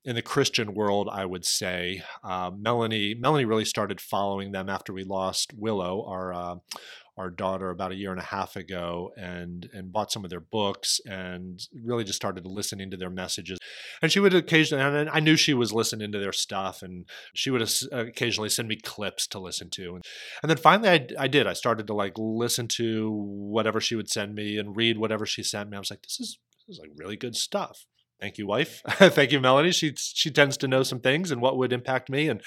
in 0.05 0.15
the 0.15 0.23
Christian 0.23 0.75
world, 0.75 1.09
I 1.11 1.27
would 1.27 1.45
say. 1.45 2.03
Uh, 2.25 2.51
Melanie 2.57 3.15
Melanie 3.15 3.45
really 3.45 3.65
started 3.65 4.01
following 4.01 4.53
them 4.53 4.69
after 4.69 4.93
we 4.93 5.05
lost 5.05 5.53
Willow, 5.55 6.05
our 6.07 6.33
uh, 6.33 6.55
our 7.19 7.29
daughter, 7.29 7.69
about 7.69 7.93
a 7.93 7.97
year 7.97 8.11
and 8.11 8.21
a 8.21 8.25
half 8.25 8.57
ago, 8.57 9.11
and 9.17 9.69
and 9.75 9.93
bought 9.93 10.11
some 10.11 10.25
of 10.25 10.31
their 10.31 10.41
books 10.41 11.01
and 11.05 11.61
really 11.85 12.05
just 12.05 12.17
started 12.17 12.47
listening 12.47 12.91
to 12.91 12.97
their 12.97 13.11
messages. 13.11 13.59
And 14.01 14.11
she 14.11 14.21
would 14.21 14.35
occasionally, 14.35 14.83
and 14.83 15.11
I 15.11 15.21
knew 15.21 15.37
she 15.37 15.53
was 15.53 15.73
listening 15.73 16.13
to 16.13 16.19
their 16.19 16.33
stuff, 16.33 16.83
and 16.83 17.07
she 17.35 17.51
would 17.51 17.71
occasionally 17.93 18.49
send 18.49 18.69
me 18.69 18.77
clips 18.77 19.27
to 19.29 19.39
listen 19.39 19.69
to. 19.71 19.97
And, 19.97 20.05
and 20.43 20.51
then 20.51 20.57
finally, 20.57 20.89
I, 20.89 21.07
I 21.19 21.29
did. 21.29 21.47
I 21.47 21.53
started 21.53 21.87
to 21.89 21.95
like 21.95 22.15
listen 22.17 22.69
to 22.69 23.11
whatever 23.11 23.81
she 23.81 23.97
would 23.97 24.09
send 24.09 24.35
me 24.35 24.57
and 24.57 24.77
read 24.77 24.99
whatever 24.99 25.27
she 25.27 25.43
sent 25.43 25.69
me. 25.69 25.77
I 25.77 25.81
was 25.81 25.91
like, 25.91 26.03
this 26.03 26.21
is 26.21 26.39
this 26.67 26.77
is 26.77 26.81
like 26.81 26.91
really 26.97 27.17
good 27.17 27.37
stuff. 27.37 27.85
Thank 28.21 28.37
you, 28.39 28.47
wife. 28.47 28.83
Thank 28.89 29.33
you, 29.33 29.41
Melanie. 29.41 29.73
She 29.73 29.95
she 29.97 30.31
tends 30.31 30.57
to 30.59 30.69
know 30.69 30.83
some 30.83 31.01
things 31.01 31.31
and 31.31 31.41
what 31.41 31.57
would 31.57 31.73
impact 31.73 32.11
me. 32.11 32.29
And 32.29 32.43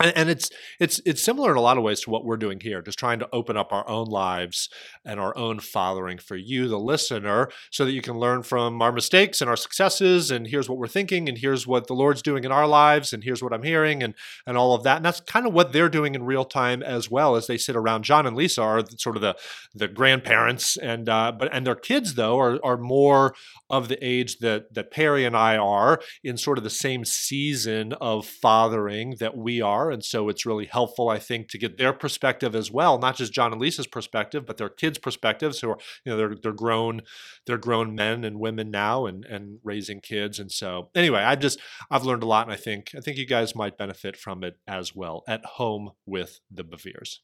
and, 0.00 0.30
it's 0.30 0.50
it's 0.80 1.00
it's 1.04 1.22
similar 1.22 1.50
in 1.50 1.56
a 1.56 1.60
lot 1.60 1.76
of 1.76 1.82
ways 1.82 2.00
to 2.00 2.10
what 2.10 2.24
we're 2.24 2.36
doing 2.36 2.58
here 2.60 2.80
just 2.80 2.98
trying 2.98 3.18
to 3.18 3.28
open 3.32 3.56
up 3.56 3.72
our 3.72 3.88
own 3.88 4.06
lives 4.06 4.68
and 5.04 5.20
our 5.20 5.36
own 5.36 5.60
fathering 5.60 6.18
for 6.18 6.36
you 6.36 6.68
the 6.68 6.78
listener 6.78 7.48
so 7.70 7.84
that 7.84 7.92
you 7.92 8.02
can 8.02 8.18
learn 8.18 8.42
from 8.42 8.80
our 8.80 8.92
mistakes 8.92 9.40
and 9.40 9.50
our 9.50 9.56
successes 9.56 10.30
and 10.30 10.46
here's 10.46 10.68
what 10.68 10.78
we're 10.78 10.86
thinking 10.86 11.28
and 11.28 11.38
here's 11.38 11.66
what 11.66 11.86
the 11.86 11.94
lord's 11.94 12.22
doing 12.22 12.44
in 12.44 12.52
our 12.52 12.66
lives 12.66 13.12
and 13.12 13.24
here's 13.24 13.42
what 13.42 13.52
i'm 13.52 13.62
hearing 13.62 14.02
and 14.02 14.14
and 14.46 14.56
all 14.56 14.74
of 14.74 14.82
that. 14.84 14.96
And 14.96 15.04
that's 15.04 15.20
kind 15.20 15.46
of 15.46 15.52
what 15.52 15.72
they're 15.72 15.88
doing 15.88 16.14
in 16.14 16.24
real 16.24 16.44
time 16.44 16.82
as 16.82 17.10
well 17.10 17.36
as 17.36 17.46
they 17.46 17.58
sit 17.58 17.76
around. 17.76 18.04
John 18.04 18.26
and 18.26 18.36
lisa 18.36 18.62
are 18.62 18.82
sort 18.98 19.16
of 19.16 19.22
the 19.22 19.36
the 19.74 19.88
grandparents 19.88 20.76
and 20.76 21.08
uh 21.08 21.32
but 21.32 21.52
and 21.52 21.66
their 21.66 21.74
kids 21.74 22.14
though 22.14 22.38
are 22.38 22.58
are 22.64 22.76
more 22.76 23.34
of 23.70 23.88
the 23.88 24.02
age 24.04 24.38
that 24.38 24.72
that 24.74 24.90
perry 24.90 25.24
and 25.24 25.36
i 25.36 25.56
are 25.56 26.00
in 26.22 26.36
sort 26.36 26.58
of 26.58 26.64
the 26.64 26.70
same 26.70 27.04
season 27.04 27.92
of 27.94 28.26
fathering 28.26 29.16
that 29.18 29.36
we 29.36 29.60
are 29.60 29.81
and 29.90 30.04
so 30.04 30.28
it's 30.28 30.46
really 30.46 30.66
helpful, 30.66 31.08
I 31.08 31.18
think, 31.18 31.48
to 31.48 31.58
get 31.58 31.78
their 31.78 31.92
perspective 31.92 32.54
as 32.54 32.70
well, 32.70 32.98
not 32.98 33.16
just 33.16 33.32
John 33.32 33.52
and 33.52 33.60
Lisa's 33.60 33.86
perspective, 33.86 34.46
but 34.46 34.56
their 34.56 34.68
kids' 34.68 34.98
perspectives 34.98 35.60
who 35.60 35.70
are, 35.70 35.78
you 36.04 36.12
know, 36.12 36.16
they're 36.16 36.34
they're 36.42 36.52
grown, 36.52 37.02
they're 37.46 37.58
grown 37.58 37.94
men 37.94 38.24
and 38.24 38.38
women 38.38 38.70
now 38.70 39.06
and 39.06 39.24
and 39.24 39.58
raising 39.64 40.00
kids. 40.00 40.38
And 40.38 40.50
so 40.50 40.90
anyway, 40.94 41.20
I 41.20 41.36
just 41.36 41.58
I've 41.90 42.04
learned 42.04 42.22
a 42.22 42.26
lot 42.26 42.46
and 42.46 42.52
I 42.52 42.56
think 42.56 42.90
I 42.96 43.00
think 43.00 43.16
you 43.16 43.26
guys 43.26 43.54
might 43.54 43.78
benefit 43.78 44.16
from 44.16 44.44
it 44.44 44.58
as 44.66 44.94
well 44.94 45.22
at 45.28 45.44
home 45.44 45.90
with 46.06 46.40
the 46.50 46.64
Beveres. 46.64 47.18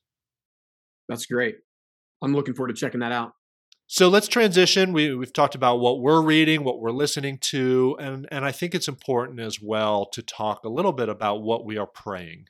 That's 1.08 1.26
great. 1.26 1.56
I'm 2.22 2.34
looking 2.34 2.54
forward 2.54 2.74
to 2.74 2.80
checking 2.80 3.00
that 3.00 3.12
out. 3.12 3.32
So 3.90 4.10
let's 4.10 4.28
transition. 4.28 4.92
We, 4.92 5.14
we've 5.14 5.32
talked 5.32 5.54
about 5.54 5.80
what 5.80 6.00
we're 6.02 6.20
reading, 6.20 6.62
what 6.62 6.78
we're 6.78 6.90
listening 6.90 7.38
to, 7.38 7.96
and, 7.98 8.28
and 8.30 8.44
I 8.44 8.52
think 8.52 8.74
it's 8.74 8.86
important 8.86 9.40
as 9.40 9.62
well 9.62 10.04
to 10.12 10.20
talk 10.20 10.62
a 10.62 10.68
little 10.68 10.92
bit 10.92 11.08
about 11.08 11.40
what 11.40 11.64
we 11.64 11.78
are 11.78 11.86
praying. 11.86 12.44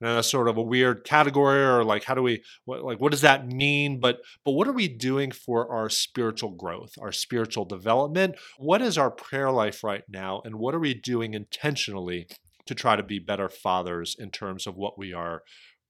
And 0.00 0.16
that's 0.16 0.28
sort 0.28 0.48
of 0.48 0.56
a 0.56 0.62
weird 0.62 1.04
category 1.04 1.64
or 1.64 1.84
like 1.84 2.02
how 2.02 2.16
do 2.16 2.22
we 2.22 2.42
what, 2.64 2.82
like 2.82 3.00
what 3.00 3.12
does 3.12 3.20
that 3.20 3.46
mean? 3.46 4.00
But 4.00 4.18
but 4.44 4.52
what 4.52 4.66
are 4.66 4.72
we 4.72 4.88
doing 4.88 5.30
for 5.30 5.72
our 5.72 5.88
spiritual 5.88 6.50
growth 6.50 6.94
our 7.00 7.12
spiritual 7.12 7.64
development? 7.64 8.34
What 8.58 8.82
is 8.82 8.98
our 8.98 9.12
prayer 9.12 9.52
life 9.52 9.84
right 9.84 10.02
now? 10.08 10.42
And 10.44 10.56
what 10.56 10.74
are 10.74 10.80
we 10.80 10.94
doing 10.94 11.34
intentionally 11.34 12.26
to 12.66 12.74
try 12.74 12.96
to 12.96 13.04
be 13.04 13.20
better 13.20 13.48
fathers 13.48 14.16
in 14.18 14.30
terms 14.30 14.66
of 14.66 14.74
what 14.74 14.98
we 14.98 15.12
are 15.12 15.42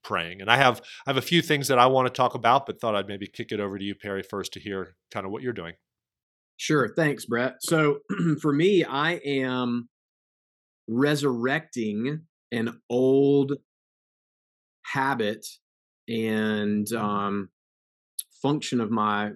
praying 0.03 0.41
and 0.41 0.51
i 0.51 0.57
have 0.57 0.81
i 1.07 1.11
have 1.11 1.17
a 1.17 1.23
few 1.23 1.43
things 1.43 1.69
that 1.69 1.79
i 1.79 1.87
want 1.87 2.07
to 2.07 2.13
talk 2.13 2.35
about 2.35 2.67
but 2.67 2.81
thought 2.81 2.95
i'd 2.95 3.09
maybe 3.09 3.27
kick 3.27 3.53
it 3.53 3.61
over 3.61 3.79
to 3.79 3.85
you 3.85 3.95
perry 3.95 4.23
first 4.23 4.53
to 4.53 4.61
hear 4.61 4.95
kind 5.11 5.25
of 5.25 5.33
what 5.33 5.43
you're 5.43 5.53
doing 5.53 5.75
sure 6.57 6.93
thanks 6.95 7.25
brett 7.25 7.57
so 7.61 7.99
for 8.41 8.53
me 8.53 8.85
i 8.85 9.13
am 9.25 9.89
resurrecting 10.89 12.23
an 12.51 12.81
old 12.91 13.53
habit 14.85 15.47
and 16.09 16.93
um, 16.93 17.49
function 18.43 18.81
of 18.81 18.91
my 18.91 19.31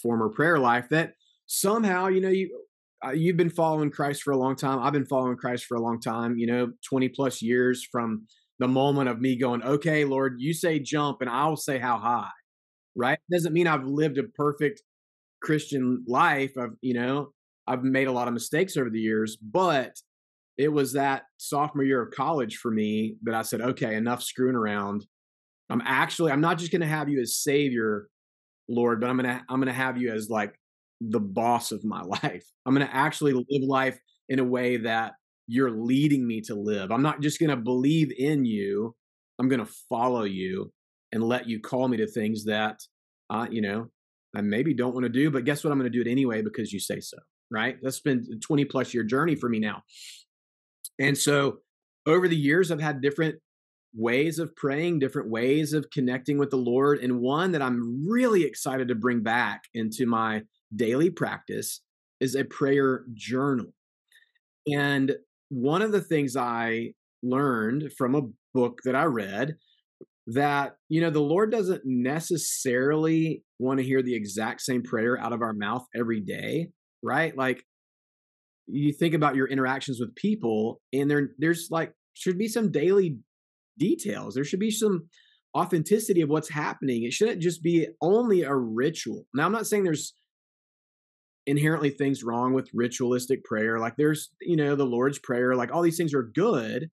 former 0.00 0.28
prayer 0.28 0.58
life 0.58 0.88
that 0.90 1.14
somehow 1.46 2.06
you 2.06 2.20
know 2.20 2.28
you 2.28 2.64
uh, 3.04 3.10
you've 3.10 3.36
been 3.36 3.50
following 3.50 3.90
Christ 3.90 4.22
for 4.22 4.30
a 4.30 4.36
long 4.36 4.54
time. 4.54 4.78
I've 4.78 4.92
been 4.92 5.06
following 5.06 5.36
Christ 5.36 5.64
for 5.64 5.76
a 5.76 5.80
long 5.80 6.00
time. 6.00 6.38
You 6.38 6.46
know, 6.46 6.72
twenty 6.88 7.08
plus 7.08 7.42
years 7.42 7.84
from 7.90 8.26
the 8.62 8.68
moment 8.68 9.08
of 9.08 9.20
me 9.20 9.36
going, 9.36 9.60
okay, 9.64 10.04
Lord, 10.04 10.36
you 10.38 10.54
say 10.54 10.78
jump, 10.78 11.20
and 11.20 11.28
I'll 11.28 11.56
say 11.56 11.78
how 11.78 11.98
high. 11.98 12.30
Right? 12.94 13.18
Doesn't 13.28 13.52
mean 13.52 13.66
I've 13.66 13.84
lived 13.84 14.18
a 14.18 14.22
perfect 14.22 14.82
Christian 15.42 16.04
life. 16.06 16.52
I've 16.56 16.76
you 16.80 16.94
know 16.94 17.32
I've 17.66 17.82
made 17.82 18.06
a 18.06 18.12
lot 18.12 18.28
of 18.28 18.34
mistakes 18.34 18.76
over 18.76 18.88
the 18.88 19.00
years, 19.00 19.36
but 19.36 19.96
it 20.58 20.68
was 20.68 20.92
that 20.92 21.24
sophomore 21.38 21.84
year 21.84 22.02
of 22.02 22.14
college 22.14 22.58
for 22.58 22.70
me 22.70 23.16
that 23.24 23.34
I 23.34 23.42
said, 23.42 23.60
okay, 23.60 23.96
enough 23.96 24.22
screwing 24.22 24.54
around. 24.54 25.06
I'm 25.68 25.82
actually, 25.84 26.30
I'm 26.30 26.40
not 26.40 26.58
just 26.58 26.70
going 26.70 26.82
to 26.82 26.86
have 26.86 27.08
you 27.08 27.20
as 27.20 27.36
savior, 27.36 28.06
Lord, 28.68 29.00
but 29.00 29.10
I'm 29.10 29.16
going 29.16 29.28
to, 29.28 29.42
I'm 29.48 29.58
going 29.58 29.66
to 29.66 29.72
have 29.72 29.96
you 29.96 30.12
as 30.12 30.28
like 30.30 30.54
the 31.00 31.18
boss 31.18 31.72
of 31.72 31.84
my 31.84 32.02
life. 32.22 32.44
I'm 32.64 32.74
going 32.74 32.86
to 32.86 32.94
actually 32.94 33.32
live 33.32 33.62
life 33.66 33.98
in 34.28 34.38
a 34.38 34.44
way 34.44 34.76
that 34.78 35.14
you're 35.46 35.70
leading 35.70 36.26
me 36.26 36.40
to 36.42 36.54
live. 36.54 36.90
I'm 36.90 37.02
not 37.02 37.20
just 37.20 37.40
going 37.40 37.50
to 37.50 37.56
believe 37.56 38.12
in 38.16 38.44
you. 38.44 38.94
I'm 39.38 39.48
going 39.48 39.64
to 39.64 39.72
follow 39.88 40.24
you 40.24 40.72
and 41.12 41.22
let 41.22 41.48
you 41.48 41.60
call 41.60 41.88
me 41.88 41.96
to 41.98 42.06
things 42.06 42.44
that, 42.44 42.80
uh, 43.30 43.46
you 43.50 43.60
know, 43.60 43.88
I 44.34 44.40
maybe 44.40 44.72
don't 44.72 44.94
want 44.94 45.04
to 45.04 45.10
do, 45.10 45.30
but 45.30 45.44
guess 45.44 45.62
what? 45.62 45.72
I'm 45.72 45.78
going 45.78 45.90
to 45.90 45.96
do 45.96 46.08
it 46.08 46.10
anyway 46.10 46.42
because 46.42 46.72
you 46.72 46.80
say 46.80 47.00
so. 47.00 47.18
Right. 47.50 47.76
That's 47.82 48.00
been 48.00 48.24
a 48.32 48.38
20 48.38 48.64
plus 48.64 48.94
year 48.94 49.04
journey 49.04 49.34
for 49.34 49.48
me 49.48 49.58
now. 49.58 49.82
And 50.98 51.16
so 51.16 51.58
over 52.06 52.28
the 52.28 52.36
years, 52.36 52.70
I've 52.70 52.80
had 52.80 53.02
different 53.02 53.36
ways 53.94 54.38
of 54.38 54.56
praying, 54.56 54.98
different 54.98 55.28
ways 55.28 55.74
of 55.74 55.90
connecting 55.90 56.38
with 56.38 56.50
the 56.50 56.56
Lord. 56.56 57.00
And 57.00 57.20
one 57.20 57.52
that 57.52 57.60
I'm 57.60 58.08
really 58.08 58.44
excited 58.44 58.88
to 58.88 58.94
bring 58.94 59.22
back 59.22 59.64
into 59.74 60.06
my 60.06 60.42
daily 60.74 61.10
practice 61.10 61.82
is 62.20 62.34
a 62.34 62.44
prayer 62.44 63.04
journal. 63.12 63.74
And 64.66 65.14
one 65.52 65.82
of 65.82 65.92
the 65.92 66.00
things 66.00 66.34
I 66.34 66.94
learned 67.22 67.92
from 67.98 68.14
a 68.14 68.22
book 68.54 68.80
that 68.84 68.96
I 68.96 69.04
read 69.04 69.56
that, 70.28 70.76
you 70.88 71.02
know, 71.02 71.10
the 71.10 71.20
Lord 71.20 71.52
doesn't 71.52 71.82
necessarily 71.84 73.42
want 73.58 73.78
to 73.78 73.84
hear 73.84 74.02
the 74.02 74.14
exact 74.14 74.62
same 74.62 74.82
prayer 74.82 75.20
out 75.20 75.34
of 75.34 75.42
our 75.42 75.52
mouth 75.52 75.84
every 75.94 76.20
day, 76.20 76.68
right? 77.02 77.36
Like 77.36 77.64
you 78.66 78.94
think 78.94 79.12
about 79.12 79.36
your 79.36 79.46
interactions 79.46 80.00
with 80.00 80.14
people 80.14 80.80
and 80.92 81.10
there 81.10 81.30
there's 81.38 81.68
like 81.70 81.92
should 82.14 82.38
be 82.38 82.48
some 82.48 82.72
daily 82.72 83.18
details. 83.78 84.34
There 84.34 84.44
should 84.44 84.60
be 84.60 84.70
some 84.70 85.08
authenticity 85.54 86.22
of 86.22 86.30
what's 86.30 86.48
happening. 86.48 87.02
It 87.02 87.12
shouldn't 87.12 87.42
just 87.42 87.62
be 87.62 87.88
only 88.00 88.42
a 88.42 88.54
ritual. 88.54 89.26
Now 89.34 89.44
i'm 89.44 89.52
not 89.52 89.66
saying 89.66 89.84
there's 89.84 90.14
inherently 91.46 91.90
things 91.90 92.22
wrong 92.22 92.52
with 92.52 92.70
ritualistic 92.72 93.44
prayer 93.44 93.78
like 93.78 93.96
there's 93.96 94.30
you 94.40 94.56
know 94.56 94.76
the 94.76 94.84
lord's 94.84 95.18
prayer 95.18 95.54
like 95.54 95.72
all 95.72 95.82
these 95.82 95.96
things 95.96 96.14
are 96.14 96.22
good 96.22 96.88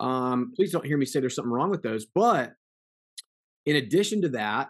um 0.00 0.52
please 0.54 0.70
don't 0.70 0.84
hear 0.86 0.98
me 0.98 1.06
say 1.06 1.20
there's 1.20 1.34
something 1.34 1.52
wrong 1.52 1.70
with 1.70 1.82
those 1.82 2.06
but 2.14 2.52
in 3.64 3.76
addition 3.76 4.22
to 4.22 4.28
that 4.28 4.68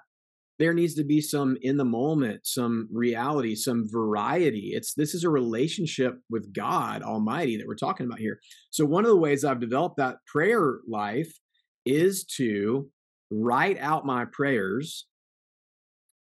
there 0.58 0.74
needs 0.74 0.94
to 0.94 1.04
be 1.04 1.20
some 1.20 1.56
in 1.62 1.76
the 1.76 1.84
moment 1.84 2.40
some 2.44 2.88
reality 2.92 3.54
some 3.54 3.88
variety. 3.88 4.72
It's 4.74 4.94
this 4.94 5.14
is 5.14 5.24
a 5.24 5.30
relationship 5.30 6.18
with 6.30 6.52
god 6.52 7.02
almighty 7.02 7.56
that 7.56 7.66
we're 7.66 7.76
talking 7.76 8.06
about 8.06 8.18
here. 8.18 8.40
So 8.70 8.84
one 8.84 9.04
of 9.04 9.10
the 9.10 9.16
ways 9.16 9.44
i've 9.44 9.60
developed 9.60 9.96
that 9.98 10.16
prayer 10.26 10.78
life 10.88 11.32
is 11.86 12.24
to 12.36 12.88
write 13.30 13.78
out 13.78 14.06
my 14.06 14.24
prayers 14.32 15.06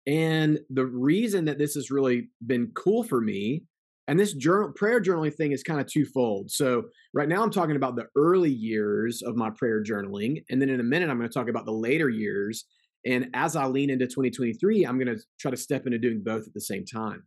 and 0.08 0.58
the 0.70 0.86
reason 0.86 1.44
that 1.44 1.58
this 1.58 1.74
has 1.74 1.90
really 1.90 2.30
been 2.46 2.72
cool 2.74 3.04
for 3.04 3.20
me 3.20 3.62
and 4.08 4.18
this 4.18 4.32
journal 4.32 4.72
prayer 4.74 5.00
journaling 5.00 5.34
thing 5.34 5.52
is 5.52 5.62
kind 5.62 5.80
of 5.80 5.86
twofold 5.86 6.50
so 6.50 6.82
right 7.14 7.28
now 7.28 7.42
i'm 7.42 7.50
talking 7.50 7.76
about 7.76 7.94
the 7.94 8.06
early 8.16 8.50
years 8.50 9.22
of 9.22 9.36
my 9.36 9.50
prayer 9.50 9.82
journaling 9.82 10.42
and 10.50 10.60
then 10.60 10.68
in 10.68 10.80
a 10.80 10.84
minute 10.84 11.10
i'm 11.10 11.18
going 11.18 11.28
to 11.28 11.32
talk 11.32 11.48
about 11.48 11.66
the 11.66 11.72
later 11.72 12.08
years 12.08 12.64
and 13.06 13.28
as 13.34 13.56
I 13.56 13.66
lean 13.66 13.90
into 13.90 14.06
2023, 14.06 14.84
I'm 14.84 14.98
going 14.98 15.16
to 15.16 15.22
try 15.38 15.50
to 15.50 15.56
step 15.56 15.86
into 15.86 15.98
doing 15.98 16.22
both 16.24 16.46
at 16.46 16.54
the 16.54 16.60
same 16.60 16.84
time. 16.84 17.24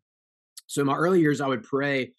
So 0.67 0.81
in 0.81 0.87
my 0.87 0.95
early 0.95 1.19
years, 1.19 1.41
I 1.41 1.47
would 1.47 1.63
pray 1.63 2.13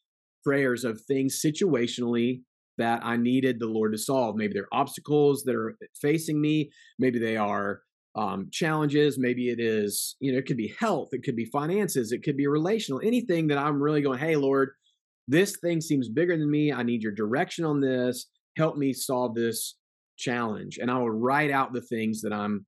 prayers 0.44 0.84
of 0.84 1.00
things 1.02 1.40
situationally 1.44 2.42
that 2.78 3.00
I 3.04 3.16
needed 3.16 3.60
the 3.60 3.66
Lord 3.66 3.92
to 3.92 3.98
solve. 3.98 4.36
Maybe 4.36 4.54
they're 4.54 4.66
obstacles 4.72 5.44
that 5.44 5.54
are 5.54 5.70
eh, 5.70 5.86
facing 6.00 6.40
me. 6.40 6.70
Maybe 6.98 7.18
they 7.18 7.36
are 7.36 7.82
um, 8.14 8.48
challenges. 8.50 9.18
Maybe 9.18 9.48
it 9.48 9.60
is, 9.60 10.16
you 10.20 10.32
know, 10.32 10.38
it 10.38 10.46
could 10.46 10.56
be 10.56 10.74
health. 10.78 11.10
It 11.12 11.22
could 11.22 11.36
be 11.36 11.46
finances. 11.46 12.12
It 12.12 12.22
could 12.22 12.36
be 12.36 12.46
relational. 12.46 13.00
Anything 13.02 13.46
that 13.48 13.58
I'm 13.58 13.82
really 13.82 14.02
going, 14.02 14.18
hey, 14.18 14.36
Lord, 14.36 14.70
this 15.28 15.56
thing 15.56 15.80
seems 15.80 16.08
bigger 16.08 16.36
than 16.36 16.50
me. 16.50 16.72
I 16.72 16.82
need 16.82 17.02
your 17.02 17.12
direction 17.12 17.64
on 17.64 17.80
this. 17.80 18.26
Help 18.56 18.76
me 18.76 18.92
solve 18.92 19.34
this 19.34 19.76
challenge. 20.18 20.78
And 20.78 20.90
I 20.90 20.98
will 20.98 21.10
write 21.10 21.50
out 21.50 21.72
the 21.72 21.80
things 21.80 22.20
that 22.22 22.32
I'm 22.32 22.66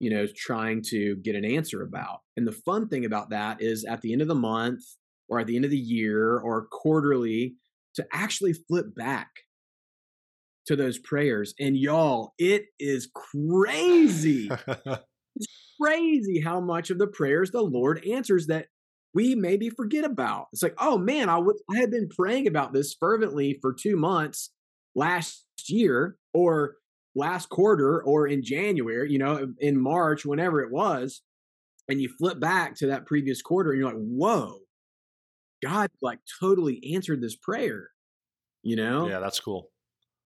you 0.00 0.08
know, 0.08 0.26
trying 0.34 0.82
to 0.82 1.16
get 1.16 1.36
an 1.36 1.44
answer 1.44 1.82
about. 1.82 2.20
And 2.36 2.46
the 2.46 2.52
fun 2.52 2.88
thing 2.88 3.04
about 3.04 3.30
that 3.30 3.60
is 3.60 3.84
at 3.84 4.00
the 4.00 4.12
end 4.12 4.22
of 4.22 4.28
the 4.28 4.34
month 4.34 4.82
or 5.28 5.38
at 5.38 5.46
the 5.46 5.54
end 5.54 5.66
of 5.66 5.70
the 5.70 5.76
year 5.76 6.38
or 6.38 6.66
quarterly 6.72 7.54
to 7.94 8.06
actually 8.12 8.54
flip 8.54 8.94
back 8.96 9.28
to 10.70 10.76
those 10.76 10.98
prayers. 10.98 11.52
And 11.58 11.76
y'all, 11.76 12.32
it 12.38 12.66
is 12.78 13.10
crazy. 13.12 14.48
it's 15.36 15.48
crazy 15.80 16.40
how 16.40 16.60
much 16.60 16.90
of 16.90 16.98
the 16.98 17.08
prayers 17.08 17.50
the 17.50 17.60
Lord 17.60 18.04
answers 18.06 18.46
that 18.46 18.66
we 19.12 19.34
maybe 19.34 19.68
forget 19.68 20.04
about. 20.04 20.46
It's 20.52 20.62
like, 20.62 20.76
oh 20.78 20.96
man, 20.96 21.28
I 21.28 21.38
would 21.38 21.56
I 21.68 21.78
had 21.78 21.90
been 21.90 22.08
praying 22.08 22.46
about 22.46 22.72
this 22.72 22.94
fervently 22.94 23.58
for 23.60 23.74
two 23.74 23.96
months 23.96 24.50
last 24.94 25.44
year, 25.68 26.16
or 26.32 26.76
last 27.16 27.48
quarter 27.48 28.00
or 28.04 28.28
in 28.28 28.44
January, 28.44 29.10
you 29.10 29.18
know, 29.18 29.52
in 29.58 29.76
March, 29.80 30.24
whenever 30.24 30.60
it 30.60 30.70
was, 30.70 31.22
and 31.88 32.00
you 32.00 32.08
flip 32.08 32.38
back 32.38 32.76
to 32.76 32.86
that 32.86 33.06
previous 33.06 33.42
quarter 33.42 33.72
and 33.72 33.80
you're 33.80 33.88
like, 33.88 34.00
whoa, 34.00 34.58
God 35.60 35.90
like 36.00 36.20
totally 36.40 36.80
answered 36.94 37.20
this 37.20 37.34
prayer, 37.34 37.88
you 38.62 38.76
know? 38.76 39.08
Yeah, 39.08 39.18
that's 39.18 39.40
cool. 39.40 39.70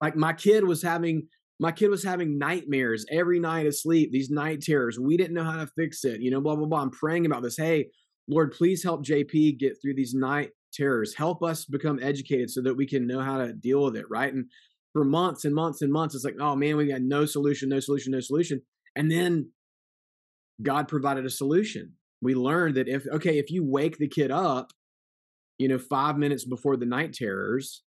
Like 0.02 0.16
my 0.16 0.34
kid 0.34 0.64
was 0.66 0.82
having 0.82 1.28
my 1.60 1.72
kid 1.72 1.90
was 1.90 2.04
having 2.04 2.38
nightmares 2.38 3.06
every 3.10 3.40
night 3.40 3.66
of 3.66 3.76
sleep, 3.76 4.12
these 4.12 4.30
night 4.30 4.62
terrors. 4.62 5.00
We 5.00 5.16
didn't 5.16 5.36
know 5.36 5.46
how 5.46 5.58
to 5.58 5.68
fix 5.78 6.04
it, 6.04 6.22
you 6.22 6.30
know, 6.30 6.42
blah, 6.42 6.56
blah, 6.56 6.66
blah. 6.66 6.82
I'm 6.82 6.92
praying 6.92 7.26
about 7.26 7.44
this. 7.44 7.56
Hey, 7.56 7.88
Lord, 8.28 8.52
please 8.52 8.84
help 8.84 9.06
JP 9.06 9.58
get 9.58 9.78
through 9.82 9.96
these 9.96 10.14
night 10.14 10.50
terrors. 10.74 11.16
Help 11.16 11.44
us 11.44 11.66
become 11.66 12.00
educated 12.02 12.50
so 12.50 12.62
that 12.64 12.76
we 12.76 12.86
can 12.86 13.08
know 13.08 13.22
how 13.22 13.38
to 13.38 13.54
deal 13.54 13.84
with 13.86 13.96
it, 13.96 14.06
right? 14.10 14.34
And 14.34 14.46
for 14.92 15.06
months 15.06 15.46
and 15.46 15.56
months 15.56 15.82
and 15.82 15.94
months, 15.94 16.14
it's 16.14 16.26
like, 16.26 16.36
oh 16.40 16.56
man, 16.56 16.76
we 16.76 16.88
got 16.88 17.02
no 17.02 17.26
solution, 17.26 17.70
no 17.70 17.80
solution, 17.80 18.12
no 18.12 18.20
solution. 18.20 18.62
And 18.96 19.10
then 19.10 19.52
God 20.62 20.88
provided 20.88 21.26
a 21.26 21.30
solution. 21.30 21.94
We 22.22 22.36
learned 22.36 22.76
that 22.76 22.88
if, 22.88 23.06
okay, 23.08 23.38
if 23.38 23.50
you 23.50 23.64
wake 23.66 23.98
the 23.98 24.08
kid 24.08 24.32
up, 24.32 24.72
you 25.58 25.68
know, 25.68 25.78
five 25.78 26.18
minutes 26.18 26.46
before 26.46 26.76
the 26.76 26.86
night 26.86 27.14
terrors, 27.14 27.84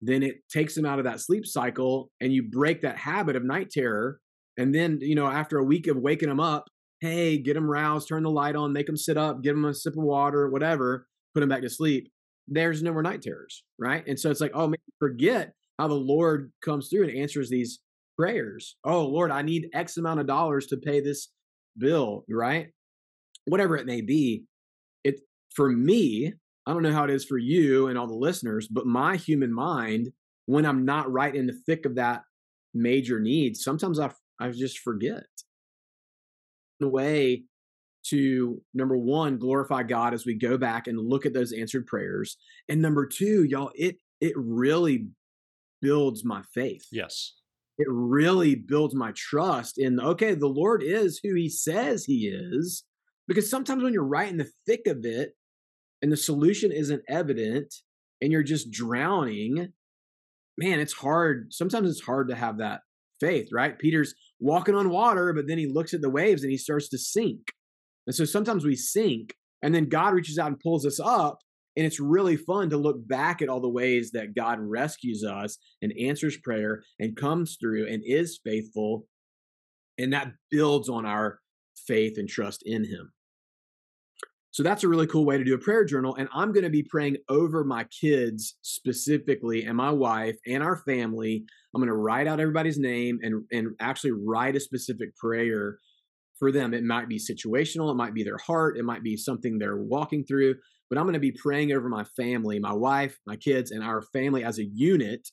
then 0.00 0.22
it 0.22 0.36
takes 0.48 0.74
them 0.74 0.86
out 0.86 0.98
of 0.98 1.04
that 1.04 1.20
sleep 1.20 1.44
cycle 1.44 2.10
and 2.20 2.32
you 2.32 2.42
break 2.42 2.82
that 2.82 2.96
habit 2.96 3.36
of 3.36 3.44
night 3.44 3.70
terror. 3.70 4.20
And 4.56 4.74
then, 4.74 4.98
you 5.00 5.14
know, 5.14 5.26
after 5.26 5.58
a 5.58 5.64
week 5.64 5.86
of 5.86 5.96
waking 5.96 6.28
them 6.28 6.40
up, 6.40 6.68
hey, 7.00 7.38
get 7.38 7.54
them 7.54 7.70
roused, 7.70 8.08
turn 8.08 8.22
the 8.22 8.30
light 8.30 8.56
on, 8.56 8.72
make 8.72 8.86
them 8.86 8.96
sit 8.96 9.16
up, 9.16 9.42
give 9.42 9.54
them 9.54 9.64
a 9.64 9.74
sip 9.74 9.94
of 9.94 10.02
water, 10.02 10.48
whatever, 10.48 11.06
put 11.34 11.40
them 11.40 11.48
back 11.48 11.62
to 11.62 11.70
sleep. 11.70 12.10
There's 12.48 12.82
no 12.82 12.92
more 12.92 13.02
night 13.02 13.22
terrors, 13.22 13.62
right? 13.78 14.04
And 14.06 14.18
so 14.18 14.30
it's 14.30 14.40
like, 14.40 14.52
oh 14.54 14.68
man, 14.68 14.78
forget 14.98 15.52
how 15.78 15.88
the 15.88 15.94
Lord 15.94 16.52
comes 16.64 16.88
through 16.88 17.04
and 17.04 17.16
answers 17.16 17.50
these 17.50 17.80
prayers. 18.18 18.76
Oh 18.84 19.04
Lord, 19.06 19.30
I 19.30 19.42
need 19.42 19.68
X 19.72 19.96
amount 19.96 20.20
of 20.20 20.26
dollars 20.26 20.66
to 20.68 20.76
pay 20.76 21.00
this 21.00 21.28
bill, 21.76 22.24
right? 22.28 22.68
Whatever 23.46 23.76
it 23.76 23.86
may 23.86 24.00
be. 24.00 24.44
It 25.04 25.20
for 25.54 25.68
me, 25.68 26.34
I 26.68 26.74
don't 26.74 26.82
know 26.82 26.92
how 26.92 27.04
it 27.04 27.10
is 27.10 27.24
for 27.24 27.38
you 27.38 27.86
and 27.86 27.96
all 27.96 28.06
the 28.06 28.12
listeners, 28.12 28.68
but 28.68 28.86
my 28.86 29.16
human 29.16 29.50
mind, 29.50 30.12
when 30.44 30.66
I'm 30.66 30.84
not 30.84 31.10
right 31.10 31.34
in 31.34 31.46
the 31.46 31.58
thick 31.64 31.86
of 31.86 31.94
that 31.94 32.24
major 32.74 33.18
need, 33.18 33.56
sometimes 33.56 33.98
I 33.98 34.10
I 34.38 34.50
just 34.50 34.80
forget. 34.80 35.24
The 36.78 36.88
way 36.88 37.44
to 38.08 38.62
number 38.74 38.98
one 38.98 39.38
glorify 39.38 39.82
God 39.82 40.12
as 40.12 40.26
we 40.26 40.34
go 40.34 40.58
back 40.58 40.86
and 40.86 41.00
look 41.00 41.24
at 41.24 41.32
those 41.32 41.52
answered 41.52 41.86
prayers, 41.86 42.36
and 42.68 42.82
number 42.82 43.06
two, 43.06 43.44
y'all, 43.44 43.70
it 43.74 43.96
it 44.20 44.34
really 44.36 45.06
builds 45.80 46.22
my 46.22 46.42
faith. 46.52 46.84
Yes. 46.92 47.32
It 47.78 47.86
really 47.88 48.56
builds 48.56 48.94
my 48.94 49.12
trust 49.16 49.78
in 49.78 49.98
okay, 50.00 50.34
the 50.34 50.46
Lord 50.46 50.82
is 50.82 51.18
who 51.22 51.34
He 51.34 51.48
says 51.48 52.04
He 52.04 52.28
is. 52.28 52.84
Because 53.26 53.48
sometimes 53.48 53.82
when 53.82 53.94
you're 53.94 54.04
right 54.04 54.28
in 54.28 54.36
the 54.36 54.50
thick 54.66 54.86
of 54.86 55.04
it, 55.04 55.34
and 56.02 56.12
the 56.12 56.16
solution 56.16 56.72
isn't 56.72 57.02
evident 57.08 57.74
and 58.20 58.32
you're 58.32 58.42
just 58.42 58.70
drowning, 58.70 59.72
man, 60.56 60.80
it's 60.80 60.92
hard. 60.92 61.52
Sometimes 61.52 61.90
it's 61.90 62.04
hard 62.04 62.28
to 62.28 62.34
have 62.34 62.58
that 62.58 62.80
faith, 63.20 63.48
right? 63.52 63.78
Peter's 63.78 64.14
walking 64.40 64.74
on 64.74 64.90
water, 64.90 65.32
but 65.32 65.46
then 65.46 65.58
he 65.58 65.66
looks 65.66 65.94
at 65.94 66.00
the 66.00 66.10
waves 66.10 66.42
and 66.42 66.50
he 66.50 66.58
starts 66.58 66.88
to 66.90 66.98
sink. 66.98 67.52
And 68.06 68.14
so 68.14 68.24
sometimes 68.24 68.64
we 68.64 68.76
sink 68.76 69.34
and 69.62 69.74
then 69.74 69.88
God 69.88 70.14
reaches 70.14 70.38
out 70.38 70.48
and 70.48 70.60
pulls 70.60 70.86
us 70.86 71.00
up. 71.00 71.38
And 71.76 71.86
it's 71.86 72.00
really 72.00 72.36
fun 72.36 72.70
to 72.70 72.76
look 72.76 73.06
back 73.06 73.40
at 73.40 73.48
all 73.48 73.60
the 73.60 73.68
ways 73.68 74.10
that 74.12 74.34
God 74.34 74.58
rescues 74.60 75.22
us 75.22 75.58
and 75.80 75.92
answers 76.00 76.36
prayer 76.36 76.82
and 76.98 77.16
comes 77.16 77.56
through 77.60 77.86
and 77.86 78.02
is 78.04 78.40
faithful. 78.44 79.06
And 79.96 80.12
that 80.12 80.32
builds 80.50 80.88
on 80.88 81.06
our 81.06 81.38
faith 81.86 82.18
and 82.18 82.28
trust 82.28 82.62
in 82.64 82.84
Him. 82.84 83.12
So 84.50 84.62
that's 84.62 84.82
a 84.82 84.88
really 84.88 85.06
cool 85.06 85.26
way 85.26 85.36
to 85.36 85.44
do 85.44 85.54
a 85.54 85.58
prayer 85.58 85.84
journal. 85.84 86.14
And 86.16 86.28
I'm 86.34 86.52
going 86.52 86.64
to 86.64 86.70
be 86.70 86.82
praying 86.82 87.18
over 87.28 87.64
my 87.64 87.84
kids 87.84 88.56
specifically 88.62 89.64
and 89.64 89.76
my 89.76 89.90
wife 89.90 90.36
and 90.46 90.62
our 90.62 90.76
family. 90.76 91.44
I'm 91.74 91.80
going 91.80 91.88
to 91.88 91.94
write 91.94 92.26
out 92.26 92.40
everybody's 92.40 92.78
name 92.78 93.18
and, 93.22 93.44
and 93.52 93.68
actually 93.80 94.12
write 94.12 94.56
a 94.56 94.60
specific 94.60 95.14
prayer 95.16 95.78
for 96.38 96.50
them. 96.50 96.72
It 96.72 96.84
might 96.84 97.08
be 97.08 97.18
situational, 97.18 97.90
it 97.90 97.96
might 97.96 98.14
be 98.14 98.24
their 98.24 98.38
heart, 98.38 98.78
it 98.78 98.84
might 98.84 99.02
be 99.02 99.16
something 99.16 99.58
they're 99.58 99.76
walking 99.76 100.24
through. 100.24 100.54
But 100.88 100.98
I'm 100.98 101.04
going 101.04 101.14
to 101.14 101.20
be 101.20 101.32
praying 101.32 101.72
over 101.72 101.88
my 101.88 102.04
family, 102.16 102.58
my 102.58 102.72
wife, 102.72 103.18
my 103.26 103.36
kids, 103.36 103.70
and 103.70 103.84
our 103.84 104.00
family 104.00 104.44
as 104.44 104.58
a 104.58 104.64
unit 104.64 105.28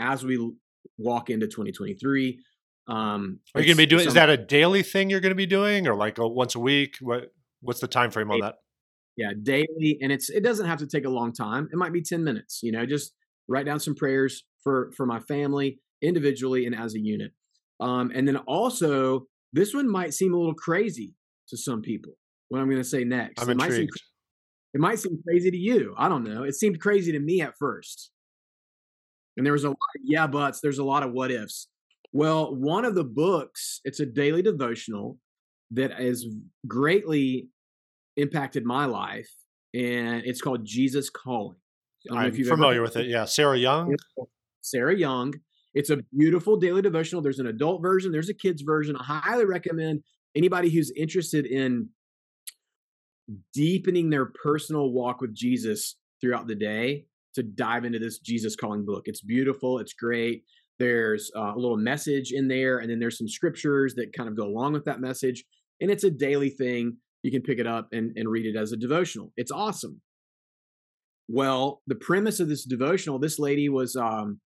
as 0.00 0.24
we 0.24 0.52
walk 0.96 1.30
into 1.30 1.46
2023. 1.46 2.40
Um, 2.88 3.40
Are 3.54 3.60
you 3.60 3.66
going 3.66 3.76
to 3.76 3.82
be 3.82 3.86
doing? 3.86 4.06
Is 4.06 4.14
that 4.14 4.30
a 4.30 4.36
daily 4.36 4.82
thing 4.82 5.10
you're 5.10 5.20
going 5.20 5.30
to 5.30 5.36
be 5.36 5.46
doing, 5.46 5.86
or 5.86 5.94
like 5.94 6.18
a 6.18 6.26
once 6.26 6.54
a 6.54 6.58
week? 6.58 6.96
What 7.00 7.30
What's 7.60 7.80
the 7.80 7.88
time 7.88 8.10
frame 8.10 8.30
on 8.30 8.40
that? 8.40 8.56
Yeah, 9.16 9.32
daily, 9.42 9.98
and 10.00 10.12
it's 10.12 10.30
it 10.30 10.44
doesn't 10.44 10.66
have 10.66 10.78
to 10.78 10.86
take 10.86 11.04
a 11.04 11.10
long 11.10 11.32
time. 11.32 11.68
It 11.72 11.76
might 11.76 11.92
be 11.92 12.02
ten 12.02 12.22
minutes. 12.22 12.60
You 12.62 12.72
know, 12.72 12.86
just 12.86 13.14
write 13.48 13.66
down 13.66 13.80
some 13.80 13.94
prayers 13.94 14.44
for 14.62 14.92
for 14.96 15.06
my 15.06 15.18
family 15.20 15.80
individually 16.02 16.66
and 16.66 16.74
as 16.74 16.94
a 16.94 17.00
unit. 17.00 17.32
Um, 17.80 18.12
and 18.14 18.26
then 18.26 18.36
also, 18.36 19.26
this 19.52 19.74
one 19.74 19.90
might 19.90 20.14
seem 20.14 20.34
a 20.34 20.36
little 20.38 20.54
crazy 20.54 21.14
to 21.48 21.56
some 21.56 21.82
people. 21.82 22.12
What 22.48 22.60
I'm 22.60 22.66
going 22.66 22.82
to 22.82 22.88
say 22.88 23.04
next, 23.04 23.42
I'm 23.42 23.48
it 23.48 23.52
intrigued. 23.52 23.72
Might 23.72 23.82
seem, 23.82 23.88
it 24.74 24.80
might 24.80 24.98
seem 24.98 25.22
crazy 25.26 25.50
to 25.50 25.56
you. 25.56 25.94
I 25.98 26.08
don't 26.08 26.24
know. 26.24 26.44
It 26.44 26.54
seemed 26.54 26.80
crazy 26.80 27.12
to 27.12 27.18
me 27.18 27.40
at 27.40 27.54
first. 27.58 28.10
And 29.36 29.44
there 29.44 29.52
was 29.52 29.64
a 29.64 29.68
lot 29.68 29.76
of 29.96 30.02
yeah 30.04 30.26
buts. 30.26 30.60
There's 30.60 30.78
a 30.78 30.84
lot 30.84 31.02
of 31.02 31.12
what 31.12 31.30
ifs. 31.30 31.68
Well, 32.12 32.54
one 32.54 32.84
of 32.84 32.94
the 32.94 33.04
books, 33.04 33.80
it's 33.84 34.00
a 34.00 34.06
daily 34.06 34.42
devotional 34.42 35.18
that 35.72 35.92
has 35.92 36.26
greatly 36.66 37.48
impacted 38.16 38.64
my 38.64 38.86
life, 38.86 39.30
and 39.74 40.22
it's 40.24 40.40
called 40.40 40.64
Jesus 40.64 41.10
Calling. 41.10 41.56
I'm 42.10 42.32
familiar 42.32 42.82
with 42.82 42.96
it. 42.96 43.06
Yeah, 43.06 43.24
Sarah 43.24 43.58
Young. 43.58 43.94
Sarah 44.60 44.96
Young. 44.96 45.34
It's 45.74 45.90
a 45.90 45.98
beautiful 46.16 46.56
daily 46.56 46.82
devotional. 46.82 47.22
There's 47.22 47.38
an 47.38 47.46
adult 47.46 47.82
version. 47.82 48.10
There's 48.10 48.30
a 48.30 48.34
kids 48.34 48.62
version. 48.62 48.96
I 48.96 49.20
highly 49.22 49.44
recommend 49.44 50.02
anybody 50.34 50.70
who's 50.70 50.90
interested 50.96 51.46
in 51.46 51.90
deepening 53.52 54.10
their 54.10 54.26
personal 54.26 54.90
walk 54.92 55.20
with 55.20 55.34
Jesus 55.34 55.96
throughout 56.20 56.46
the 56.46 56.54
day 56.54 57.04
to 57.34 57.42
dive 57.42 57.84
into 57.84 57.98
this 57.98 58.18
Jesus 58.18 58.56
Calling 58.56 58.84
book. 58.84 59.02
It's 59.04 59.20
beautiful. 59.20 59.78
It's 59.78 59.92
great. 59.92 60.44
There's 60.78 61.30
uh, 61.36 61.52
a 61.54 61.58
little 61.58 61.76
message 61.76 62.32
in 62.32 62.48
there, 62.48 62.78
and 62.78 62.90
then 62.90 62.98
there's 62.98 63.18
some 63.18 63.28
scriptures 63.28 63.94
that 63.96 64.12
kind 64.12 64.28
of 64.28 64.36
go 64.36 64.44
along 64.44 64.72
with 64.72 64.84
that 64.86 65.00
message 65.00 65.44
and 65.80 65.90
it's 65.90 66.04
a 66.04 66.10
daily 66.10 66.50
thing. 66.50 66.96
You 67.22 67.30
can 67.30 67.42
pick 67.42 67.58
it 67.58 67.66
up 67.66 67.88
and, 67.92 68.16
and 68.16 68.28
read 68.28 68.46
it 68.46 68.56
as 68.56 68.72
a 68.72 68.76
devotional. 68.76 69.32
It's 69.36 69.50
awesome. 69.50 70.00
Well, 71.28 71.82
the 71.86 71.94
premise 71.94 72.40
of 72.40 72.48
this 72.48 72.64
devotional, 72.64 73.18
this 73.18 73.38
lady 73.38 73.68
was, 73.68 73.96
um, 73.96 74.40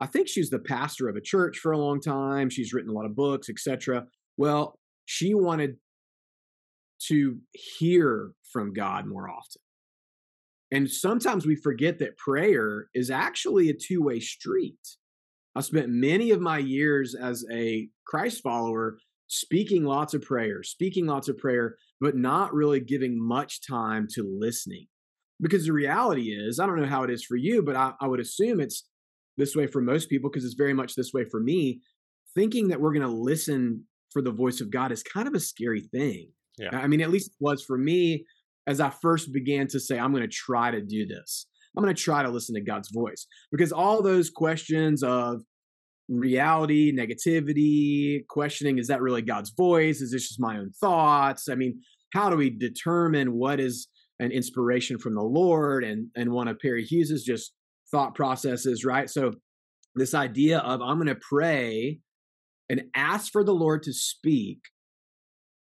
I 0.00 0.06
think 0.06 0.28
she's 0.28 0.50
the 0.50 0.58
pastor 0.58 1.08
of 1.08 1.16
a 1.16 1.20
church 1.20 1.58
for 1.58 1.72
a 1.72 1.78
long 1.78 2.00
time. 2.00 2.50
She's 2.50 2.72
written 2.72 2.90
a 2.90 2.94
lot 2.94 3.06
of 3.06 3.16
books, 3.16 3.48
etc. 3.48 4.04
Well, 4.36 4.78
she 5.06 5.34
wanted 5.34 5.76
to 7.08 7.38
hear 7.52 8.32
from 8.52 8.72
God 8.72 9.06
more 9.06 9.28
often. 9.28 9.62
And 10.70 10.88
sometimes 10.88 11.46
we 11.46 11.56
forget 11.56 11.98
that 11.98 12.16
prayer 12.16 12.86
is 12.94 13.10
actually 13.10 13.70
a 13.70 13.74
two 13.74 14.02
way 14.02 14.20
street. 14.20 14.78
I 15.56 15.62
spent 15.62 15.88
many 15.88 16.30
of 16.30 16.40
my 16.40 16.58
years 16.58 17.16
as 17.16 17.44
a 17.50 17.88
Christ 18.06 18.42
follower 18.42 18.98
speaking 19.30 19.84
lots 19.84 20.12
of 20.12 20.22
prayer, 20.22 20.60
speaking 20.64 21.06
lots 21.06 21.28
of 21.28 21.38
prayer, 21.38 21.76
but 22.00 22.16
not 22.16 22.52
really 22.52 22.80
giving 22.80 23.16
much 23.16 23.64
time 23.64 24.08
to 24.12 24.24
listening. 24.28 24.86
Because 25.40 25.66
the 25.66 25.72
reality 25.72 26.32
is, 26.32 26.58
I 26.58 26.66
don't 26.66 26.80
know 26.80 26.86
how 26.86 27.04
it 27.04 27.10
is 27.10 27.24
for 27.24 27.36
you, 27.36 27.62
but 27.62 27.76
I, 27.76 27.92
I 28.00 28.08
would 28.08 28.18
assume 28.18 28.60
it's 28.60 28.88
this 29.36 29.54
way 29.54 29.68
for 29.68 29.80
most 29.80 30.10
people 30.10 30.28
because 30.28 30.44
it's 30.44 30.54
very 30.54 30.74
much 30.74 30.96
this 30.96 31.12
way 31.14 31.24
for 31.24 31.38
me. 31.38 31.80
Thinking 32.34 32.68
that 32.68 32.80
we're 32.80 32.92
going 32.92 33.06
to 33.06 33.08
listen 33.08 33.84
for 34.12 34.20
the 34.20 34.32
voice 34.32 34.60
of 34.60 34.70
God 34.70 34.90
is 34.90 35.04
kind 35.04 35.28
of 35.28 35.34
a 35.34 35.40
scary 35.40 35.80
thing. 35.80 36.30
Yeah. 36.58 36.76
I 36.76 36.88
mean, 36.88 37.00
at 37.00 37.10
least 37.10 37.28
it 37.28 37.36
was 37.38 37.62
for 37.64 37.78
me 37.78 38.26
as 38.66 38.80
I 38.80 38.90
first 38.90 39.32
began 39.32 39.68
to 39.68 39.78
say, 39.78 39.98
I'm 39.98 40.12
going 40.12 40.28
to 40.28 40.28
try 40.28 40.72
to 40.72 40.82
do 40.82 41.06
this. 41.06 41.46
I'm 41.76 41.84
going 41.84 41.94
to 41.94 42.02
try 42.02 42.24
to 42.24 42.28
listen 42.28 42.56
to 42.56 42.60
God's 42.60 42.90
voice 42.90 43.28
because 43.52 43.70
all 43.70 44.02
those 44.02 44.28
questions 44.28 45.04
of 45.04 45.42
reality, 46.10 46.92
negativity, 46.92 48.26
questioning 48.28 48.78
is 48.78 48.88
that 48.88 49.00
really 49.00 49.22
God's 49.22 49.50
voice? 49.50 50.00
Is 50.00 50.12
this 50.12 50.28
just 50.28 50.40
my 50.40 50.58
own 50.58 50.72
thoughts? 50.80 51.48
I 51.48 51.54
mean, 51.54 51.80
how 52.12 52.28
do 52.28 52.36
we 52.36 52.50
determine 52.50 53.32
what 53.32 53.60
is 53.60 53.88
an 54.18 54.32
inspiration 54.32 54.98
from 54.98 55.14
the 55.14 55.22
Lord 55.22 55.84
and 55.84 56.08
and 56.16 56.32
one 56.32 56.48
of 56.48 56.58
Perry 56.58 56.84
Hughes's 56.84 57.24
just 57.24 57.52
thought 57.90 58.14
processes, 58.14 58.84
right? 58.84 59.08
So 59.08 59.32
this 59.94 60.14
idea 60.14 60.58
of 60.58 60.80
I'm 60.82 60.96
going 60.96 61.06
to 61.06 61.20
pray 61.20 62.00
and 62.68 62.82
ask 62.94 63.32
for 63.32 63.42
the 63.42 63.54
Lord 63.54 63.82
to 63.84 63.92
speak 63.92 64.58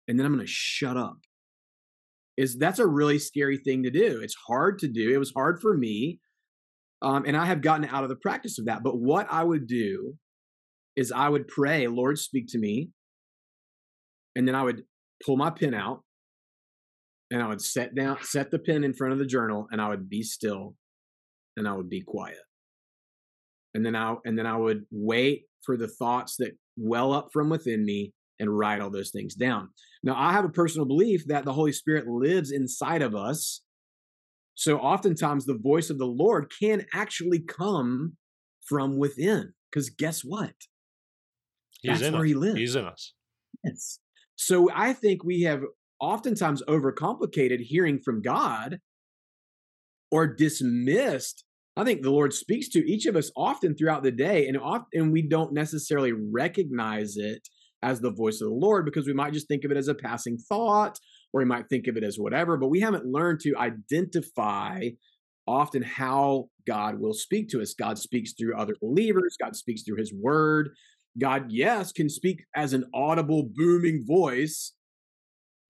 and 0.06 0.18
then 0.18 0.26
I'm 0.26 0.34
going 0.34 0.46
to 0.46 0.52
shut 0.52 0.96
up. 0.96 1.18
Is 2.36 2.56
that's 2.58 2.80
a 2.80 2.86
really 2.86 3.18
scary 3.18 3.58
thing 3.58 3.84
to 3.84 3.90
do. 3.90 4.20
It's 4.20 4.34
hard 4.48 4.80
to 4.80 4.88
do. 4.88 5.12
It 5.14 5.18
was 5.18 5.32
hard 5.34 5.60
for 5.60 5.76
me. 5.76 6.18
Um, 7.00 7.24
and 7.26 7.36
I 7.36 7.46
have 7.46 7.60
gotten 7.60 7.88
out 7.88 8.02
of 8.02 8.08
the 8.08 8.16
practice 8.16 8.58
of 8.58 8.66
that. 8.66 8.82
But 8.82 8.98
what 8.98 9.28
I 9.30 9.44
would 9.44 9.66
do 9.68 10.14
is 10.96 11.12
I 11.12 11.28
would 11.28 11.48
pray, 11.48 11.86
Lord, 11.86 12.18
speak 12.18 12.46
to 12.48 12.58
me. 12.58 12.90
And 14.36 14.46
then 14.46 14.54
I 14.54 14.62
would 14.62 14.82
pull 15.24 15.36
my 15.36 15.50
pen 15.50 15.74
out 15.74 16.02
and 17.30 17.42
I 17.42 17.48
would 17.48 17.60
set 17.60 17.94
down, 17.94 18.18
set 18.22 18.50
the 18.50 18.58
pen 18.58 18.84
in 18.84 18.94
front 18.94 19.12
of 19.12 19.18
the 19.18 19.26
journal 19.26 19.68
and 19.70 19.80
I 19.80 19.88
would 19.88 20.08
be 20.08 20.22
still 20.22 20.74
and 21.56 21.68
I 21.68 21.72
would 21.72 21.88
be 21.88 22.02
quiet. 22.02 22.38
And 23.74 23.84
then 23.84 23.96
I 23.96 24.14
and 24.24 24.38
then 24.38 24.46
I 24.46 24.56
would 24.56 24.84
wait 24.90 25.44
for 25.64 25.76
the 25.76 25.88
thoughts 25.88 26.36
that 26.38 26.52
well 26.76 27.12
up 27.12 27.28
from 27.32 27.48
within 27.48 27.84
me 27.84 28.12
and 28.38 28.56
write 28.56 28.80
all 28.80 28.90
those 28.90 29.10
things 29.10 29.34
down. 29.34 29.68
Now, 30.02 30.14
I 30.16 30.32
have 30.32 30.44
a 30.44 30.50
personal 30.50 30.86
belief 30.86 31.26
that 31.28 31.44
the 31.44 31.52
Holy 31.52 31.72
Spirit 31.72 32.06
lives 32.06 32.50
inside 32.50 33.02
of 33.02 33.14
us. 33.14 33.62
So 34.54 34.78
oftentimes 34.78 35.46
the 35.46 35.58
voice 35.58 35.90
of 35.90 35.98
the 35.98 36.06
Lord 36.06 36.52
can 36.60 36.84
actually 36.92 37.40
come 37.40 38.16
from 38.68 38.98
within. 38.98 39.52
Because 39.70 39.90
guess 39.90 40.20
what? 40.20 40.52
He's 41.84 42.00
That's 42.00 42.08
in 42.08 42.14
where 42.14 42.22
us. 42.22 42.28
he 42.28 42.34
lives. 42.34 42.58
He's 42.58 42.76
in 42.76 42.86
us. 42.86 43.12
Yes. 43.62 43.98
So 44.36 44.70
I 44.74 44.94
think 44.94 45.22
we 45.22 45.42
have 45.42 45.62
oftentimes 46.00 46.62
overcomplicated 46.66 47.60
hearing 47.60 48.00
from 48.02 48.22
God 48.22 48.80
or 50.10 50.26
dismissed. 50.26 51.44
I 51.76 51.84
think 51.84 52.02
the 52.02 52.10
Lord 52.10 52.32
speaks 52.32 52.68
to 52.70 52.90
each 52.90 53.06
of 53.06 53.16
us 53.16 53.30
often 53.36 53.76
throughout 53.76 54.02
the 54.02 54.12
day, 54.12 54.48
and 54.48 54.56
often 54.56 55.10
we 55.10 55.22
don't 55.22 55.52
necessarily 55.52 56.12
recognize 56.12 57.16
it 57.16 57.46
as 57.82 58.00
the 58.00 58.12
voice 58.12 58.40
of 58.40 58.48
the 58.48 58.54
Lord 58.54 58.86
because 58.86 59.06
we 59.06 59.12
might 59.12 59.34
just 59.34 59.46
think 59.46 59.64
of 59.64 59.70
it 59.70 59.76
as 59.76 59.88
a 59.88 59.94
passing 59.94 60.38
thought 60.38 60.98
or 61.32 61.40
we 61.40 61.44
might 61.44 61.68
think 61.68 61.86
of 61.86 61.96
it 61.96 62.04
as 62.04 62.18
whatever, 62.18 62.56
but 62.56 62.68
we 62.68 62.80
haven't 62.80 63.04
learned 63.04 63.40
to 63.40 63.54
identify 63.56 64.88
often 65.46 65.82
how 65.82 66.48
God 66.66 66.98
will 66.98 67.12
speak 67.12 67.48
to 67.50 67.60
us. 67.60 67.74
God 67.74 67.98
speaks 67.98 68.32
through 68.32 68.56
other 68.56 68.74
believers, 68.80 69.36
God 69.38 69.54
speaks 69.54 69.82
through 69.82 69.98
his 69.98 70.14
word. 70.14 70.70
God, 71.18 71.50
yes, 71.50 71.92
can 71.92 72.08
speak 72.08 72.44
as 72.54 72.72
an 72.72 72.84
audible, 72.92 73.48
booming 73.54 74.04
voice, 74.06 74.72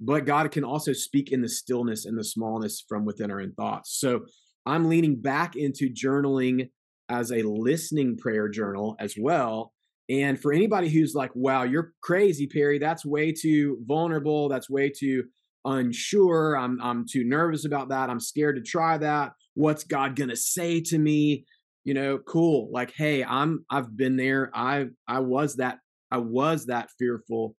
but 0.01 0.25
God 0.25 0.51
can 0.51 0.65
also 0.65 0.93
speak 0.93 1.33
in 1.33 1.43
the 1.43 1.49
stillness 1.49 2.07
and 2.07 2.19
the 2.19 2.25
smallness 2.25 2.85
from 2.89 3.05
within 3.05 3.31
our 3.31 3.41
own 3.41 3.53
thoughts. 3.53 3.99
So 3.99 4.25
I'm 4.67 4.89
leaning 4.89 5.21
back 5.21 5.57
into 5.57 5.91
journaling 5.91 6.71
as 7.09 7.31
a 7.31 7.43
listening 7.43 8.17
prayer 8.17 8.49
journal 8.49 8.97
as 8.99 9.15
well. 9.19 9.73
And 10.09 10.41
for 10.41 10.53
anybody 10.53 10.89
who's 10.89 11.15
like, 11.15 11.31
wow, 11.35 11.63
you're 11.63 11.93
crazy, 12.03 12.47
Perry, 12.47 12.79
that's 12.79 13.05
way 13.05 13.33
too 13.33 13.79
vulnerable. 13.87 14.49
That's 14.49 14.69
way 14.69 14.91
too 14.91 15.25
unsure. 15.65 16.59
I'm, 16.59 16.81
I'm 16.83 17.07
too 17.07 17.25
nervous 17.25 17.65
about 17.65 17.89
that. 17.89 18.11
I'm 18.11 18.21
scared 18.21 18.57
to 18.57 18.63
try 18.63 18.99
that. 18.99 19.33
What's 19.55 19.85
God 19.85 20.17
going 20.17 20.31
to 20.31 20.37
say 20.37 20.81
to 20.83 20.99
me? 20.99 21.47
You 21.85 21.95
know, 21.95 22.19
cool. 22.19 22.71
Like, 22.73 22.93
hey, 22.97 23.23
I'm, 23.23 23.65
I've 23.71 23.97
been 23.97 24.17
there. 24.17 24.51
I, 24.55 24.87
I 25.07 25.21
was 25.21 25.57
that, 25.57 25.79
I 26.11 26.19
was 26.19 26.67
that 26.67 26.91
fearful. 26.99 27.55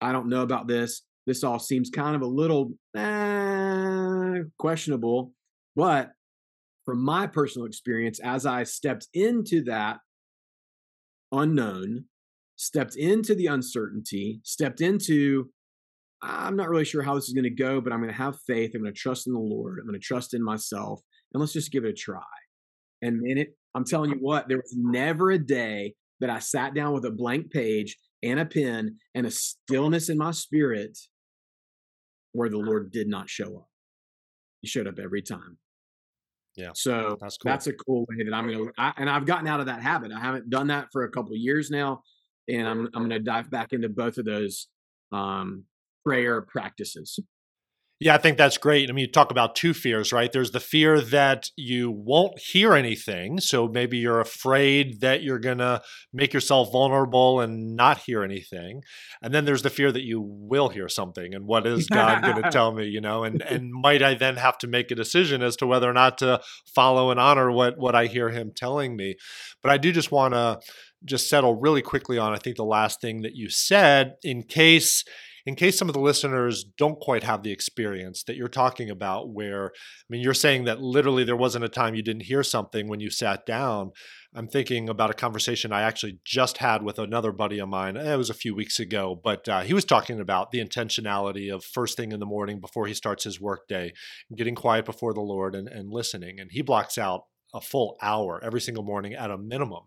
I 0.00 0.12
don't 0.12 0.28
know 0.28 0.42
about 0.42 0.68
this. 0.68 1.02
This 1.26 1.44
all 1.44 1.58
seems 1.58 1.90
kind 1.90 2.16
of 2.16 2.22
a 2.22 2.26
little 2.26 2.72
eh, 2.96 4.42
questionable. 4.58 5.32
But 5.76 6.10
from 6.84 7.02
my 7.02 7.26
personal 7.26 7.66
experience, 7.66 8.20
as 8.20 8.46
I 8.46 8.64
stepped 8.64 9.06
into 9.14 9.62
that 9.64 9.98
unknown, 11.32 12.04
stepped 12.56 12.96
into 12.96 13.34
the 13.34 13.46
uncertainty, 13.46 14.40
stepped 14.42 14.80
into, 14.80 15.50
I'm 16.22 16.56
not 16.56 16.68
really 16.68 16.84
sure 16.84 17.02
how 17.02 17.14
this 17.14 17.28
is 17.28 17.34
going 17.34 17.44
to 17.44 17.50
go, 17.50 17.80
but 17.80 17.92
I'm 17.92 18.00
going 18.00 18.10
to 18.10 18.16
have 18.16 18.40
faith. 18.46 18.72
I'm 18.74 18.82
going 18.82 18.92
to 18.92 18.98
trust 18.98 19.26
in 19.26 19.32
the 19.32 19.38
Lord. 19.38 19.78
I'm 19.78 19.86
going 19.86 19.98
to 19.98 20.04
trust 20.04 20.34
in 20.34 20.42
myself. 20.42 21.00
And 21.32 21.40
let's 21.40 21.52
just 21.52 21.72
give 21.72 21.84
it 21.84 21.90
a 21.90 21.94
try. 21.94 22.20
And 23.02 23.26
in 23.26 23.38
it, 23.38 23.48
I'm 23.74 23.84
telling 23.84 24.10
you 24.10 24.16
what, 24.16 24.48
there 24.48 24.58
was 24.58 24.74
never 24.76 25.30
a 25.30 25.38
day 25.38 25.94
that 26.20 26.30
I 26.30 26.38
sat 26.38 26.74
down 26.74 26.92
with 26.92 27.04
a 27.04 27.10
blank 27.10 27.50
page 27.50 27.96
and 28.22 28.38
a 28.38 28.44
pen 28.44 28.96
and 29.14 29.26
a 29.26 29.30
stillness 29.30 30.08
in 30.08 30.18
my 30.18 30.32
spirit 30.32 30.98
where 32.32 32.48
the 32.48 32.58
Lord 32.58 32.92
did 32.92 33.08
not 33.08 33.30
show 33.30 33.56
up. 33.56 33.68
He 34.60 34.68
showed 34.68 34.86
up 34.86 34.98
every 34.98 35.22
time. 35.22 35.58
Yeah. 36.56 36.70
So 36.74 37.16
That's 37.20 37.38
cool. 37.38 37.50
that's 37.50 37.66
a 37.68 37.72
cool 37.72 38.06
way 38.08 38.24
that 38.24 38.34
I'm 38.34 38.46
going 38.46 38.66
to, 38.66 38.92
and 38.98 39.08
I've 39.08 39.24
gotten 39.24 39.46
out 39.46 39.60
of 39.60 39.66
that 39.66 39.82
habit. 39.82 40.12
I 40.12 40.20
haven't 40.20 40.50
done 40.50 40.66
that 40.66 40.88
for 40.92 41.04
a 41.04 41.10
couple 41.10 41.32
of 41.32 41.38
years 41.38 41.70
now. 41.70 42.02
And 42.48 42.66
I'm, 42.66 42.86
I'm 42.86 43.08
going 43.08 43.10
to 43.10 43.20
dive 43.20 43.50
back 43.50 43.72
into 43.72 43.88
both 43.88 44.18
of 44.18 44.24
those 44.24 44.66
um, 45.12 45.64
prayer 46.04 46.42
practices. 46.42 47.18
Yeah, 48.02 48.14
I 48.14 48.18
think 48.18 48.38
that's 48.38 48.56
great. 48.56 48.88
I 48.88 48.94
mean, 48.94 49.04
you 49.04 49.12
talk 49.12 49.30
about 49.30 49.54
two 49.54 49.74
fears, 49.74 50.10
right? 50.10 50.32
There's 50.32 50.52
the 50.52 50.58
fear 50.58 51.02
that 51.02 51.50
you 51.54 51.90
won't 51.90 52.38
hear 52.38 52.72
anything. 52.72 53.40
So 53.40 53.68
maybe 53.68 53.98
you're 53.98 54.20
afraid 54.20 55.02
that 55.02 55.22
you're 55.22 55.38
going 55.38 55.58
to 55.58 55.82
make 56.10 56.32
yourself 56.32 56.72
vulnerable 56.72 57.40
and 57.40 57.76
not 57.76 57.98
hear 57.98 58.24
anything. 58.24 58.82
And 59.20 59.34
then 59.34 59.44
there's 59.44 59.60
the 59.60 59.68
fear 59.68 59.92
that 59.92 60.02
you 60.02 60.18
will 60.22 60.70
hear 60.70 60.88
something. 60.88 61.34
And 61.34 61.46
what 61.46 61.66
is 61.66 61.88
God 61.88 62.22
going 62.22 62.42
to 62.42 62.50
tell 62.50 62.72
me, 62.72 62.86
you 62.86 63.02
know? 63.02 63.22
And 63.22 63.42
and 63.42 63.70
might 63.70 64.02
I 64.02 64.14
then 64.14 64.36
have 64.36 64.56
to 64.58 64.66
make 64.66 64.90
a 64.90 64.94
decision 64.94 65.42
as 65.42 65.54
to 65.56 65.66
whether 65.66 65.88
or 65.88 65.92
not 65.92 66.16
to 66.18 66.40
follow 66.74 67.10
and 67.10 67.20
honor 67.20 67.50
what 67.52 67.76
what 67.76 67.94
I 67.94 68.06
hear 68.06 68.30
him 68.30 68.50
telling 68.56 68.96
me. 68.96 69.16
But 69.62 69.72
I 69.72 69.76
do 69.76 69.92
just 69.92 70.10
want 70.10 70.32
to 70.32 70.60
just 71.04 71.28
settle 71.28 71.54
really 71.54 71.82
quickly 71.82 72.16
on 72.16 72.32
I 72.32 72.38
think 72.38 72.56
the 72.56 72.64
last 72.64 73.02
thing 73.02 73.22
that 73.22 73.34
you 73.34 73.50
said 73.50 74.14
in 74.22 74.42
case 74.42 75.04
in 75.50 75.56
case 75.56 75.76
some 75.76 75.88
of 75.88 75.94
the 75.94 76.00
listeners 76.00 76.62
don't 76.62 77.00
quite 77.00 77.24
have 77.24 77.42
the 77.42 77.50
experience 77.50 78.22
that 78.22 78.36
you're 78.36 78.46
talking 78.46 78.88
about, 78.88 79.30
where, 79.30 79.66
I 79.66 80.06
mean, 80.08 80.20
you're 80.20 80.32
saying 80.32 80.66
that 80.66 80.80
literally 80.80 81.24
there 81.24 81.34
wasn't 81.34 81.64
a 81.64 81.68
time 81.68 81.96
you 81.96 82.04
didn't 82.04 82.22
hear 82.22 82.44
something 82.44 82.86
when 82.86 83.00
you 83.00 83.10
sat 83.10 83.46
down. 83.46 83.90
I'm 84.32 84.46
thinking 84.46 84.88
about 84.88 85.10
a 85.10 85.14
conversation 85.14 85.72
I 85.72 85.82
actually 85.82 86.20
just 86.24 86.58
had 86.58 86.84
with 86.84 87.00
another 87.00 87.32
buddy 87.32 87.58
of 87.58 87.68
mine. 87.68 87.96
It 87.96 88.16
was 88.16 88.30
a 88.30 88.34
few 88.34 88.54
weeks 88.54 88.78
ago, 88.78 89.20
but 89.20 89.48
uh, 89.48 89.62
he 89.62 89.74
was 89.74 89.84
talking 89.84 90.20
about 90.20 90.52
the 90.52 90.64
intentionality 90.64 91.52
of 91.52 91.64
first 91.64 91.96
thing 91.96 92.12
in 92.12 92.20
the 92.20 92.26
morning 92.26 92.60
before 92.60 92.86
he 92.86 92.94
starts 92.94 93.24
his 93.24 93.40
workday, 93.40 93.92
getting 94.36 94.54
quiet 94.54 94.84
before 94.84 95.14
the 95.14 95.20
Lord 95.20 95.56
and, 95.56 95.66
and 95.66 95.90
listening. 95.92 96.38
And 96.38 96.52
he 96.52 96.62
blocks 96.62 96.96
out 96.96 97.22
a 97.52 97.60
full 97.60 97.96
hour 98.00 98.40
every 98.40 98.60
single 98.60 98.84
morning 98.84 99.14
at 99.14 99.32
a 99.32 99.36
minimum. 99.36 99.82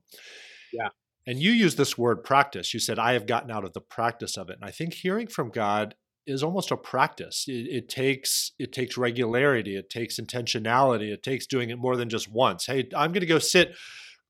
Yeah. 0.74 0.90
And 1.26 1.40
you 1.40 1.52
use 1.52 1.76
this 1.76 1.98
word 1.98 2.24
practice. 2.24 2.74
You 2.74 2.80
said, 2.80 3.00
I 3.00 3.14
have 3.14 3.26
gotten 3.26 3.52
out 3.52 3.64
of 3.64 3.74
the 3.74 3.82
practice 3.82 4.38
of 4.38 4.50
it. 4.50 4.58
And 4.60 4.66
I 4.66 4.72
think 4.72 4.94
hearing 4.94 5.28
from 5.28 5.50
God 5.50 5.96
is 6.26 6.44
almost 6.44 6.72
a 6.72 6.78
practice. 6.78 7.46
It, 7.48 7.68
it, 7.70 7.90
takes 7.90 8.52
it 8.60 8.72
takes 8.72 8.98
regularity, 8.98 9.76
it 9.76 9.90
takes 9.90 10.20
intentionality, 10.20 11.12
it 11.12 11.24
takes 11.24 11.48
doing 11.48 11.70
it 11.70 11.78
more 11.78 11.96
than 11.98 12.10
just 12.10 12.32
once. 12.32 12.66
Hey, 12.66 12.88
I'm 12.96 13.12
going 13.12 13.22
to 13.22 13.26
go 13.26 13.40
sit 13.40 13.76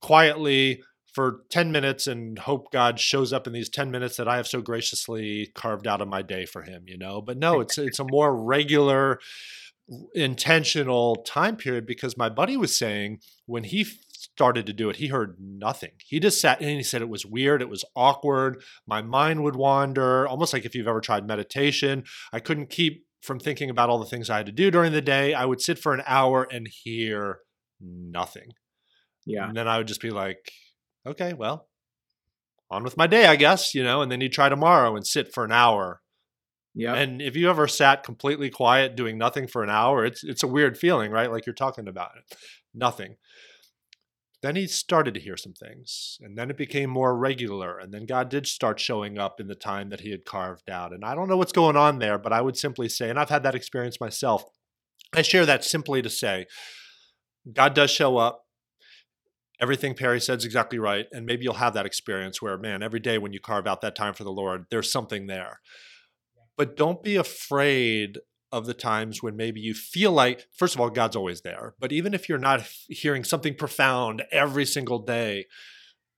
quietly 0.01 0.81
for 1.13 1.41
10 1.49 1.71
minutes 1.71 2.07
and 2.07 2.39
hope 2.39 2.71
God 2.71 2.99
shows 2.99 3.31
up 3.31 3.45
in 3.45 3.53
these 3.53 3.69
10 3.69 3.91
minutes 3.91 4.17
that 4.17 4.27
I 4.27 4.37
have 4.37 4.47
so 4.47 4.61
graciously 4.61 5.51
carved 5.53 5.87
out 5.87 6.01
of 6.01 6.07
my 6.07 6.23
day 6.23 6.45
for 6.45 6.63
him, 6.63 6.83
you 6.87 6.97
know. 6.97 7.21
But 7.21 7.37
no, 7.37 7.59
it's 7.61 7.77
it's 7.77 7.99
a 7.99 8.05
more 8.09 8.35
regular 8.35 9.19
intentional 10.15 11.17
time 11.17 11.55
period 11.55 11.85
because 11.85 12.17
my 12.17 12.29
buddy 12.29 12.57
was 12.57 12.77
saying 12.77 13.19
when 13.45 13.65
he 13.65 13.85
started 14.35 14.65
to 14.65 14.73
do 14.73 14.89
it, 14.89 14.97
he 14.97 15.07
heard 15.07 15.37
nothing. 15.39 15.91
He 16.05 16.19
just 16.19 16.41
sat 16.41 16.59
and 16.59 16.69
he 16.69 16.83
said 16.83 17.01
it 17.01 17.09
was 17.09 17.25
weird, 17.25 17.61
it 17.61 17.69
was 17.69 17.85
awkward. 17.95 18.61
My 18.87 19.01
mind 19.01 19.43
would 19.43 19.55
wander, 19.55 20.27
almost 20.27 20.53
like 20.53 20.65
if 20.65 20.73
you've 20.75 20.87
ever 20.87 21.01
tried 21.01 21.27
meditation. 21.27 22.03
I 22.31 22.39
couldn't 22.39 22.69
keep 22.69 23.05
from 23.21 23.39
thinking 23.39 23.69
about 23.69 23.89
all 23.89 23.99
the 23.99 24.05
things 24.05 24.29
I 24.29 24.37
had 24.37 24.45
to 24.47 24.51
do 24.51 24.71
during 24.71 24.91
the 24.91 25.01
day. 25.01 25.33
I 25.33 25.45
would 25.45 25.61
sit 25.61 25.79
for 25.79 25.93
an 25.93 26.03
hour 26.05 26.47
and 26.51 26.67
hear 26.67 27.39
nothing. 27.79 28.49
Yeah. 29.25 29.47
And 29.47 29.55
then 29.55 29.67
I 29.67 29.77
would 29.77 29.87
just 29.87 30.01
be 30.01 30.09
like, 30.09 30.51
okay, 31.05 31.33
well, 31.33 31.67
on 32.69 32.83
with 32.83 32.97
my 32.97 33.07
day, 33.07 33.27
I 33.27 33.35
guess, 33.35 33.73
you 33.73 33.83
know, 33.83 34.01
and 34.01 34.11
then 34.11 34.19
you 34.19 34.29
try 34.29 34.49
tomorrow 34.49 34.95
and 34.95 35.05
sit 35.05 35.33
for 35.33 35.45
an 35.45 35.51
hour. 35.51 36.01
Yeah. 36.75 36.95
And 36.95 37.21
if 37.21 37.35
you 37.35 37.49
ever 37.49 37.67
sat 37.67 38.03
completely 38.03 38.49
quiet 38.49 38.95
doing 38.95 39.17
nothing 39.17 39.47
for 39.47 39.63
an 39.63 39.69
hour, 39.69 40.05
it's 40.05 40.23
it's 40.23 40.43
a 40.43 40.47
weird 40.47 40.77
feeling, 40.77 41.11
right? 41.11 41.31
Like 41.31 41.45
you're 41.45 41.53
talking 41.53 41.87
about 41.87 42.11
it. 42.17 42.35
Nothing. 42.73 43.15
Then 44.43 44.57
he 44.57 44.67
started 44.67 45.13
to 45.13 45.21
hear 45.21 45.37
some 45.37 45.53
things, 45.53 46.17
and 46.19 46.37
then 46.37 46.49
it 46.49 46.57
became 46.57 46.89
more 46.89 47.17
regular. 47.17 47.79
And 47.79 47.93
then 47.93 48.05
God 48.05 48.27
did 48.27 48.45
start 48.45 48.77
showing 48.77 49.17
up 49.17 49.39
in 49.39 49.47
the 49.47 49.55
time 49.55 49.89
that 49.89 50.01
he 50.01 50.11
had 50.11 50.25
carved 50.25 50.69
out. 50.69 50.91
And 50.91 51.05
I 51.05 51.15
don't 51.15 51.29
know 51.29 51.37
what's 51.37 51.53
going 51.53 51.77
on 51.77 51.99
there, 51.99 52.17
but 52.17 52.33
I 52.33 52.41
would 52.41 52.57
simply 52.57 52.89
say, 52.89 53.09
and 53.09 53.17
I've 53.17 53.29
had 53.29 53.43
that 53.43 53.55
experience 53.55 54.01
myself, 54.01 54.43
I 55.15 55.21
share 55.21 55.45
that 55.45 55.63
simply 55.63 56.01
to 56.01 56.09
say, 56.09 56.47
God 57.53 57.73
does 57.73 57.89
show 57.89 58.17
up. 58.17 58.41
Everything 59.61 59.93
Perry 59.93 60.19
said 60.19 60.39
is 60.39 60.45
exactly 60.45 60.77
right. 60.77 61.05
And 61.13 61.25
maybe 61.25 61.45
you'll 61.45 61.53
have 61.53 61.73
that 61.75 61.85
experience 61.85 62.41
where, 62.41 62.57
man, 62.57 62.83
every 62.83 62.99
day 62.99 63.17
when 63.17 63.31
you 63.31 63.39
carve 63.39 63.65
out 63.65 63.79
that 63.79 63.95
time 63.95 64.13
for 64.13 64.25
the 64.25 64.31
Lord, 64.31 64.65
there's 64.69 64.91
something 64.91 65.27
there. 65.27 65.61
But 66.57 66.75
don't 66.75 67.01
be 67.01 67.15
afraid 67.15 68.17
of 68.53 68.67
the 68.67 68.73
times 68.75 69.23
when 69.23 69.35
maybe 69.35 69.59
you 69.59 69.73
feel 69.73 70.11
like, 70.11 70.45
first 70.55 70.75
of 70.75 70.79
all, 70.79 70.91
God's 70.91 71.15
always 71.15 71.41
there. 71.41 71.73
But 71.79 71.91
even 71.91 72.13
if 72.13 72.29
you're 72.29 72.37
not 72.37 72.61
hearing 72.87 73.23
something 73.23 73.55
profound 73.55 74.23
every 74.31 74.63
single 74.63 74.99
day, 74.99 75.47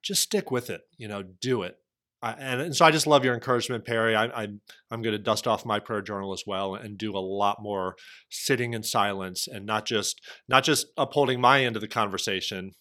just 0.04 0.22
stick 0.22 0.52
with 0.52 0.70
it. 0.70 0.82
You 0.98 1.08
know, 1.08 1.24
do 1.24 1.64
it. 1.64 1.78
I, 2.22 2.32
and, 2.34 2.60
and, 2.60 2.76
so 2.76 2.84
I 2.84 2.92
just 2.92 3.08
love 3.08 3.24
your 3.24 3.34
encouragement, 3.34 3.86
Perry. 3.86 4.18
I, 4.18 4.26
I, 4.26 4.48
I'm 4.92 5.02
going 5.02 5.14
to 5.14 5.18
dust 5.18 5.48
off 5.48 5.66
my 5.66 5.80
prayer 5.80 6.02
journal 6.02 6.34
as 6.34 6.44
well 6.46 6.76
and 6.76 6.98
do 6.98 7.16
a 7.16 7.20
lot 7.20 7.64
more 7.64 7.96
sitting 8.30 8.74
in 8.74 8.84
silence 8.84 9.48
and 9.48 9.66
not 9.66 9.86
just 9.86 10.20
not 10.50 10.66
just 10.66 10.88
upholding 10.98 11.40
my 11.40 11.64
end 11.64 11.78
of 11.78 11.82
the 11.82 11.88
conversation, 11.88 12.74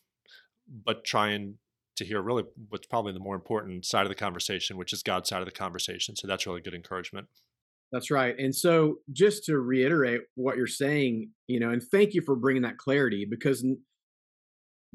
but 0.69 1.05
trying 1.05 1.59
to 1.97 2.05
hear 2.05 2.21
really 2.21 2.43
what's 2.71 2.89
probably 2.89 3.13
the 3.13 3.21
more 3.21 3.37
important 3.37 3.85
side 3.87 4.03
of 4.03 4.09
the 4.09 4.17
conversation, 4.17 4.77
which 4.77 4.93
is 4.93 5.05
God's 5.05 5.29
side 5.29 5.43
of 5.43 5.47
the 5.47 5.53
conversation. 5.53 6.17
So 6.17 6.27
that's 6.27 6.45
really 6.45 6.61
good 6.61 6.75
encouragement. 6.75 7.29
That's 7.95 8.11
right. 8.11 8.35
And 8.41 8.53
so, 8.53 8.97
just 9.13 9.45
to 9.45 9.57
reiterate 9.57 10.23
what 10.35 10.57
you're 10.57 10.67
saying, 10.67 11.31
you 11.47 11.61
know, 11.61 11.71
and 11.71 11.81
thank 11.81 12.13
you 12.13 12.23
for 12.23 12.35
bringing 12.35 12.63
that 12.63 12.77
clarity 12.77 13.25
because 13.25 13.65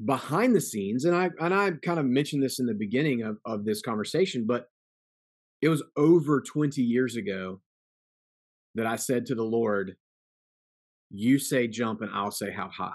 behind 0.04 0.54
the 0.54 0.60
scenes, 0.60 1.06
and 1.06 1.16
I 1.16 1.30
and 1.40 1.54
I 1.54 1.70
kind 1.82 1.98
of 1.98 2.04
mentioned 2.04 2.42
this 2.42 2.60
in 2.60 2.66
the 2.66 2.74
beginning 2.74 3.22
of, 3.22 3.38
of 3.46 3.64
this 3.64 3.80
conversation, 3.80 4.44
but 4.46 4.66
it 5.62 5.70
was 5.70 5.82
over 5.96 6.42
20 6.42 6.82
years 6.82 7.16
ago 7.16 7.62
that 8.74 8.86
I 8.86 8.96
said 8.96 9.24
to 9.26 9.34
the 9.34 9.44
Lord, 9.44 9.96
You 11.10 11.38
say 11.38 11.68
jump 11.68 12.02
and 12.02 12.10
I'll 12.12 12.30
say 12.30 12.52
how 12.52 12.68
high. 12.68 12.92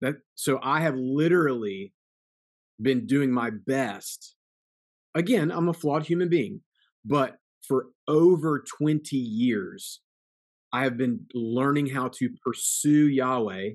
That 0.00 0.14
so 0.34 0.58
I 0.62 0.80
have 0.80 0.94
literally 0.96 1.92
been 2.80 3.06
doing 3.06 3.30
my 3.30 3.50
best. 3.50 4.34
Again, 5.14 5.50
I'm 5.50 5.68
a 5.68 5.74
flawed 5.74 6.06
human 6.06 6.30
being, 6.30 6.62
but 7.04 7.36
for 7.66 7.88
over 8.08 8.64
20 8.78 9.16
years, 9.16 10.00
I 10.72 10.84
have 10.84 10.96
been 10.96 11.26
learning 11.34 11.86
how 11.86 12.08
to 12.08 12.30
pursue 12.44 13.08
Yahweh, 13.08 13.70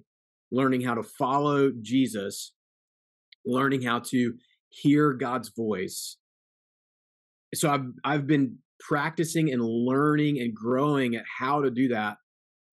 learning 0.52 0.82
how 0.82 0.96
to 0.96 1.04
follow 1.04 1.72
Jesus, 1.82 2.54
learning 3.46 3.82
how 3.82 4.00
to 4.00 4.34
hear 4.70 5.14
God's 5.14 5.50
voice. 5.50 6.18
So 7.54 7.70
I've 7.70 7.86
I've 8.04 8.28
been 8.28 8.58
practicing 8.80 9.52
and 9.52 9.62
learning 9.64 10.40
and 10.40 10.54
growing 10.54 11.16
at 11.16 11.24
how 11.40 11.62
to 11.62 11.72
do 11.72 11.90
that 11.90 12.18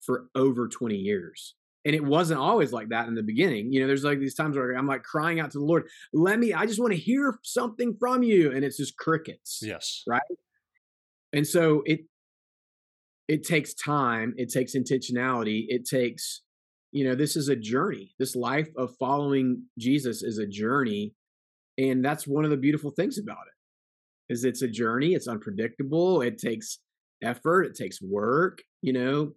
for 0.05 0.27
over 0.35 0.67
20 0.67 0.95
years. 0.95 1.55
And 1.85 1.95
it 1.95 2.03
wasn't 2.03 2.39
always 2.39 2.71
like 2.71 2.89
that 2.89 3.07
in 3.07 3.15
the 3.15 3.23
beginning. 3.23 3.71
You 3.73 3.81
know, 3.81 3.87
there's 3.87 4.05
like 4.05 4.19
these 4.19 4.35
times 4.35 4.55
where 4.55 4.71
I'm 4.71 4.87
like 4.87 5.03
crying 5.03 5.39
out 5.39 5.51
to 5.51 5.59
the 5.59 5.65
Lord, 5.65 5.83
let 6.13 6.39
me, 6.39 6.53
I 6.53 6.65
just 6.65 6.79
want 6.79 6.93
to 6.93 6.99
hear 6.99 7.37
something 7.43 7.95
from 7.99 8.23
you. 8.23 8.51
And 8.51 8.63
it's 8.63 8.77
just 8.77 8.97
crickets. 8.97 9.59
Yes. 9.61 10.03
Right. 10.07 10.21
And 11.33 11.45
so 11.45 11.81
it, 11.85 12.01
it 13.27 13.43
takes 13.43 13.73
time. 13.73 14.33
It 14.37 14.49
takes 14.49 14.75
intentionality. 14.75 15.65
It 15.67 15.85
takes, 15.85 16.41
you 16.91 17.05
know, 17.05 17.15
this 17.15 17.35
is 17.35 17.49
a 17.49 17.55
journey. 17.55 18.13
This 18.19 18.35
life 18.35 18.69
of 18.77 18.95
following 18.99 19.63
Jesus 19.79 20.23
is 20.23 20.37
a 20.37 20.47
journey. 20.47 21.13
And 21.77 22.05
that's 22.05 22.27
one 22.27 22.45
of 22.45 22.51
the 22.51 22.57
beautiful 22.57 22.91
things 22.91 23.17
about 23.17 23.45
it 23.47 24.33
is 24.33 24.43
it's 24.43 24.61
a 24.61 24.67
journey. 24.67 25.13
It's 25.13 25.27
unpredictable. 25.27 26.21
It 26.21 26.37
takes 26.37 26.79
effort. 27.23 27.63
It 27.63 27.75
takes 27.75 28.01
work. 28.01 28.61
You 28.81 28.93
know, 28.93 29.31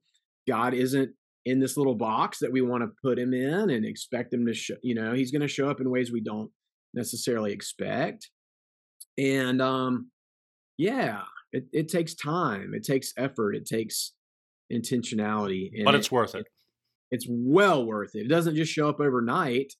God 0.47 0.75
isn't 0.75 1.11
in 1.47 1.61
this 1.61 1.77
little 1.77 1.95
box 1.95 2.39
that 2.41 2.53
we 2.53 2.61
want 2.61 2.83
to 2.83 2.91
put 3.03 3.19
him 3.19 3.33
in 3.33 3.71
and 3.71 3.87
expect 3.87 4.35
him 4.35 4.47
to 4.47 4.53
show, 4.53 4.75
you 4.83 4.95
know, 4.95 5.13
he's 5.13 5.31
going 5.31 5.43
to 5.43 5.49
show 5.49 5.71
up 5.71 5.81
in 5.81 5.91
ways 5.91 6.13
we 6.13 6.21
don't 6.21 6.51
necessarily 6.93 7.53
expect. 7.53 8.29
And 9.17 9.63
um 9.63 10.11
yeah, 10.79 11.23
it, 11.57 11.65
it 11.73 11.89
takes 11.89 12.15
time, 12.15 12.73
it 12.75 12.85
takes 12.85 13.13
effort, 13.17 13.55
it 13.55 13.67
takes 13.67 14.13
intentionality. 14.73 15.71
but 15.85 15.95
it's 15.95 16.09
it, 16.09 16.13
worth 16.13 16.35
it. 16.35 16.47
It's 17.11 17.27
well 17.29 17.87
worth 17.87 18.15
it. 18.15 18.27
It 18.27 18.29
doesn't 18.29 18.57
just 18.57 18.73
show 18.73 18.89
up 18.89 19.01
overnight, 19.01 19.73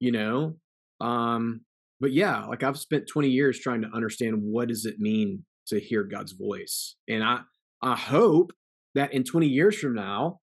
you 0.00 0.12
know. 0.12 0.56
Um, 1.00 1.60
but 2.00 2.12
yeah, 2.12 2.44
like 2.46 2.62
I've 2.62 2.78
spent 2.78 3.08
20 3.08 3.28
years 3.28 3.58
trying 3.58 3.82
to 3.82 3.88
understand 3.92 4.36
what 4.40 4.68
does 4.68 4.86
it 4.86 4.98
mean 4.98 5.44
to 5.66 5.78
hear 5.78 6.04
God's 6.04 6.32
voice. 6.32 6.96
And 7.08 7.22
I 7.22 7.40
I 7.82 7.94
hope 7.94 8.52
that 8.94 9.12
in 9.12 9.22
20 9.22 9.46
years 9.46 9.78
from 9.78 9.94
now, 9.94 10.40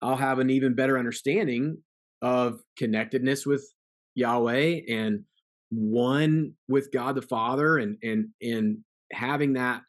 I'll 0.00 0.16
have 0.16 0.38
an 0.38 0.50
even 0.50 0.74
better 0.74 0.98
understanding 0.98 1.78
of 2.22 2.60
connectedness 2.78 3.44
with 3.44 3.66
Yahweh 4.14 4.80
and 4.88 5.24
one 5.70 6.52
with 6.68 6.92
God 6.92 7.16
the 7.16 7.22
Father 7.22 7.78
and 7.78 7.96
and 8.02 8.28
and 8.40 8.78
having 9.12 9.54
that 9.54 9.82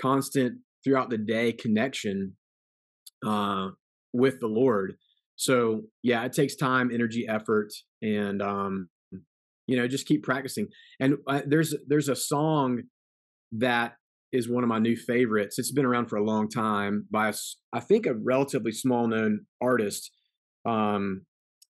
constant 0.00 0.58
throughout 0.84 1.10
the 1.10 1.18
day 1.18 1.52
connection 1.52 2.36
uh 3.26 3.68
with 4.12 4.40
the 4.40 4.46
Lord. 4.46 4.94
So 5.36 5.82
yeah, 6.02 6.24
it 6.24 6.32
takes 6.32 6.56
time, 6.56 6.90
energy, 6.92 7.26
effort, 7.28 7.72
and 8.02 8.42
um 8.42 8.88
you 9.66 9.76
know 9.76 9.86
just 9.86 10.06
keep 10.06 10.22
practicing. 10.24 10.68
And 11.00 11.16
uh, 11.26 11.42
there's 11.46 11.74
there's 11.86 12.08
a 12.08 12.16
song 12.16 12.82
that 13.52 13.94
is 14.32 14.48
one 14.48 14.62
of 14.62 14.68
my 14.68 14.78
new 14.78 14.96
favorites. 14.96 15.58
It's 15.58 15.72
been 15.72 15.86
around 15.86 16.06
for 16.06 16.16
a 16.16 16.24
long 16.24 16.48
time 16.48 17.06
by 17.10 17.28
a, 17.28 17.34
I 17.72 17.80
think 17.80 18.06
a 18.06 18.14
relatively 18.14 18.72
small 18.72 19.06
known 19.06 19.46
artist, 19.60 20.10
um, 20.66 21.22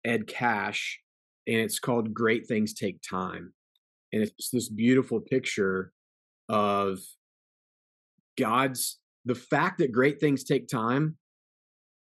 Ed 0.06 0.28
Cash, 0.28 1.00
and 1.48 1.58
it's 1.58 1.80
called 1.80 2.14
"Great 2.14 2.48
Things 2.48 2.74
Take 2.74 3.00
Time," 3.10 3.54
and 4.14 4.24
it's 4.24 4.50
this 4.52 4.70
beautiful 4.70 5.20
picture 5.20 5.92
of 6.48 7.00
God's 8.38 9.00
the 9.26 9.36
fact 9.36 9.80
that 9.80 9.92
great 9.92 10.20
things 10.20 10.44
take 10.44 10.68
time. 10.68 11.18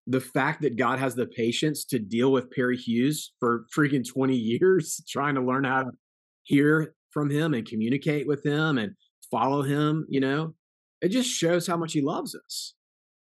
The 0.06 0.20
fact 0.20 0.62
that 0.62 0.76
God 0.76 0.98
has 0.98 1.14
the 1.14 1.26
patience 1.26 1.84
to 1.86 1.98
deal 1.98 2.32
with 2.32 2.50
Perry 2.50 2.78
Hughes 2.78 3.32
for 3.40 3.66
freaking 3.76 4.06
20 4.08 4.34
years, 4.34 5.02
trying 5.08 5.34
to 5.34 5.42
learn 5.42 5.64
how 5.64 5.82
to 5.82 5.90
hear 6.44 6.94
from 7.10 7.28
him 7.28 7.52
and 7.52 7.66
communicate 7.66 8.26
with 8.26 8.44
him 8.44 8.78
and 8.78 8.92
follow 9.30 9.62
him, 9.62 10.06
you 10.08 10.20
know, 10.20 10.54
it 11.02 11.08
just 11.08 11.28
shows 11.28 11.66
how 11.66 11.76
much 11.76 11.92
he 11.92 12.00
loves 12.00 12.34
us. 12.34 12.74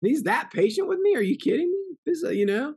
He's 0.02 0.24
that 0.24 0.52
patient 0.52 0.88
with 0.88 1.00
me. 1.00 1.16
Are 1.16 1.22
you 1.22 1.38
kidding 1.38 1.72
me? 1.72 1.98
This, 2.06 2.24
uh, 2.24 2.30
you 2.30 2.46
know, 2.46 2.76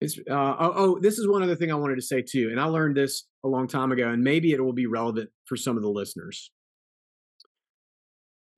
it's, 0.00 0.18
uh, 0.18 0.56
oh, 0.58 0.72
oh, 0.74 0.98
this 1.00 1.18
is 1.18 1.28
one 1.28 1.42
other 1.42 1.54
thing 1.54 1.70
I 1.70 1.76
wanted 1.76 1.96
to 1.96 2.02
say 2.02 2.22
too. 2.22 2.48
And 2.50 2.58
I 2.58 2.64
learned 2.64 2.96
this 2.96 3.26
a 3.44 3.48
long 3.48 3.68
time 3.68 3.92
ago, 3.92 4.08
and 4.08 4.22
maybe 4.22 4.52
it 4.52 4.64
will 4.64 4.72
be 4.72 4.86
relevant 4.86 5.30
for 5.44 5.56
some 5.56 5.76
of 5.76 5.82
the 5.82 5.90
listeners. 5.90 6.50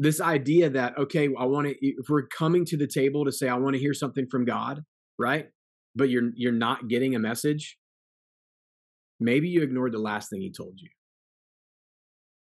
This 0.03 0.21
idea 0.21 0.69
that, 0.71 0.99
okay, 0.99 1.29
I 1.39 1.45
want 1.45 1.69
to, 1.69 1.77
if 1.81 2.09
we're 2.09 2.27
coming 2.27 2.65
to 2.65 2.77
the 2.77 2.89
table 2.89 3.25
to 3.25 3.31
say, 3.31 3.49
I 3.49 3.55
want 3.55 3.75
to 3.75 3.81
hear 3.81 3.95
something 3.95 4.27
from 4.29 4.45
God, 4.45 4.83
right? 5.17 5.47
But 5.95 6.11
you're, 6.11 6.31
you're 6.35 6.51
not 6.51 6.89
getting 6.89 7.15
a 7.15 7.21
message. 7.21 7.79
Maybe 9.21 9.49
you 9.49 9.63
ignored 9.63 9.93
the 9.93 10.01
last 10.01 10.29
thing 10.29 10.41
he 10.41 10.51
told 10.51 10.75
you. 10.79 10.89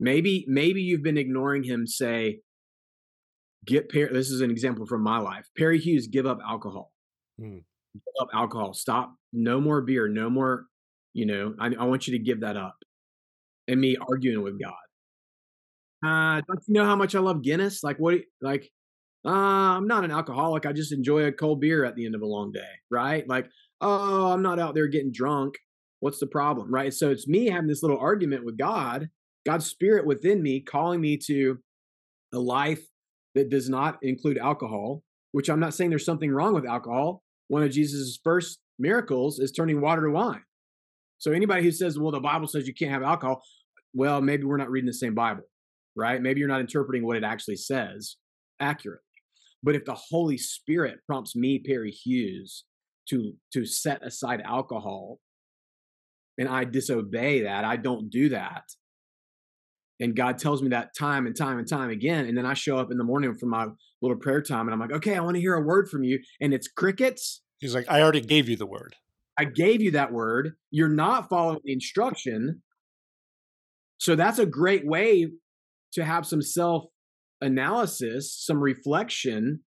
Maybe 0.02 0.44
maybe 0.50 0.82
you've 0.82 1.02
been 1.02 1.18
ignoring 1.18 1.64
him 1.64 1.88
say, 1.88 2.42
get 3.66 3.90
Perry. 3.90 4.12
This 4.12 4.30
is 4.30 4.42
an 4.42 4.52
example 4.52 4.86
from 4.86 5.02
my 5.02 5.20
life. 5.20 5.48
Perry 5.58 5.80
Hughes, 5.80 6.08
give 6.08 6.26
up 6.26 6.40
alcohol. 6.46 6.92
Mm. 7.40 7.64
Give 7.94 8.16
up 8.22 8.28
alcohol. 8.34 8.74
Stop. 8.74 9.16
No 9.32 9.62
more 9.62 9.82
beer. 9.82 10.10
No 10.10 10.30
more. 10.30 10.66
You 11.14 11.26
know, 11.26 11.56
I, 11.58 11.68
I 11.80 11.86
want 11.86 12.08
you 12.08 12.18
to 12.18 12.24
give 12.24 12.42
that 12.42 12.58
up. 12.58 12.76
And 13.70 13.80
me 13.80 13.96
arguing 14.12 14.44
with 14.44 14.60
God. 14.62 14.85
Uh, 16.04 16.42
don't 16.48 16.64
you 16.68 16.74
know 16.74 16.86
how 16.86 16.96
much 16.96 17.16
I 17.16 17.20
love 17.20 17.42
Guinness? 17.42 17.84
Like 17.84 17.98
what? 17.98 18.20
Like, 18.42 18.70
uh, 19.26 19.30
I'm 19.30 19.88
not 19.88 20.04
an 20.04 20.12
alcoholic. 20.12 20.66
I 20.66 20.74
just 20.74 20.92
enjoy 20.92 21.26
a 21.26 21.32
cold 21.32 21.62
beer 21.62 21.84
at 21.84 21.96
the 21.96 22.06
end 22.06 22.16
of 22.16 22.22
a 22.22 22.28
long 22.28 22.52
day, 22.52 22.62
right? 22.92 23.28
Like, 23.28 23.48
oh, 23.82 24.32
I'm 24.32 24.42
not 24.42 24.60
out 24.60 24.76
there 24.76 24.88
getting 24.88 25.12
drunk. 25.12 25.56
What's 26.00 26.20
the 26.20 26.28
problem, 26.28 26.72
right? 26.72 26.94
So 26.94 27.10
it's 27.10 27.28
me 27.28 27.48
having 27.50 27.68
this 27.68 27.82
little 27.82 27.98
argument 27.98 28.46
with 28.46 28.58
God 28.58 29.10
God's 29.46 29.68
spirit 29.68 30.06
within 30.06 30.42
me 30.42 30.60
calling 30.60 31.00
me 31.00 31.18
to 31.18 31.60
a 32.34 32.40
life 32.40 32.82
that 33.36 33.50
does 33.50 33.70
not 33.70 34.00
include 34.02 34.38
alcohol, 34.38 35.04
which 35.32 35.50
I'm 35.50 35.60
not 35.60 35.74
saying 35.74 35.92
there's 35.92 36.06
something 36.06 36.32
wrong 36.32 36.54
with 36.54 36.66
alcohol. 36.66 37.22
One 37.48 37.64
of 37.64 37.70
Jesus' 37.70 38.20
first 38.24 38.60
miracles 38.80 39.40
is 39.40 39.52
turning 39.52 39.82
water 39.82 40.04
to 40.04 40.10
wine. 40.10 40.42
So 41.20 41.32
anybody 41.32 41.64
who 41.64 41.72
says, 41.72 41.98
well, 41.98 42.12
the 42.12 42.20
Bible 42.20 42.48
says 42.48 42.68
you 42.68 42.74
can't 42.74 42.92
have 42.92 43.04
alcohol, 43.04 43.42
well, 43.94 44.20
maybe 44.20 44.44
we're 44.44 44.58
not 44.58 44.72
reading 44.72 44.88
the 44.88 44.94
same 44.94 45.14
Bible, 45.14 45.44
right? 45.96 46.22
Maybe 46.22 46.40
you're 46.40 46.50
not 46.50 46.62
interpreting 46.62 47.06
what 47.06 47.18
it 47.18 47.24
actually 47.24 47.58
says 47.58 48.18
accurately. 48.60 49.02
But 49.64 49.76
if 49.76 49.86
the 49.86 49.96
Holy 49.96 50.38
Spirit 50.38 51.00
prompts 51.08 51.36
me, 51.36 51.60
Perry 51.60 51.92
Hughes, 51.92 52.66
to 53.10 53.34
to 53.54 53.66
set 53.66 54.04
aside 54.04 54.42
alcohol 54.44 55.20
and 56.38 56.50
I 56.50 56.66
disobey 56.66 57.44
that, 57.44 57.64
I 57.64 57.78
don't 57.78 58.10
do 58.10 58.30
that, 58.30 58.64
and 60.00 60.16
God 60.16 60.38
tells 60.38 60.62
me 60.62 60.70
that 60.70 60.90
time 60.98 61.26
and 61.26 61.36
time 61.36 61.58
and 61.58 61.68
time 61.68 61.90
again. 61.90 62.26
And 62.26 62.38
then 62.38 62.46
I 62.46 62.54
show 62.54 62.78
up 62.78 62.92
in 62.92 62.98
the 62.98 63.04
morning 63.04 63.34
for 63.36 63.46
my 63.46 63.68
little 64.02 64.18
prayer 64.18 64.42
time 64.42 64.68
and 64.68 64.74
I'm 64.74 64.80
like, 64.80 64.92
okay, 64.92 65.16
I 65.16 65.22
want 65.22 65.36
to 65.36 65.42
hear 65.42 65.56
a 65.56 65.62
word 65.62 65.90
from 65.90 66.04
you. 66.04 66.20
And 66.42 66.54
it's 66.54 66.68
crickets. 66.68 67.42
He's 67.60 67.74
like, 67.74 67.86
I 67.90 68.02
already 68.02 68.22
gave 68.22 68.50
you 68.50 68.58
the 68.58 68.66
word. 68.66 68.96
I 69.38 69.46
gave 69.46 69.82
you 69.82 69.92
that 69.92 70.12
word. 70.12 70.54
You're 70.72 70.90
not 70.90 71.30
following 71.30 71.60
the 71.64 71.74
instruction. 71.74 72.62
So 73.98 74.16
that's 74.16 74.40
a 74.40 74.46
great 74.46 74.86
way 74.86 75.28
to 75.96 76.06
have 76.06 76.26
some 76.26 76.42
self 76.42 76.86
analysis, 77.42 78.34
some 78.34 78.60
reflection. 78.62 79.62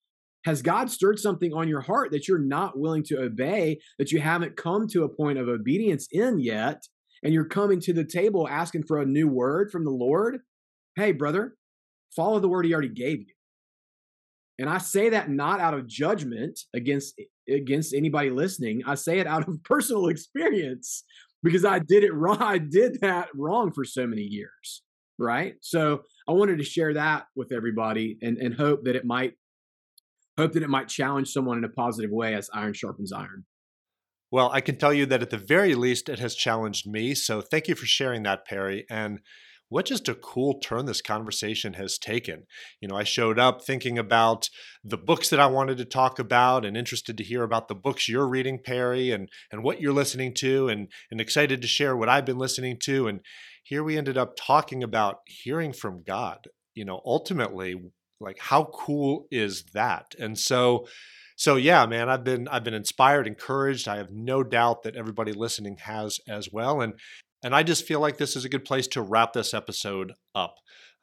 Has 0.44 0.62
God 0.62 0.90
stirred 0.90 1.18
something 1.18 1.52
on 1.52 1.66
your 1.66 1.80
heart 1.80 2.12
that 2.12 2.28
you're 2.28 2.38
not 2.38 2.78
willing 2.78 3.02
to 3.06 3.18
obey, 3.18 3.80
that 3.98 4.12
you 4.12 4.20
haven't 4.20 4.56
come 4.56 4.86
to 4.88 5.02
a 5.02 5.08
point 5.08 5.38
of 5.38 5.48
obedience 5.48 6.06
in 6.12 6.38
yet? 6.38 6.82
and 7.22 7.32
you're 7.32 7.44
coming 7.44 7.80
to 7.80 7.92
the 7.92 8.04
table 8.04 8.48
asking 8.48 8.84
for 8.84 9.00
a 9.00 9.06
new 9.06 9.28
word 9.28 9.70
from 9.70 9.84
the 9.84 9.90
Lord, 9.90 10.38
hey, 10.96 11.12
brother, 11.12 11.56
follow 12.14 12.38
the 12.38 12.48
word 12.48 12.66
he 12.66 12.72
already 12.72 12.88
gave 12.88 13.18
you. 13.18 13.34
And 14.58 14.70
I 14.70 14.78
say 14.78 15.10
that 15.10 15.28
not 15.28 15.60
out 15.60 15.74
of 15.74 15.86
judgment 15.86 16.58
against 16.74 17.20
against 17.48 17.94
anybody 17.94 18.30
listening. 18.30 18.82
I 18.86 18.94
say 18.94 19.18
it 19.18 19.26
out 19.26 19.48
of 19.48 19.62
personal 19.64 20.06
experience 20.06 21.04
because 21.42 21.64
I 21.64 21.78
did 21.78 22.04
it 22.04 22.14
wrong. 22.14 22.38
I 22.40 22.58
did 22.58 23.00
that 23.02 23.28
wrong 23.34 23.72
for 23.72 23.84
so 23.84 24.06
many 24.06 24.22
years. 24.22 24.82
Right. 25.18 25.54
So 25.60 26.02
I 26.28 26.32
wanted 26.32 26.58
to 26.58 26.64
share 26.64 26.94
that 26.94 27.26
with 27.34 27.52
everybody 27.52 28.18
and, 28.22 28.36
and 28.38 28.54
hope 28.54 28.84
that 28.84 28.96
it 28.96 29.04
might 29.04 29.34
hope 30.36 30.52
that 30.52 30.62
it 30.62 30.68
might 30.68 30.88
challenge 30.88 31.28
someone 31.28 31.56
in 31.58 31.64
a 31.64 31.68
positive 31.68 32.10
way 32.10 32.34
as 32.34 32.50
iron 32.52 32.74
sharpens 32.74 33.12
iron. 33.12 33.44
Well, 34.30 34.50
I 34.52 34.60
can 34.60 34.76
tell 34.76 34.92
you 34.92 35.06
that 35.06 35.22
at 35.22 35.30
the 35.30 35.38
very 35.38 35.74
least, 35.74 36.08
it 36.08 36.18
has 36.18 36.34
challenged 36.34 36.86
me. 36.86 37.14
So 37.14 37.40
thank 37.40 37.68
you 37.68 37.74
for 37.74 37.86
sharing 37.86 38.24
that, 38.24 38.44
Perry. 38.44 38.84
And 38.90 39.20
what 39.68 39.86
just 39.86 40.08
a 40.08 40.14
cool 40.14 40.60
turn 40.60 40.86
this 40.86 41.00
conversation 41.00 41.74
has 41.74 41.98
taken. 41.98 42.44
You 42.80 42.88
know, 42.88 42.96
I 42.96 43.04
showed 43.04 43.38
up 43.38 43.64
thinking 43.64 43.98
about 43.98 44.48
the 44.84 44.96
books 44.96 45.28
that 45.30 45.40
I 45.40 45.46
wanted 45.46 45.78
to 45.78 45.84
talk 45.84 46.18
about 46.18 46.64
and 46.64 46.76
interested 46.76 47.16
to 47.18 47.24
hear 47.24 47.42
about 47.42 47.68
the 47.68 47.74
books 47.74 48.08
you're 48.08 48.28
reading, 48.28 48.60
Perry, 48.62 49.10
and 49.10 49.28
and 49.50 49.64
what 49.64 49.80
you're 49.80 49.92
listening 49.92 50.34
to 50.34 50.68
and 50.68 50.88
and 51.10 51.20
excited 51.20 51.62
to 51.62 51.68
share 51.68 51.96
what 51.96 52.08
I've 52.08 52.26
been 52.26 52.38
listening 52.38 52.78
to 52.84 53.08
and 53.08 53.20
here 53.66 53.82
we 53.82 53.98
ended 53.98 54.16
up 54.16 54.36
talking 54.36 54.84
about 54.84 55.18
hearing 55.26 55.72
from 55.72 56.04
God. 56.04 56.46
You 56.76 56.84
know, 56.84 57.00
ultimately 57.04 57.74
like 58.20 58.38
how 58.38 58.70
cool 58.72 59.26
is 59.30 59.64
that? 59.74 60.14
And 60.20 60.38
so 60.38 60.86
so 61.36 61.56
yeah, 61.56 61.84
man, 61.86 62.08
I've 62.08 62.22
been 62.22 62.46
I've 62.48 62.62
been 62.62 62.74
inspired, 62.74 63.26
encouraged. 63.26 63.88
I 63.88 63.96
have 63.96 64.10
no 64.10 64.44
doubt 64.44 64.84
that 64.84 64.94
everybody 64.94 65.32
listening 65.32 65.78
has 65.78 66.20
as 66.28 66.48
well. 66.52 66.80
And 66.80 66.94
and 67.42 67.54
I 67.56 67.64
just 67.64 67.84
feel 67.86 68.00
like 68.00 68.18
this 68.18 68.36
is 68.36 68.44
a 68.44 68.48
good 68.48 68.64
place 68.64 68.86
to 68.88 69.02
wrap 69.02 69.32
this 69.32 69.52
episode 69.52 70.12
up. 70.34 70.54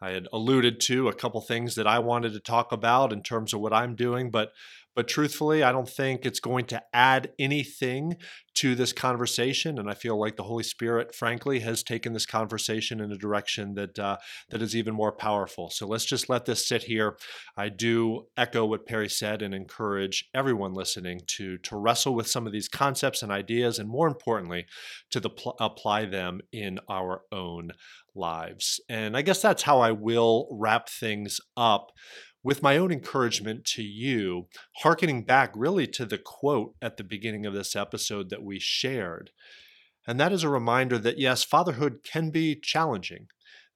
I 0.01 0.11
had 0.11 0.27
alluded 0.33 0.79
to 0.81 1.09
a 1.09 1.13
couple 1.13 1.41
things 1.41 1.75
that 1.75 1.87
I 1.87 1.99
wanted 1.99 2.33
to 2.33 2.39
talk 2.39 2.71
about 2.71 3.13
in 3.13 3.23
terms 3.23 3.53
of 3.53 3.59
what 3.59 3.73
I'm 3.73 3.95
doing, 3.95 4.31
but 4.31 4.51
but 4.95 5.07
truthfully, 5.07 5.63
I 5.63 5.71
don't 5.71 5.89
think 5.89 6.25
it's 6.25 6.39
going 6.39 6.65
to 6.65 6.81
add 6.93 7.31
anything 7.39 8.17
to 8.55 8.75
this 8.75 8.93
conversation. 8.93 9.79
And 9.79 9.89
I 9.89 9.93
feel 9.95 10.19
like 10.19 10.35
the 10.35 10.43
Holy 10.43 10.63
Spirit, 10.63 11.15
frankly, 11.15 11.59
has 11.61 11.81
taken 11.81 12.13
this 12.13 12.25
conversation 12.25 12.99
in 12.99 13.11
a 13.11 13.17
direction 13.17 13.73
that 13.73 13.97
uh, 13.97 14.17
that 14.49 14.61
is 14.61 14.75
even 14.75 14.93
more 14.93 15.11
powerful. 15.11 15.69
So 15.69 15.87
let's 15.87 16.05
just 16.05 16.29
let 16.29 16.45
this 16.45 16.67
sit 16.67 16.83
here. 16.83 17.17
I 17.57 17.69
do 17.69 18.27
echo 18.37 18.65
what 18.65 18.85
Perry 18.85 19.09
said 19.09 19.41
and 19.41 19.53
encourage 19.53 20.29
everyone 20.33 20.73
listening 20.73 21.21
to 21.37 21.57
to 21.59 21.75
wrestle 21.75 22.13
with 22.13 22.27
some 22.27 22.45
of 22.45 22.53
these 22.53 22.67
concepts 22.67 23.23
and 23.23 23.31
ideas, 23.31 23.79
and 23.79 23.89
more 23.89 24.07
importantly, 24.07 24.65
to 25.09 25.19
the 25.19 25.29
pl- 25.29 25.55
apply 25.59 26.05
them 26.05 26.41
in 26.51 26.79
our 26.87 27.21
own 27.31 27.71
lives. 28.15 28.79
And 28.89 29.17
I 29.17 29.23
guess 29.23 29.41
that's 29.41 29.63
how 29.63 29.79
I 29.79 29.91
will 29.91 30.47
wrap 30.51 30.87
things 30.89 31.39
up 31.57 31.91
with 32.43 32.61
my 32.61 32.77
own 32.77 32.91
encouragement 32.91 33.65
to 33.65 33.81
you, 33.81 34.47
hearkening 34.77 35.23
back 35.23 35.51
really 35.55 35.87
to 35.87 36.05
the 36.05 36.17
quote 36.17 36.75
at 36.81 36.97
the 36.97 37.03
beginning 37.03 37.45
of 37.45 37.53
this 37.53 37.75
episode 37.75 38.29
that 38.29 38.43
we 38.43 38.59
shared. 38.59 39.31
And 40.05 40.19
that 40.19 40.33
is 40.33 40.43
a 40.43 40.49
reminder 40.49 40.97
that 40.97 41.17
yes, 41.17 41.43
fatherhood 41.43 41.99
can 42.03 42.29
be 42.29 42.55
challenging. 42.55 43.27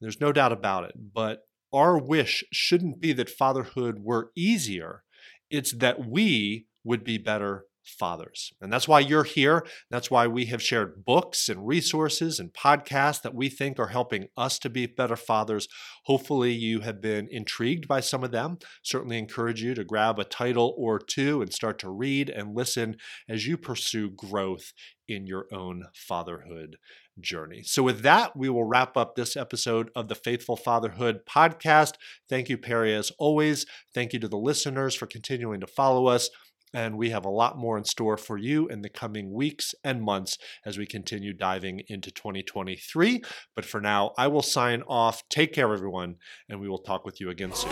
There's 0.01 0.19
no 0.19 0.33
doubt 0.33 0.51
about 0.51 0.83
it. 0.83 0.93
But 1.13 1.43
our 1.73 1.97
wish 1.97 2.43
shouldn't 2.51 2.99
be 2.99 3.13
that 3.13 3.29
fatherhood 3.29 3.99
were 3.99 4.31
easier, 4.35 5.03
it's 5.49 5.71
that 5.73 6.05
we 6.05 6.67
would 6.83 7.03
be 7.03 7.17
better 7.17 7.66
fathers. 7.87 8.51
And 8.61 8.71
that's 8.71 8.87
why 8.87 8.99
you're 8.99 9.23
here. 9.23 9.65
That's 9.89 10.11
why 10.11 10.27
we 10.27 10.45
have 10.45 10.61
shared 10.61 11.05
books 11.05 11.49
and 11.49 11.65
resources 11.65 12.39
and 12.39 12.53
podcasts 12.53 13.21
that 13.21 13.35
we 13.35 13.49
think 13.49 13.79
are 13.79 13.87
helping 13.87 14.27
us 14.35 14.59
to 14.59 14.69
be 14.69 14.85
better 14.85 15.15
fathers. 15.15 15.67
Hopefully, 16.05 16.51
you 16.51 16.81
have 16.81 17.01
been 17.01 17.27
intrigued 17.31 17.87
by 17.87 17.99
some 17.99 18.23
of 18.23 18.31
them. 18.31 18.57
Certainly 18.83 19.17
encourage 19.17 19.61
you 19.61 19.73
to 19.73 19.83
grab 19.83 20.19
a 20.19 20.23
title 20.23 20.75
or 20.77 20.99
two 20.99 21.41
and 21.41 21.53
start 21.53 21.79
to 21.79 21.89
read 21.89 22.29
and 22.29 22.55
listen 22.55 22.97
as 23.29 23.47
you 23.47 23.57
pursue 23.57 24.09
growth 24.09 24.73
in 25.07 25.25
your 25.25 25.47
own 25.51 25.85
fatherhood 25.93 26.77
journey. 27.19 27.63
So, 27.63 27.83
with 27.83 28.01
that, 28.01 28.35
we 28.35 28.49
will 28.49 28.63
wrap 28.63 28.95
up 28.97 29.15
this 29.15 29.35
episode 29.35 29.89
of 29.95 30.07
the 30.07 30.15
Faithful 30.15 30.55
Fatherhood 30.55 31.21
podcast. 31.25 31.93
Thank 32.29 32.49
you, 32.49 32.57
Perry, 32.57 32.93
as 32.93 33.11
always. 33.17 33.65
Thank 33.93 34.13
you 34.13 34.19
to 34.19 34.27
the 34.27 34.37
listeners 34.37 34.95
for 34.95 35.07
continuing 35.07 35.59
to 35.61 35.67
follow 35.67 36.07
us. 36.07 36.29
And 36.73 36.97
we 36.97 37.09
have 37.11 37.25
a 37.25 37.29
lot 37.29 37.57
more 37.57 37.77
in 37.77 37.85
store 37.85 38.17
for 38.17 38.37
you 38.37 38.67
in 38.67 38.81
the 38.81 38.89
coming 38.89 39.33
weeks 39.33 39.73
and 39.83 40.01
months 40.01 40.37
as 40.65 40.77
we 40.77 40.85
continue 40.85 41.33
diving 41.33 41.81
into 41.87 42.11
2023. 42.11 43.23
But 43.55 43.65
for 43.65 43.79
now, 43.79 44.11
I 44.17 44.27
will 44.27 44.41
sign 44.41 44.83
off. 44.87 45.27
Take 45.29 45.53
care, 45.53 45.73
everyone, 45.73 46.15
and 46.49 46.59
we 46.59 46.67
will 46.67 46.79
talk 46.79 47.05
with 47.05 47.21
you 47.21 47.29
again 47.29 47.53
soon. 47.53 47.71